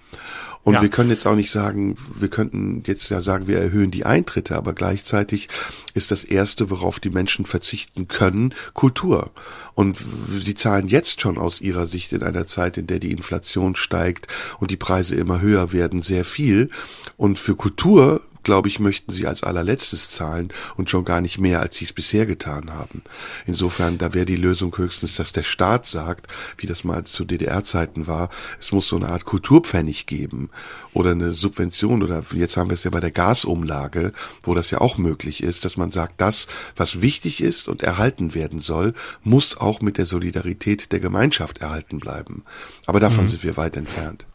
[0.63, 0.83] Und ja.
[0.83, 4.57] wir können jetzt auch nicht sagen, wir könnten jetzt ja sagen, wir erhöhen die Eintritte,
[4.57, 5.49] aber gleichzeitig
[5.95, 9.31] ist das Erste, worauf die Menschen verzichten können, Kultur.
[9.75, 9.99] Und
[10.39, 14.27] sie zahlen jetzt schon aus ihrer Sicht in einer Zeit, in der die Inflation steigt
[14.59, 16.69] und die Preise immer höher werden, sehr viel.
[17.17, 21.61] Und für Kultur glaube ich, möchten sie als allerletztes zahlen und schon gar nicht mehr,
[21.61, 23.03] als sie es bisher getan haben.
[23.47, 26.27] Insofern, da wäre die Lösung höchstens, dass der Staat sagt,
[26.57, 30.51] wie das mal zu DDR-Zeiten war, es muss so eine Art Kulturpfennig geben
[30.93, 34.13] oder eine Subvention oder jetzt haben wir es ja bei der Gasumlage,
[34.43, 38.35] wo das ja auch möglich ist, dass man sagt, das, was wichtig ist und erhalten
[38.35, 42.45] werden soll, muss auch mit der Solidarität der Gemeinschaft erhalten bleiben.
[42.87, 43.29] Aber davon mhm.
[43.29, 44.27] sind wir weit entfernt.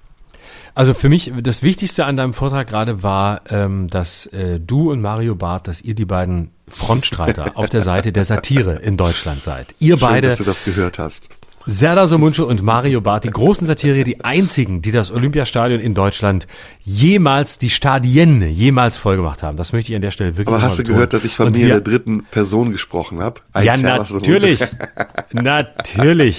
[0.76, 5.01] Also für mich das Wichtigste an deinem Vortrag gerade war, ähm, dass äh, du und
[5.01, 9.73] Mario Barth, dass ihr die beiden Frontstreiter auf der Seite der Satire in Deutschland seid.
[9.80, 11.30] Ihr Schön, beide, dass du das gehört hast.
[11.68, 16.47] Serdar Somuncu und Mario Barth, die großen Satirier, die einzigen, die das Olympiastadion in Deutschland
[16.84, 19.57] jemals, die Stadien jemals vollgemacht haben.
[19.57, 20.93] Das möchte ich an der Stelle wirklich Aber hast du tun.
[20.93, 23.41] gehört, dass ich von und mir in der dritten Person gesprochen habe?
[23.63, 24.59] Ja, natürlich.
[25.32, 26.38] natürlich.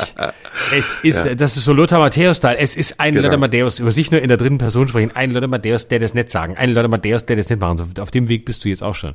[0.72, 1.35] Es ist, ja.
[1.35, 2.59] das ist so Lothar Matthäus-Style.
[2.59, 3.24] Es ist ein genau.
[3.24, 5.11] Lothar Matthäus, über sich nur in der dritten Person sprechen.
[5.14, 6.57] Ein Lothar Matthäus, der das nicht sagen.
[6.57, 7.83] Ein Lothar Matthäus, der das nicht machen.
[7.99, 9.14] Auf dem Weg bist du jetzt auch schon.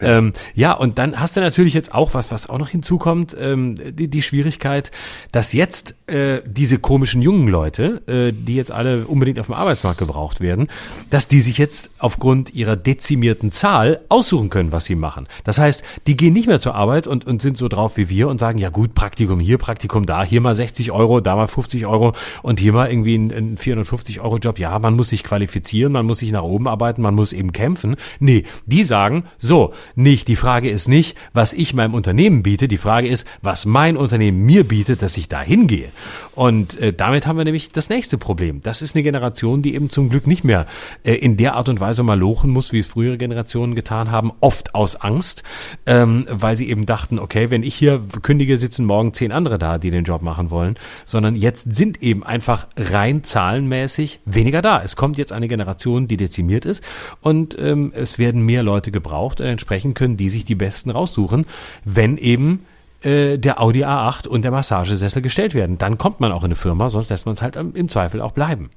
[0.00, 3.36] Ja, ähm, ja und dann hast du natürlich jetzt auch was, was auch noch hinzukommt,
[3.38, 4.90] ähm, die, die Schwierigkeit,
[5.32, 9.56] dass dass jetzt äh, diese komischen jungen Leute, äh, die jetzt alle unbedingt auf dem
[9.56, 10.68] Arbeitsmarkt gebraucht werden,
[11.10, 15.26] dass die sich jetzt aufgrund ihrer dezimierten Zahl aussuchen können, was sie machen.
[15.42, 18.28] Das heißt, die gehen nicht mehr zur Arbeit und, und sind so drauf wie wir
[18.28, 21.84] und sagen, ja gut, Praktikum hier, Praktikum da, hier mal 60 Euro, da mal 50
[21.84, 22.12] Euro
[22.42, 24.60] und hier mal irgendwie ein, ein 450 Euro Job.
[24.60, 27.96] Ja, man muss sich qualifizieren, man muss sich nach oben arbeiten, man muss eben kämpfen.
[28.20, 32.78] Nee, die sagen, so, nicht, die Frage ist nicht, was ich meinem Unternehmen biete, die
[32.78, 35.88] Frage ist, was mein Unternehmen mir bietet, dass ich da hingehe.
[36.34, 38.60] Und äh, damit haben wir nämlich das nächste Problem.
[38.62, 40.66] Das ist eine Generation, die eben zum Glück nicht mehr
[41.04, 44.32] äh, in der Art und Weise mal lochen muss, wie es frühere Generationen getan haben,
[44.40, 45.42] oft aus Angst,
[45.86, 49.78] ähm, weil sie eben dachten, okay, wenn ich hier kündige, sitzen morgen zehn andere da,
[49.78, 54.82] die den Job machen wollen, sondern jetzt sind eben einfach rein zahlenmäßig weniger da.
[54.82, 56.82] Es kommt jetzt eine Generation, die dezimiert ist
[57.20, 61.46] und ähm, es werden mehr Leute gebraucht und entsprechend können die sich die Besten raussuchen,
[61.84, 62.64] wenn eben
[63.02, 65.78] äh, der Audi A8 und der Massagesessel gestellt werden.
[65.78, 68.32] Dann kommt man auch in eine Firma, sonst lässt man es halt im Zweifel auch
[68.32, 68.70] bleiben.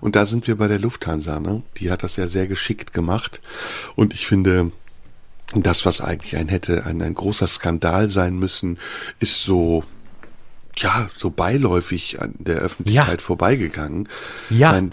[0.00, 1.62] Und da sind wir bei der Lufthansa, ne?
[1.78, 3.40] Die hat das ja sehr geschickt gemacht.
[3.96, 4.70] Und ich finde,
[5.54, 8.78] das, was eigentlich ein hätte, ein, ein großer Skandal sein müssen,
[9.20, 9.84] ist so,
[10.76, 13.24] ja, so beiläufig an der Öffentlichkeit ja.
[13.24, 14.08] vorbeigegangen.
[14.50, 14.72] Ja.
[14.72, 14.90] Meine,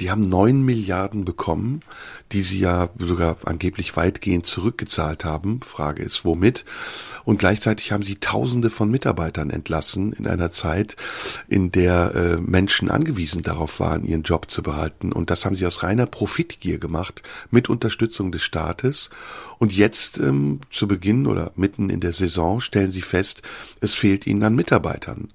[0.00, 1.80] die haben neun Milliarden bekommen,
[2.32, 5.60] die sie ja sogar angeblich weitgehend zurückgezahlt haben.
[5.60, 6.64] Frage ist, womit?
[7.24, 10.96] Und gleichzeitig haben sie Tausende von Mitarbeitern entlassen in einer Zeit,
[11.48, 15.12] in der äh, Menschen angewiesen darauf waren, ihren Job zu behalten.
[15.12, 19.10] Und das haben sie aus reiner Profitgier gemacht, mit Unterstützung des Staates.
[19.58, 23.42] Und jetzt ähm, zu Beginn oder mitten in der Saison stellen sie fest,
[23.80, 25.28] es fehlt ihnen an Mitarbeitern.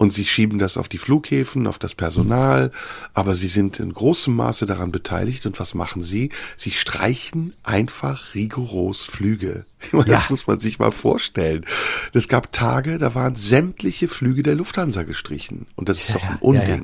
[0.00, 2.70] Und sie schieben das auf die Flughäfen, auf das Personal,
[3.12, 5.44] aber sie sind in großem Maße daran beteiligt.
[5.44, 6.30] Und was machen sie?
[6.56, 9.66] Sie streichen einfach rigoros Flüge.
[9.92, 10.26] Das ja.
[10.30, 11.66] muss man sich mal vorstellen.
[12.14, 15.66] Es gab Tage, da waren sämtliche Flüge der Lufthansa gestrichen.
[15.76, 16.66] Und das ist ja, doch ein Unding.
[16.66, 16.82] Ja, ja.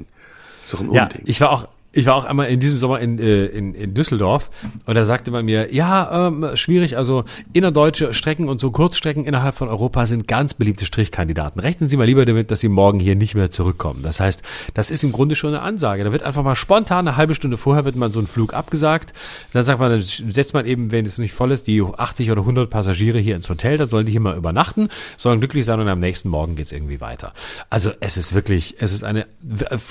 [0.61, 1.23] Das ist doch ein Unding.
[1.25, 4.51] ich war auch, ich war auch einmal in diesem Sommer in, äh, in, in Düsseldorf
[4.85, 9.55] und da sagte man mir, ja, ähm, schwierig, also innerdeutsche Strecken und so Kurzstrecken innerhalb
[9.55, 11.61] von Europa sind ganz beliebte Strichkandidaten.
[11.61, 14.03] Rechnen Sie mal lieber damit, dass Sie morgen hier nicht mehr zurückkommen.
[14.03, 14.43] Das heißt,
[14.75, 16.05] das ist im Grunde schon eine Ansage.
[16.05, 19.15] Da wird einfach mal spontan eine halbe Stunde vorher wird man so einen Flug abgesagt.
[19.55, 22.43] Dann sagt man, dann setzt man eben, wenn es nicht voll ist, die 80 oder
[22.43, 25.89] 100 Passagiere hier ins Hotel, dann sollen die hier mal übernachten, sollen glücklich sein und
[25.89, 27.33] am nächsten Morgen geht's irgendwie weiter.
[27.71, 29.27] Also es ist wirklich, es ist eine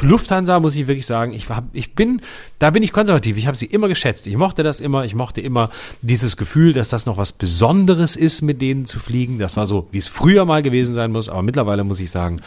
[0.01, 2.21] Lufthansa, muss ich wirklich sagen, ich, hab, ich bin,
[2.59, 3.37] da bin ich konservativ.
[3.37, 4.27] Ich habe sie immer geschätzt.
[4.27, 5.05] Ich mochte das immer.
[5.05, 5.69] Ich mochte immer
[6.01, 9.39] dieses Gefühl, dass das noch was Besonderes ist, mit denen zu fliegen.
[9.39, 11.29] Das war so, wie es früher mal gewesen sein muss.
[11.29, 12.41] Aber mittlerweile muss ich sagen,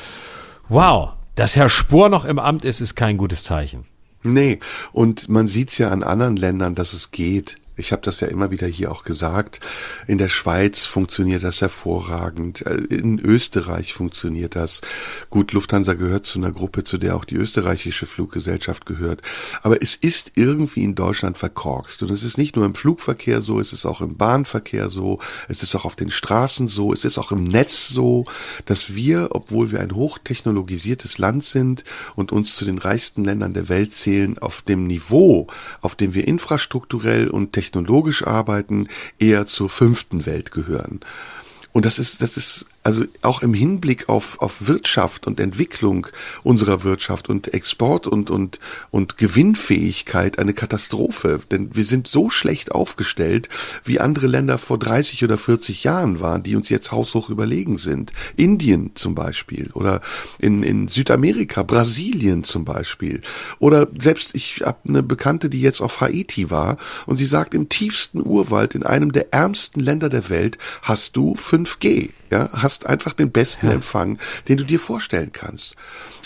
[0.68, 3.84] wow, dass Herr Spohr noch im Amt ist, ist kein gutes Zeichen.
[4.22, 4.58] Nee,
[4.92, 7.56] und man sieht's ja an anderen Ländern, dass es geht.
[7.78, 9.60] Ich habe das ja immer wieder hier auch gesagt.
[10.06, 12.66] In der Schweiz funktioniert das hervorragend.
[12.66, 14.80] Äh, in Österreich funktioniert das.
[15.30, 19.22] Gut, Lufthansa gehört zu einer Gruppe, zu der auch die österreichische Fluggesellschaft gehört.
[19.62, 22.02] Aber es ist irgendwie in Deutschland verkorkst.
[22.02, 25.62] Und es ist nicht nur im Flugverkehr so, es ist auch im Bahnverkehr so, es
[25.62, 28.26] ist auch auf den Straßen so, es ist auch im Netz so,
[28.64, 31.84] dass wir, obwohl wir ein hochtechnologisiertes Land sind
[32.16, 35.46] und uns zu den reichsten Ländern der Welt zählen, auf dem Niveau,
[35.80, 38.88] auf dem wir infrastrukturell und technologisch technologisch arbeiten,
[39.18, 41.00] eher zur fünften Welt gehören.
[41.78, 46.08] Und das ist, das ist also auch im Hinblick auf, auf Wirtschaft und Entwicklung
[46.42, 48.58] unserer Wirtschaft und Export und, und,
[48.90, 51.38] und Gewinnfähigkeit eine Katastrophe.
[51.52, 53.48] Denn wir sind so schlecht aufgestellt,
[53.84, 58.12] wie andere Länder vor 30 oder 40 Jahren waren, die uns jetzt haushoch überlegen sind.
[58.34, 60.00] Indien zum Beispiel oder
[60.40, 63.20] in, in Südamerika, Brasilien zum Beispiel.
[63.60, 66.76] Oder selbst ich habe eine Bekannte, die jetzt auf Haiti war
[67.06, 71.36] und sie sagt, im tiefsten Urwald, in einem der ärmsten Länder der Welt, hast du
[71.68, 72.10] 5G.
[72.30, 73.72] Ja, hast einfach den besten ja.
[73.72, 74.18] Empfang,
[74.48, 75.76] den du dir vorstellen kannst.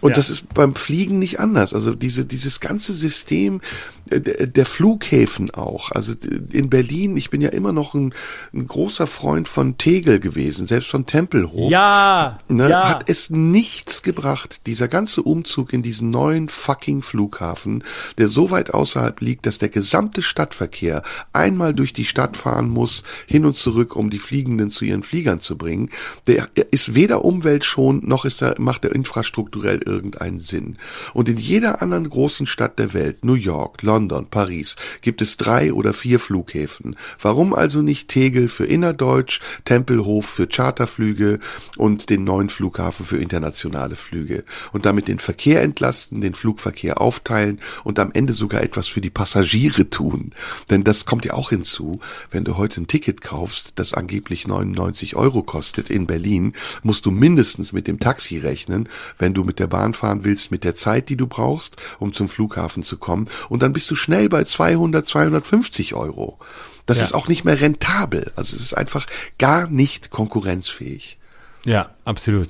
[0.00, 0.16] Und ja.
[0.16, 1.72] das ist beim Fliegen nicht anders.
[1.74, 3.60] Also diese, dieses ganze System
[4.06, 5.90] der Flughäfen auch.
[5.90, 6.14] Also
[6.52, 8.14] in Berlin, ich bin ja immer noch ein,
[8.52, 11.70] ein großer Freund von Tegel gewesen, selbst von Tempelhof.
[11.70, 12.88] Ja, ne, ja.
[12.88, 17.84] Hat es nichts gebracht, dieser ganze Umzug in diesen neuen fucking Flughafen,
[18.18, 21.02] der so weit außerhalb liegt, dass der gesamte Stadtverkehr
[21.32, 25.40] einmal durch die Stadt fahren muss, hin und zurück, um die Fliegenden zu ihren Fliegern
[25.40, 25.90] zu bringen.
[26.26, 30.76] Der ist weder umweltschonend, noch ist er, macht er infrastrukturell irgendeinen Sinn.
[31.14, 33.91] Und in jeder anderen großen Stadt der Welt, New York, London,
[34.30, 36.96] Paris, gibt es drei oder vier Flughäfen.
[37.20, 41.38] Warum also nicht Tegel für Innerdeutsch, Tempelhof für Charterflüge
[41.76, 44.44] und den neuen Flughafen für internationale Flüge?
[44.72, 49.10] Und damit den Verkehr entlasten, den Flugverkehr aufteilen und am Ende sogar etwas für die
[49.10, 50.32] Passagiere tun.
[50.70, 52.00] Denn das kommt ja auch hinzu,
[52.30, 57.10] wenn du heute ein Ticket kaufst, das angeblich 99 Euro kostet in Berlin, musst du
[57.10, 58.88] mindestens mit dem Taxi rechnen,
[59.18, 62.28] wenn du mit der Bahn fahren willst, mit der Zeit, die du brauchst, um zum
[62.28, 63.28] Flughafen zu kommen.
[63.48, 66.38] Und dann bist du schnell bei 200, 250 Euro.
[66.86, 67.04] Das Ja.
[67.04, 68.32] ist auch nicht mehr rentabel.
[68.36, 69.06] Also es ist einfach
[69.38, 71.18] gar nicht konkurrenzfähig.
[71.64, 72.48] Ja, absolut.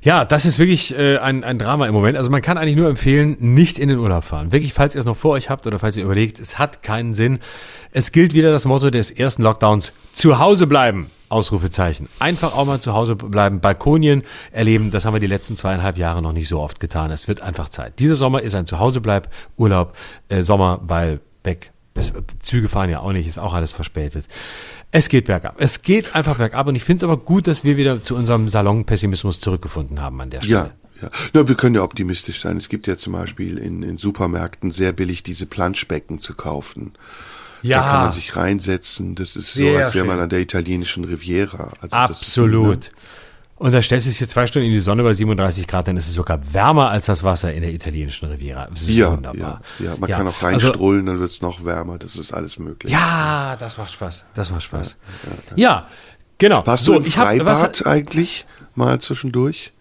[0.00, 2.16] Ja, das ist wirklich äh, ein, ein Drama im Moment.
[2.16, 4.52] Also man kann eigentlich nur empfehlen, nicht in den Urlaub fahren.
[4.52, 7.14] Wirklich, falls ihr es noch vor euch habt oder falls ihr überlegt, es hat keinen
[7.14, 7.40] Sinn.
[7.90, 9.90] Es gilt wieder das Motto des ersten Lockdowns.
[10.12, 11.10] Zu Hause bleiben.
[11.28, 12.08] Ausrufezeichen.
[12.18, 14.22] Einfach auch mal zu Hause bleiben, Balkonien
[14.52, 14.90] erleben.
[14.90, 17.10] Das haben wir die letzten zweieinhalb Jahre noch nicht so oft getan.
[17.10, 17.98] Es wird einfach Zeit.
[17.98, 19.96] Dieser Sommer ist ein Zuhausebleib, Urlaub,
[20.28, 21.72] äh, Sommer, weil weg.
[21.94, 24.26] Das, Züge fahren ja auch nicht, ist auch alles verspätet.
[24.90, 25.56] Es geht bergab.
[25.58, 28.48] Es geht einfach bergab und ich finde es aber gut, dass wir wieder zu unserem
[28.48, 30.54] Salon-Pessimismus zurückgefunden haben an der Stelle.
[30.54, 30.70] Ja,
[31.02, 31.10] ja.
[31.34, 32.56] Na, wir können ja optimistisch sein.
[32.56, 36.94] Es gibt ja zum Beispiel in, in Supermärkten sehr billig diese Planschbecken zu kaufen.
[37.62, 39.14] Da kann man sich reinsetzen.
[39.14, 41.72] Das ist so, Sehr als wäre man an der italienischen Riviera.
[41.80, 42.84] Also ist, Absolut.
[42.84, 42.90] ne?
[43.56, 45.96] Und da stellst du dich jetzt zwei Stunden in die Sonne bei 37 Grad, dann
[45.96, 48.68] ist es sogar wärmer als das Wasser in der italienischen Riviera.
[48.70, 49.60] Das ist Ja, wunderbar.
[49.80, 49.96] ja, ja.
[49.98, 51.98] Man Ja, kann auch also- reinstrullen, dann wird's noch wärmer.
[51.98, 52.92] Das ist alles möglich.
[52.92, 54.26] Ja, das macht Spaß.
[54.34, 54.96] Das macht Spaß.
[55.56, 55.88] Ja,
[56.38, 56.64] genau.
[56.66, 59.72] Warst so, du im ich hab- Freibad was- eigentlich mal zwischendurch?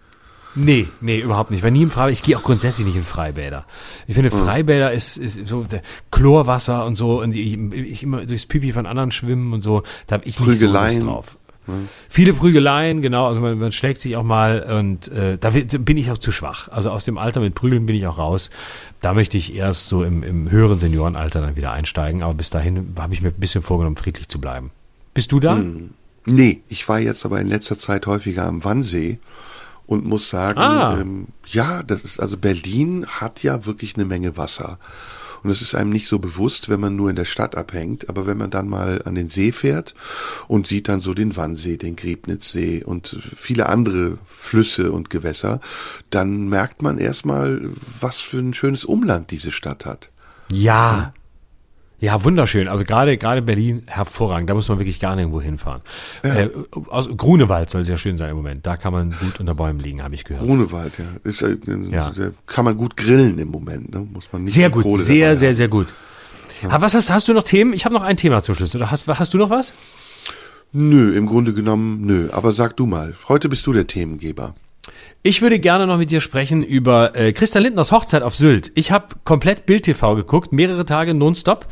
[0.55, 1.59] Nee, nee, überhaupt nicht.
[1.59, 2.13] Ich war nie im Freibad.
[2.13, 3.65] Ich gehe auch grundsätzlich nicht in Freibäder.
[4.07, 4.39] Ich finde, Hm.
[4.39, 5.65] Freibäder ist, ist so
[6.11, 9.83] Chlorwasser und so und ich, ich immer durchs Pipi von anderen schwimmen und so.
[10.07, 10.65] Da habe ich nicht so.
[10.67, 11.37] Lust drauf.
[12.07, 13.27] Viele Prügeleien, genau.
[13.27, 16.69] Also man, man schlägt sich auch mal und äh, da bin ich auch zu schwach.
[16.69, 18.49] Also aus dem Alter mit Prügeln bin ich auch raus.
[19.01, 22.23] Da möchte ich erst so im, im höheren Seniorenalter dann wieder einsteigen.
[22.23, 24.71] Aber bis dahin habe ich mir ein bisschen vorgenommen, friedlich zu bleiben.
[25.13, 25.57] Bist du da?
[25.57, 25.89] Hm.
[26.25, 29.19] Nee, ich war jetzt aber in letzter Zeit häufiger am Wannsee
[29.87, 30.97] und muss sagen, Ah.
[30.99, 34.77] ähm, ja, das ist, also Berlin hat ja wirklich eine Menge Wasser.
[35.43, 38.25] Und es ist einem nicht so bewusst, wenn man nur in der Stadt abhängt, aber
[38.25, 39.93] wenn man dann mal an den See fährt
[40.47, 45.61] und sieht dann so den Wannsee, den Griebnitzsee und viele andere Flüsse und Gewässer,
[46.09, 47.69] dann merkt man erstmal,
[48.01, 50.09] was für ein schönes Umland diese Stadt hat.
[50.51, 51.13] Ja.
[51.99, 52.67] Ja, wunderschön.
[52.67, 54.49] Also gerade gerade Berlin hervorragend.
[54.49, 55.81] Da muss man wirklich gar nirgendwo hinfahren.
[56.21, 56.49] Äh,
[56.89, 58.65] aus Grunewald soll sehr schön sein im Moment.
[58.67, 60.45] Da kann man gut unter Bäumen liegen, habe ich gehört.
[60.45, 61.05] Grunewald, ja.
[61.23, 61.57] Ist, äh,
[61.89, 62.13] Ja.
[62.45, 64.05] kann man gut grillen im Moment, ne?
[64.13, 65.55] Muss man nicht Sehr gut, Kohle sehr, sehr, haben.
[65.55, 65.87] sehr gut.
[66.69, 67.73] Aber was hast, hast du noch Themen?
[67.73, 68.75] Ich habe noch ein Thema zum Schluss.
[68.75, 69.73] Oder hast, hast du noch was?
[70.73, 72.29] Nö, im Grunde genommen, nö.
[72.31, 74.53] Aber sag du mal, heute bist du der Themengeber.
[75.23, 78.71] Ich würde gerne noch mit dir sprechen über äh, Christian Lindners Hochzeit auf Sylt.
[78.75, 81.65] Ich habe komplett Bild TV geguckt, mehrere Tage nonstop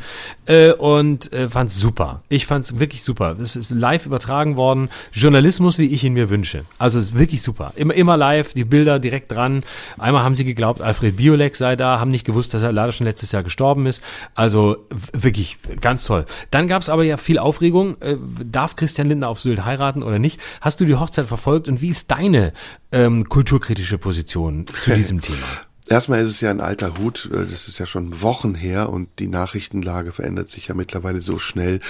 [0.44, 2.22] äh, und äh, fand's super.
[2.28, 3.36] Ich fand's wirklich super.
[3.40, 4.90] Es ist live übertragen worden.
[5.12, 6.64] Journalismus, wie ich ihn mir wünsche.
[6.76, 7.72] Also ist wirklich super.
[7.76, 9.62] Immer, immer live, die Bilder direkt dran.
[9.96, 13.06] Einmal haben sie geglaubt, Alfred Biolek sei da, haben nicht gewusst, dass er leider schon
[13.06, 14.02] letztes Jahr gestorben ist.
[14.34, 14.76] Also
[15.14, 16.26] wirklich ganz toll.
[16.50, 17.96] Dann gab's aber ja viel Aufregung.
[18.00, 20.40] Äh, darf Christian Lindner auf Sylt heiraten oder nicht?
[20.60, 22.52] Hast du die Hochzeit verfolgt und wie ist deine
[22.92, 25.46] ähm, kulturkritische Position zu diesem Thema?
[25.88, 29.10] Erstmal ist es ja ein alter Hut, äh, das ist ja schon Wochen her und
[29.18, 31.80] die Nachrichtenlage verändert sich ja mittlerweile so schnell,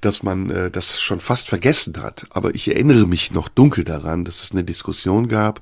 [0.00, 2.26] dass man äh, das schon fast vergessen hat.
[2.30, 5.60] Aber ich erinnere mich noch dunkel daran, dass es eine Diskussion gab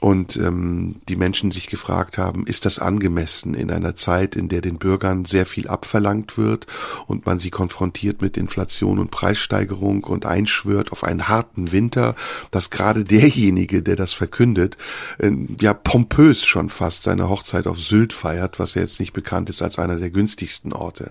[0.00, 4.60] und ähm, die Menschen sich gefragt haben, ist das angemessen in einer Zeit, in der
[4.60, 6.66] den Bürgern sehr viel abverlangt wird
[7.06, 12.14] und man sie konfrontiert mit Inflation und Preissteigerung und einschwört auf einen harten Winter,
[12.52, 14.76] dass gerade derjenige, der das verkündet,
[15.18, 19.50] äh, ja pompös schon fast seine Hochzeit auf Sylt feiert, was ja jetzt nicht bekannt
[19.50, 21.10] ist als einer der günstigsten Orte.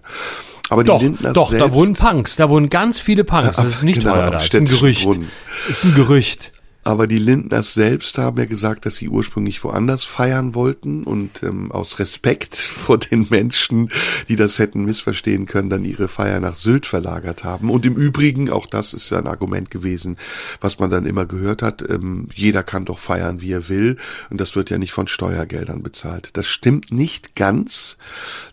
[0.69, 3.57] Aber die Doch, Lindners doch, da selbst, wohnen Punks, da wohnen ganz viele Punks.
[3.57, 5.03] Das ist nicht genau, teuer da, ist ein Gerücht.
[5.03, 5.29] Brunnen.
[5.67, 6.51] Ist ein Gerücht.
[6.87, 11.69] Aber die Lindners selbst haben ja gesagt, dass sie ursprünglich woanders feiern wollten und ähm,
[11.69, 13.89] aus Respekt vor den Menschen,
[14.29, 17.71] die das hätten missverstehen können, dann ihre Feier nach Sylt verlagert haben.
[17.71, 20.15] Und im Übrigen, auch das ist ja ein Argument gewesen,
[20.61, 23.97] was man dann immer gehört hat, ähm, jeder kann doch feiern, wie er will.
[24.29, 26.37] Und das wird ja nicht von Steuergeldern bezahlt.
[26.37, 27.97] Das stimmt nicht ganz,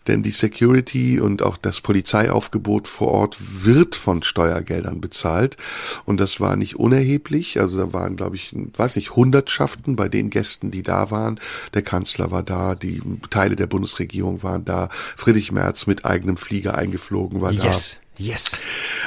[0.07, 5.55] denn die Security und auch das Polizeiaufgebot vor Ort wird von Steuergeldern bezahlt.
[6.03, 7.61] Und das war nicht unerheblich.
[7.61, 11.39] Also da waren, glaube ich, weiß nicht, Hundertschaften bei den Gästen, die da waren.
[11.73, 14.89] Der Kanzler war da, die Teile der Bundesregierung waren da.
[14.91, 17.63] Friedrich Merz mit eigenem Flieger eingeflogen war da.
[17.65, 18.57] Yes, yes.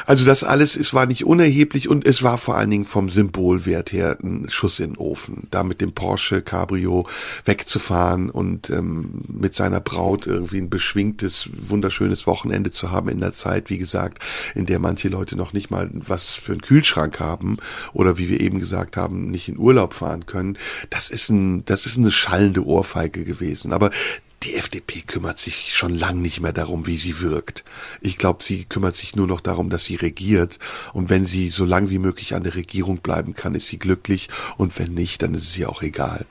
[0.06, 3.92] Also das alles, es war nicht unerheblich und es war vor allen Dingen vom Symbolwert
[3.92, 5.46] her ein Schuss in den Ofen.
[5.50, 7.06] Da mit dem Porsche Cabrio
[7.44, 13.34] wegzufahren und ähm, mit seiner Braut irgendwie ein beschwingtes, wunderschönes Wochenende zu haben in der
[13.34, 14.22] Zeit, wie gesagt,
[14.54, 17.58] in der manche Leute noch nicht mal was für einen Kühlschrank haben
[17.92, 20.56] oder wie wir eben gesagt haben, nicht in Urlaub fahren können.
[20.90, 23.72] Das ist ein, das ist eine schallende Ohrfeige gewesen.
[23.72, 23.90] Aber
[24.42, 27.64] die FDP kümmert sich schon lang nicht mehr darum, wie sie wirkt.
[28.00, 30.58] Ich glaube, sie kümmert sich nur noch darum, dass sie regiert.
[30.92, 34.28] Und wenn sie so lang wie möglich an der Regierung bleiben kann, ist sie glücklich.
[34.56, 36.24] Und wenn nicht, dann ist es ihr auch egal.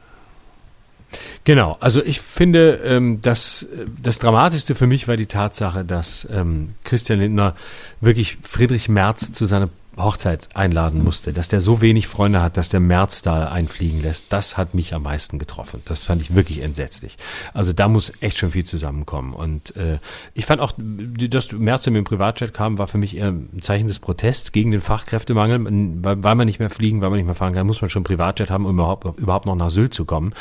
[1.43, 3.65] Genau, also ich finde, ähm, das,
[4.01, 7.55] das Dramatischste für mich war die Tatsache, dass ähm, Christian Lindner
[8.01, 12.69] wirklich Friedrich Merz zu seiner Hochzeit einladen musste, dass der so wenig Freunde hat, dass
[12.69, 15.81] der März da einfliegen lässt, das hat mich am meisten getroffen.
[15.85, 17.17] Das fand ich wirklich entsetzlich.
[17.53, 19.33] Also da muss echt schon viel zusammenkommen.
[19.33, 19.99] Und äh,
[20.33, 23.87] ich fand auch, dass März in den Privatjet kam, war für mich eher ein Zeichen
[23.87, 25.65] des Protests gegen den Fachkräftemangel.
[26.03, 28.03] Weil, weil man nicht mehr fliegen, weil man nicht mehr fahren kann, muss man schon
[28.03, 30.33] Privatjet haben, um überhaupt, überhaupt noch nach Sylt zu kommen.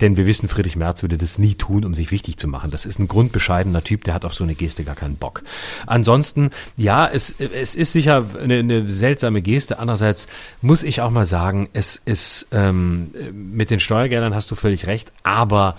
[0.00, 2.70] Denn wir wissen, Friedrich Merz würde das nie tun, um sich wichtig zu machen.
[2.70, 5.42] Das ist ein grundbescheidener Typ, der hat auf so eine Geste gar keinen Bock.
[5.86, 9.80] Ansonsten, ja, es, es ist sicher eine, eine seltsame Geste.
[9.80, 10.28] Andererseits
[10.62, 15.10] muss ich auch mal sagen, es ist ähm, mit den Steuergeldern hast du völlig recht,
[15.24, 15.74] aber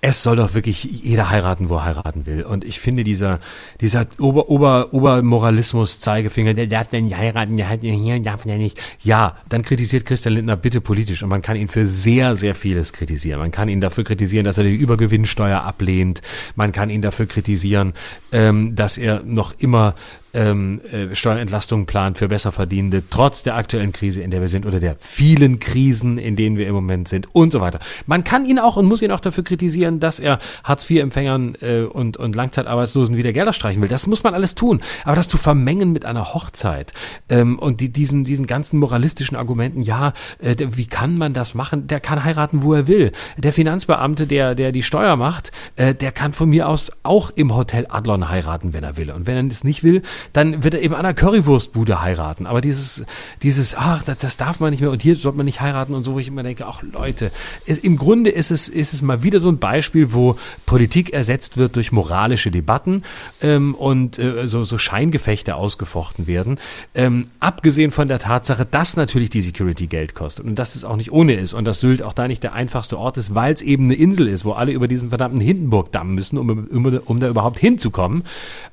[0.00, 2.42] es soll doch wirklich jeder heiraten, wo er heiraten will.
[2.44, 3.40] Und ich finde dieser,
[3.80, 8.58] dieser Ober, Ober, Obermoralismus Zeigefinger, der darf denn nicht heiraten, der hat hier, darf der
[8.58, 8.80] nicht.
[9.02, 12.92] Ja, dann kritisiert Christian Lindner bitte politisch und man kann ihn für sehr, sehr vieles
[12.92, 13.40] kritisieren.
[13.40, 16.22] Man kann ihn dafür kritisieren, dass er die Übergewinnsteuer ablehnt.
[16.54, 17.92] Man kann ihn dafür kritisieren,
[18.30, 19.94] ähm, dass er noch immer
[20.34, 24.80] ähm, äh, Steuerentlastung plant für Besserverdienende, trotz der aktuellen Krise, in der wir sind, oder
[24.80, 27.78] der vielen Krisen, in denen wir im Moment sind und so weiter.
[28.06, 32.16] Man kann ihn auch und muss ihn auch dafür kritisieren, dass er Hartz-IV-Empfängern äh, und,
[32.16, 33.88] und Langzeitarbeitslosen wieder Gelder streichen will.
[33.88, 34.80] Das muss man alles tun.
[35.04, 36.92] Aber das zu vermengen mit einer Hochzeit
[37.28, 41.86] ähm, und die, diesen, diesen ganzen moralistischen Argumenten, ja, äh, wie kann man das machen?
[41.86, 43.12] Der kann heiraten, wo er will.
[43.36, 47.54] Der Finanzbeamte, der, der die Steuer macht, äh, der kann von mir aus auch im
[47.54, 49.10] Hotel Adlon heiraten, wenn er will.
[49.10, 52.46] Und wenn er es nicht will, dann wird er eben an einer Currywurstbude heiraten.
[52.46, 53.04] Aber dieses,
[53.42, 56.04] dieses, ach, das, das darf man nicht mehr und hier sollte man nicht heiraten und
[56.04, 57.30] so, wo ich immer denke, ach Leute,
[57.66, 61.56] es, im Grunde ist es, ist es mal wieder so ein Beispiel, wo Politik ersetzt
[61.56, 63.02] wird durch moralische Debatten
[63.42, 66.58] ähm, und äh, so, so Scheingefechte ausgefochten werden.
[66.94, 70.96] Ähm, abgesehen von der Tatsache, dass natürlich die Security Geld kostet und dass es auch
[70.96, 73.62] nicht ohne ist und dass Sylt auch da nicht der einfachste Ort ist, weil es
[73.62, 77.28] eben eine Insel ist, wo alle über diesen verdammten Hindenburgdamm müssen, um, um, um da
[77.28, 78.24] überhaupt hinzukommen.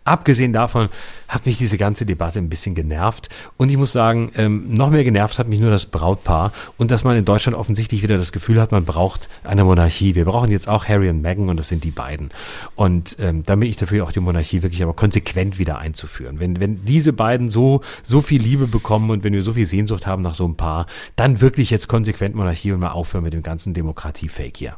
[0.03, 0.89] Abgesehen davon
[1.27, 3.30] hat mich diese ganze Debatte ein bisschen genervt.
[3.57, 7.03] Und ich muss sagen, ähm, noch mehr genervt hat mich nur das Brautpaar und dass
[7.03, 10.15] man in Deutschland offensichtlich wieder das Gefühl hat, man braucht eine Monarchie.
[10.15, 12.31] Wir brauchen jetzt auch Harry und Meghan und das sind die beiden.
[12.76, 16.39] Und ähm, da bin ich dafür auch die Monarchie wirklich aber konsequent wieder einzuführen.
[16.39, 20.07] Wenn, wenn diese beiden so, so viel Liebe bekommen und wenn wir so viel Sehnsucht
[20.07, 20.85] haben nach so einem Paar,
[21.15, 24.76] dann wirklich jetzt konsequent Monarchie und mal aufhören mit dem ganzen Demokratie-Fake hier.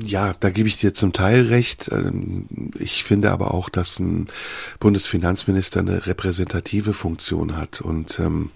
[0.00, 1.90] Ja, da gebe ich dir zum Teil recht.
[1.92, 2.46] Ähm,
[2.78, 4.28] ich finde aber auch, dass ein
[4.80, 8.50] Bundesfinanzminister eine repräsentative Funktion hat und ähm,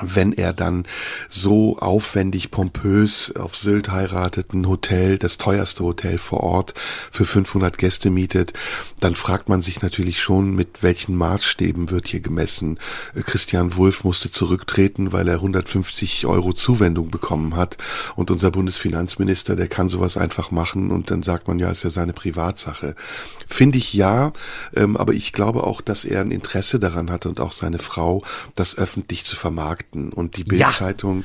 [0.00, 0.84] wenn er dann
[1.28, 6.74] so aufwendig, pompös auf Sylt heiratet, ein Hotel, das teuerste Hotel vor Ort
[7.10, 8.52] für 500 Gäste mietet,
[9.00, 12.78] dann fragt man sich natürlich schon, mit welchen Maßstäben wird hier gemessen.
[13.14, 17.76] Äh, Christian Wulff musste zurücktreten, weil er 150 Euro Zuwendung bekommen hat
[18.16, 21.90] und unser Bundesfinanzminister, der kann sowas einfach machen und dann sagt man ja, ist ja
[21.90, 22.94] seine Privatsache.
[23.46, 24.32] Finde ich ja,
[24.74, 28.22] ähm, aber ich glaube auch, dass er ein Interesse daran hat und auch seine Frau,
[28.54, 30.12] das öffentlich zu vermarkten Fakten.
[30.12, 31.24] Und die Bildzeitung,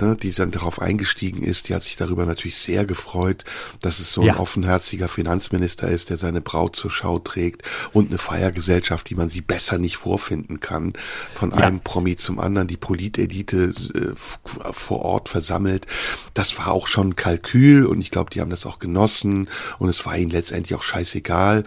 [0.00, 0.08] ja.
[0.08, 3.44] ne, die dann darauf eingestiegen ist, die hat sich darüber natürlich sehr gefreut,
[3.80, 4.36] dass es so ein ja.
[4.38, 7.62] offenherziger Finanzminister ist, der seine Braut zur Schau trägt
[7.92, 10.92] und eine Feiergesellschaft, die man sie besser nicht vorfinden kann,
[11.34, 11.58] von ja.
[11.58, 15.86] einem Promi zum anderen, die Politelite äh, vor Ort versammelt.
[16.34, 19.48] Das war auch schon ein Kalkül und ich glaube, die haben das auch genossen
[19.78, 21.64] und es war ihnen letztendlich auch scheißegal.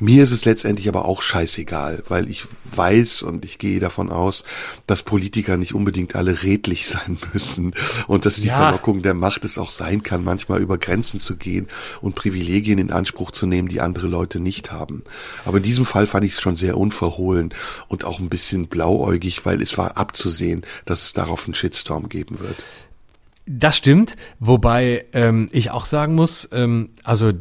[0.00, 4.44] Mir ist es letztendlich aber auch scheißegal, weil ich weiß und ich gehe davon aus,
[4.86, 7.74] dass Politiker nicht unbedingt alle redlich sein müssen
[8.06, 8.56] und dass die ja.
[8.56, 11.68] Verlockung der Macht es auch sein kann, manchmal über Grenzen zu gehen
[12.00, 15.04] und Privilegien in Anspruch zu nehmen, die andere Leute nicht haben.
[15.44, 17.52] Aber in diesem Fall fand ich es schon sehr unverhohlen
[17.88, 22.40] und auch ein bisschen blauäugig, weil es war abzusehen, dass es darauf einen Shitstorm geben
[22.40, 22.56] wird.
[23.46, 27.32] Das stimmt, wobei ähm, ich auch sagen muss, ähm, also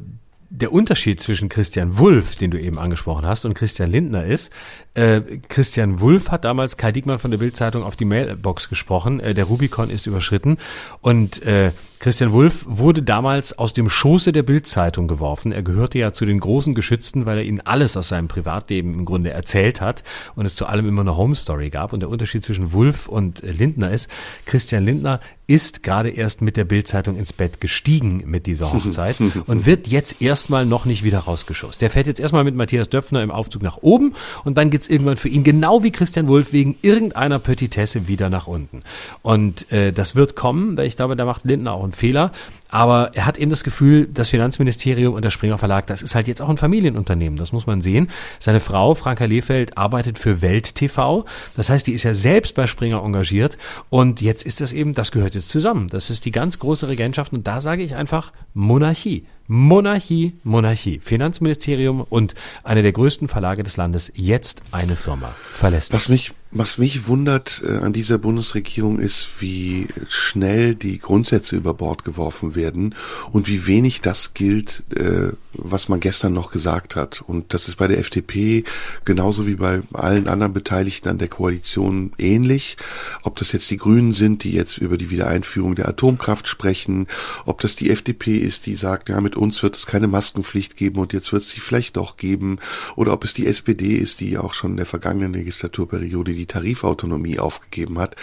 [0.49, 4.51] der Unterschied zwischen Christian Wulff, den du eben angesprochen hast, und Christian Lindner ist,
[4.99, 9.33] äh, Christian Wulff hat damals Kai Diekmann von der Bildzeitung auf die Mailbox gesprochen, äh,
[9.33, 10.57] der Rubikon ist überschritten
[11.01, 15.51] und äh, Christian Wulff wurde damals aus dem Schoße der Bildzeitung geworfen.
[15.51, 19.03] Er gehörte ja zu den großen Geschützten, weil er ihnen alles aus seinem Privatleben im
[19.03, 20.05] Grunde erzählt hat
[20.35, 21.91] und es zu allem immer eine Home Story gab.
[21.91, 24.09] Und der Unterschied zwischen Wulff und Lindner ist,
[24.45, 29.65] Christian Lindner ist gerade erst mit der Bildzeitung ins Bett gestiegen mit dieser Hochzeit und
[29.65, 31.79] wird jetzt erst erstmal noch nicht wieder rausgeschossen.
[31.81, 34.15] Der fährt jetzt erstmal mit Matthias Döpfner im Aufzug nach oben
[34.45, 38.47] und dann geht's irgendwann für ihn genau wie Christian Wulff wegen irgendeiner Petitesse wieder nach
[38.47, 38.83] unten.
[39.21, 42.31] Und äh, das wird kommen, weil ich glaube, da macht Lindner auch einen Fehler.
[42.69, 46.27] Aber er hat eben das Gefühl, das Finanzministerium und der Springer Verlag, das ist halt
[46.27, 47.37] jetzt auch ein Familienunternehmen.
[47.37, 48.09] Das muss man sehen.
[48.37, 51.25] Seine Frau, Franka Lehfeld, arbeitet für Welt TV.
[51.55, 53.57] Das heißt, die ist ja selbst bei Springer engagiert.
[53.89, 55.89] Und jetzt ist das eben, das gehört jetzt zusammen.
[55.89, 57.33] Das ist die ganz große Regentschaft.
[57.33, 59.25] Und da sage ich einfach Monarchie.
[59.51, 60.99] Monarchie, Monarchie.
[61.03, 65.91] Finanzministerium und eine der größten Verlage des Landes jetzt eine Firma verlässt.
[65.91, 71.75] Was mich, was mich wundert äh, an dieser Bundesregierung ist, wie schnell die Grundsätze über
[71.75, 72.95] Bord geworfen werden
[73.31, 77.21] und wie wenig das gilt, äh, was man gestern noch gesagt hat.
[77.21, 78.63] Und das ist bei der FDP
[79.05, 82.77] genauso wie bei allen anderen Beteiligten an der Koalition ähnlich.
[83.21, 87.05] Ob das jetzt die Grünen sind, die jetzt über die Wiedereinführung der Atomkraft sprechen,
[87.45, 90.97] ob das die FDP ist, die sagt, ja, mit uns wird es keine Maskenpflicht geben
[90.97, 92.57] und jetzt wird es sie vielleicht doch geben,
[92.95, 97.39] oder ob es die SPD ist, die auch schon in der vergangenen Legislaturperiode die Tarifautonomie
[97.39, 98.15] aufgegeben hat.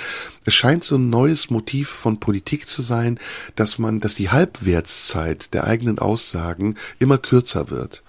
[0.44, 3.18] Es scheint so ein neues Motiv von Politik zu sein,
[3.54, 8.02] dass man, dass die Halbwertszeit der eigenen Aussagen immer kürzer wird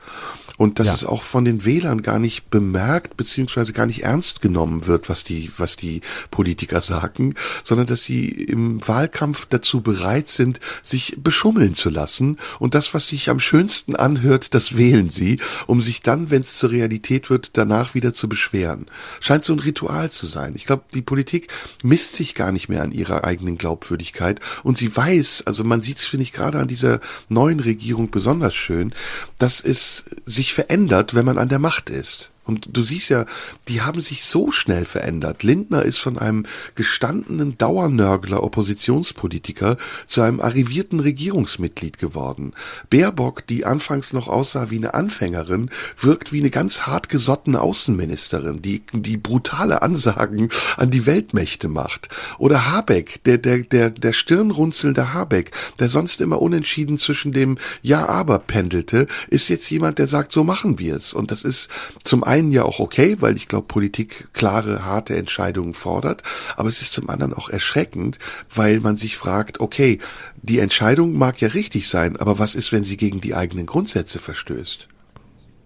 [0.58, 0.94] und dass ja.
[0.94, 5.24] es auch von den Wählern gar nicht bemerkt beziehungsweise gar nicht ernst genommen wird, was
[5.24, 6.02] die was die
[6.32, 12.76] Politiker sagen, sondern dass sie im Wahlkampf dazu bereit sind, sich beschummeln zu lassen und
[12.76, 16.72] das, was sich am schönsten anhört, das wählen sie, um sich dann, wenn es zur
[16.72, 18.88] Realität wird, danach wieder zu beschweren.
[19.20, 20.54] Scheint so ein Ritual zu sein.
[20.56, 21.50] Ich glaube, die Politik
[21.84, 25.98] misst sich gar nicht mehr an ihrer eigenen Glaubwürdigkeit und sie weiß, also man sieht
[25.98, 28.94] es finde ich gerade an dieser neuen Regierung besonders schön,
[29.38, 32.32] dass es sich sich verändert, wenn man an der Macht ist.
[32.48, 33.26] Und du siehst ja,
[33.68, 35.44] die haben sich so schnell verändert.
[35.44, 36.46] Lindner ist von einem
[36.76, 42.54] gestandenen Dauernörgler Oppositionspolitiker zu einem arrivierten Regierungsmitglied geworden.
[42.90, 45.70] Baerbock, die anfangs noch aussah wie eine Anfängerin,
[46.00, 52.10] wirkt wie eine ganz hartgesottene Außenministerin, die, die brutale Ansagen an die Weltmächte macht.
[52.38, 58.40] Oder Habeck, der, der, der, der stirnrunzelnde Habeck, der sonst immer unentschieden zwischen dem Ja-Aber
[58.40, 61.14] pendelte, ist jetzt jemand, der sagt, so machen wir es.
[61.14, 61.70] Und das ist
[62.04, 66.24] zum einen einen ja auch okay, weil ich glaube, Politik klare, harte Entscheidungen fordert.
[66.56, 68.20] Aber es ist zum anderen auch erschreckend,
[68.54, 70.00] weil man sich fragt, okay,
[70.42, 74.20] die Entscheidung mag ja richtig sein, aber was ist, wenn sie gegen die eigenen Grundsätze
[74.20, 74.88] verstößt?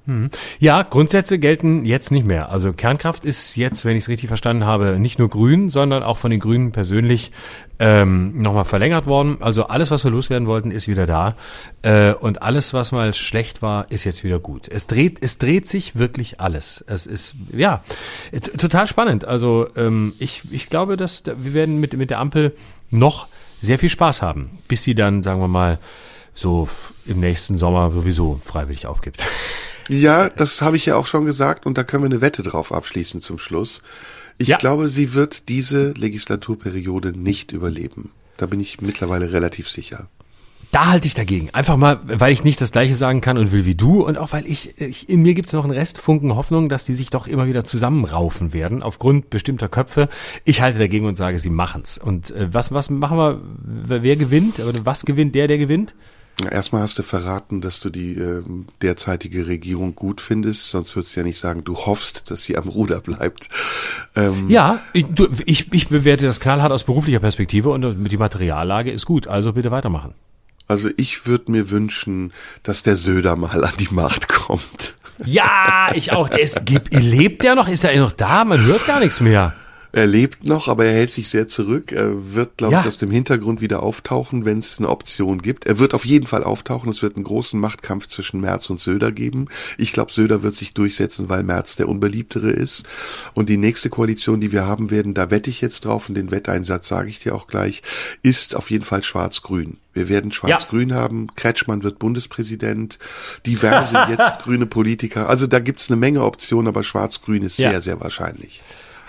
[0.07, 0.31] Hm.
[0.59, 2.49] Ja, Grundsätze gelten jetzt nicht mehr.
[2.49, 6.17] Also Kernkraft ist jetzt, wenn ich es richtig verstanden habe, nicht nur grün, sondern auch
[6.17, 7.31] von den Grünen persönlich
[7.77, 9.37] ähm, nochmal verlängert worden.
[9.41, 11.35] Also alles, was wir loswerden wollten, ist wieder da.
[11.83, 14.67] Äh, und alles, was mal schlecht war, ist jetzt wieder gut.
[14.67, 16.83] Es dreht, es dreht sich wirklich alles.
[16.87, 17.83] Es ist, ja,
[18.57, 19.25] total spannend.
[19.25, 22.55] Also ähm, ich, ich glaube, dass wir werden mit, mit der Ampel
[22.89, 23.27] noch
[23.61, 25.77] sehr viel Spaß haben, bis sie dann, sagen wir mal,
[26.33, 26.67] so
[27.05, 29.27] im nächsten Sommer sowieso freiwillig aufgibt.
[29.89, 32.71] Ja, das habe ich ja auch schon gesagt und da können wir eine Wette drauf
[32.71, 33.81] abschließen zum Schluss.
[34.37, 34.57] Ich ja.
[34.57, 38.11] glaube, sie wird diese Legislaturperiode nicht überleben.
[38.37, 40.07] Da bin ich mittlerweile relativ sicher.
[40.71, 41.49] Da halte ich dagegen.
[41.51, 44.31] Einfach mal, weil ich nicht das Gleiche sagen kann und will wie du und auch
[44.31, 47.27] weil ich, ich in mir gibt es noch einen Restfunken Hoffnung, dass die sich doch
[47.27, 50.07] immer wieder zusammenraufen werden aufgrund bestimmter Köpfe.
[50.45, 51.97] Ich halte dagegen und sage, sie machen's.
[51.97, 53.41] Und äh, was was machen wir?
[54.01, 54.61] Wer gewinnt?
[54.61, 55.93] Oder was gewinnt der, der gewinnt?
[56.47, 58.43] Erstmal hast du verraten, dass du die äh,
[58.81, 62.67] derzeitige Regierung gut findest, sonst würdest du ja nicht sagen, du hoffst, dass sie am
[62.67, 63.49] Ruder bleibt.
[64.15, 68.91] Ähm, ja, ich, du, ich, ich bewerte das knallhart aus beruflicher Perspektive und die Materiallage
[68.91, 70.13] ist gut, also bitte weitermachen.
[70.67, 72.31] Also ich würde mir wünschen,
[72.63, 74.95] dass der Söder mal an die Macht kommt.
[75.25, 76.29] Ja, ich auch.
[76.29, 77.67] Der ist, lebt der noch?
[77.67, 78.45] Ist er noch da?
[78.45, 79.53] Man hört gar nichts mehr.
[79.93, 81.91] Er lebt noch, aber er hält sich sehr zurück.
[81.91, 82.79] Er wird, glaube ja.
[82.81, 85.65] ich, aus dem Hintergrund wieder auftauchen, wenn es eine Option gibt.
[85.65, 86.89] Er wird auf jeden Fall auftauchen.
[86.89, 89.47] Es wird einen großen Machtkampf zwischen Merz und Söder geben.
[89.77, 92.83] Ich glaube, Söder wird sich durchsetzen, weil Merz der unbeliebtere ist.
[93.33, 96.31] Und die nächste Koalition, die wir haben werden, da wette ich jetzt drauf und den
[96.31, 97.81] Wetteinsatz sage ich dir auch gleich,
[98.23, 99.77] ist auf jeden Fall schwarz-grün.
[99.93, 100.95] Wir werden Schwarz-Grün ja.
[100.95, 101.27] haben.
[101.35, 102.97] Kretschmann wird Bundespräsident.
[103.45, 105.27] Diverse jetzt grüne Politiker.
[105.27, 107.71] Also da gibt's eine Menge Optionen, aber Schwarz-Grün ist ja.
[107.71, 108.61] sehr, sehr wahrscheinlich.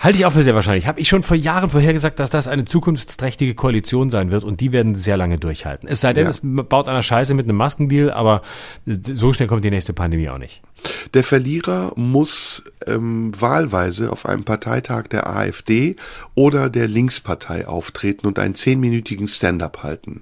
[0.03, 0.85] Halte ich auch für sehr wahrscheinlich.
[0.85, 4.73] Habe ich schon vor Jahren vorhergesagt, dass das eine zukunftsträchtige Koalition sein wird und die
[4.73, 5.87] werden sehr lange durchhalten.
[5.87, 6.29] Es sei denn, ja.
[6.29, 8.41] es baut einer Scheiße mit einem Maskendeal, aber
[8.85, 10.61] so schnell kommt die nächste Pandemie auch nicht.
[11.13, 15.95] Der Verlierer muss ähm, wahlweise auf einem Parteitag der AfD
[16.35, 20.21] oder der Linkspartei auftreten und einen zehnminütigen Stand-up halten.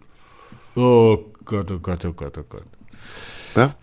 [0.76, 2.66] Oh Gott, oh Gott, oh Gott, oh Gott.
[3.56, 3.74] Ja?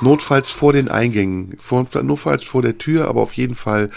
[0.00, 3.88] Notfalls vor den Eingängen, vor, notfalls vor der Tür, aber auf jeden Fall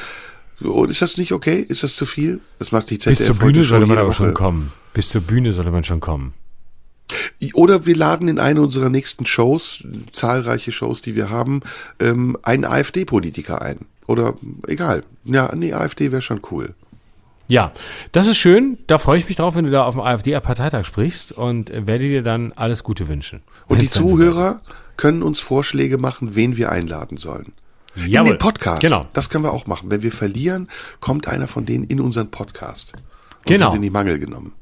[0.60, 1.60] so, ist das nicht okay?
[1.68, 2.40] Ist das zu viel?
[2.60, 4.16] Das macht die ZDF Bis zur Bühne sollte man aber Woche.
[4.16, 4.72] schon kommen.
[4.94, 6.34] Bis zur Bühne sollte man schon kommen.
[7.54, 11.62] Oder wir laden in eine unserer nächsten Shows, zahlreiche Shows, die wir haben,
[12.00, 13.80] ähm, einen AfD-Politiker ein.
[14.08, 14.36] Oder
[14.68, 15.04] egal.
[15.24, 16.74] Ja, nee, AfD wäre schon cool.
[17.48, 17.72] Ja,
[18.12, 18.80] das ist schön.
[18.88, 22.24] Da freue ich mich drauf, wenn du da auf dem AfD-Parteitag sprichst und werde dir
[22.24, 23.42] dann alles Gute wünschen.
[23.68, 24.62] Und die Zuhörer
[24.98, 27.54] können uns Vorschläge machen, wen wir einladen sollen.
[27.96, 28.28] Jawohl.
[28.30, 28.82] In den Podcast.
[28.82, 29.06] Genau.
[29.14, 29.90] Das können wir auch machen.
[29.92, 30.68] Wenn wir verlieren,
[31.00, 32.94] kommt einer von denen in unseren Podcast.
[32.94, 33.02] Und
[33.46, 33.68] Genau.
[33.68, 34.54] wird in die Mangel genommen.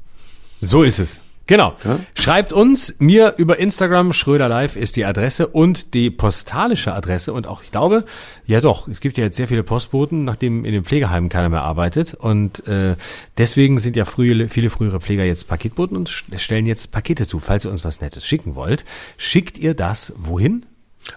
[0.60, 1.20] So ist es.
[1.46, 1.76] Genau.
[1.84, 1.98] Ja?
[2.18, 7.34] Schreibt uns, mir über Instagram, Schröder Live ist die Adresse und die postalische Adresse.
[7.34, 8.06] Und auch, ich glaube,
[8.46, 11.60] ja doch, es gibt ja jetzt sehr viele Postboten, nachdem in den Pflegeheimen keiner mehr
[11.60, 12.14] arbeitet.
[12.14, 12.96] Und äh,
[13.36, 17.40] deswegen sind ja frühe, viele frühere Pfleger jetzt Paketboten und st- stellen jetzt Pakete zu.
[17.40, 18.86] Falls ihr uns was Nettes schicken wollt,
[19.18, 20.64] schickt ihr das wohin?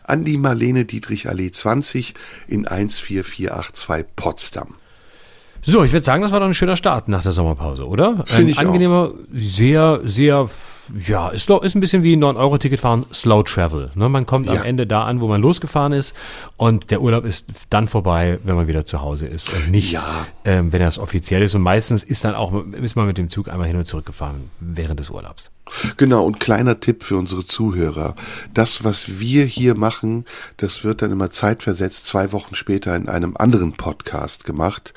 [0.04, 2.14] An die Marlene Dietrich Allee 20
[2.48, 4.76] in 14482 Potsdam.
[5.62, 8.24] So, ich würde sagen, das war doch ein schöner Start nach der Sommerpause, oder?
[8.26, 8.64] Finde ein ich auch.
[8.64, 10.50] angenehmer, sehr, sehr,
[11.00, 13.92] ja, ist, ist ein bisschen wie ein 9-Euro-Ticket fahren, Slow Travel.
[13.96, 14.10] Ne?
[14.10, 14.64] Man kommt am Ja.
[14.64, 16.16] Ende da an, wo man losgefahren ist
[16.58, 20.28] und der Urlaub ist dann vorbei, wenn man wieder zu Hause ist und nicht, Ja.
[20.46, 21.56] ähm, wenn das offiziell ist.
[21.56, 24.50] Und meistens ist dann auch, ist man mit dem Zug einmal hin und zurück gefahren
[24.60, 25.52] während des Urlaubs.
[25.98, 28.16] Genau, und kleiner Tipp für unsere Zuhörer.
[28.54, 30.24] Das, was wir hier machen,
[30.56, 34.94] das wird dann immer zeitversetzt zwei Wochen später in einem anderen Podcast gemacht.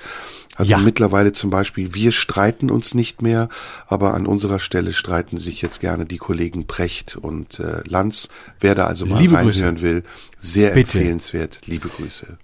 [0.54, 0.78] Also Ja.
[0.78, 3.48] mittlerweile zum Beispiel, wir streiten uns nicht mehr,
[3.88, 8.28] aber an unserer Stelle streiten sich jetzt gerne die Kollegen Precht und äh, Lanz.
[8.60, 10.04] Wer da also mal Liebe reinhören will,
[10.38, 10.98] sehr Bitte.
[10.98, 11.66] empfehlenswert.
[11.66, 12.38] Liebe Grüße.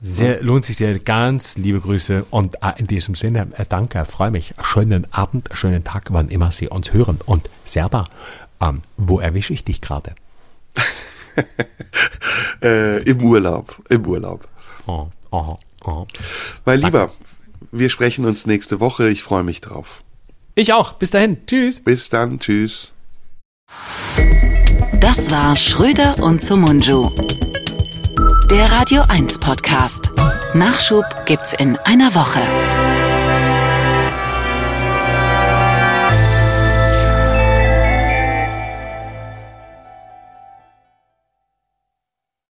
[0.00, 0.98] Sehr, lohnt sich sehr.
[0.98, 4.54] Ganz liebe Grüße und äh, in diesem Sinne, äh, danke, freue mich.
[4.62, 7.18] Schönen Abend, schönen Tag, wann immer Sie uns hören.
[7.24, 8.04] Und Serda,
[8.60, 10.14] ähm, wo erwische ich dich gerade?
[12.62, 14.48] Äh, Im Urlaub, im Urlaub.
[14.86, 16.06] Oh, oh, oh.
[16.64, 17.12] Mein Lieber,
[17.70, 19.10] wir sprechen uns nächste Woche.
[19.10, 20.02] Ich freue mich drauf.
[20.58, 20.94] Ich auch.
[20.94, 21.46] Bis dahin.
[21.46, 21.80] Tschüss.
[21.80, 22.40] Bis dann.
[22.40, 22.90] Tschüss.
[24.98, 27.10] Das war Schröder und Sumunju.
[28.50, 30.12] Der Radio 1 Podcast.
[30.54, 32.40] Nachschub gibt's in einer Woche.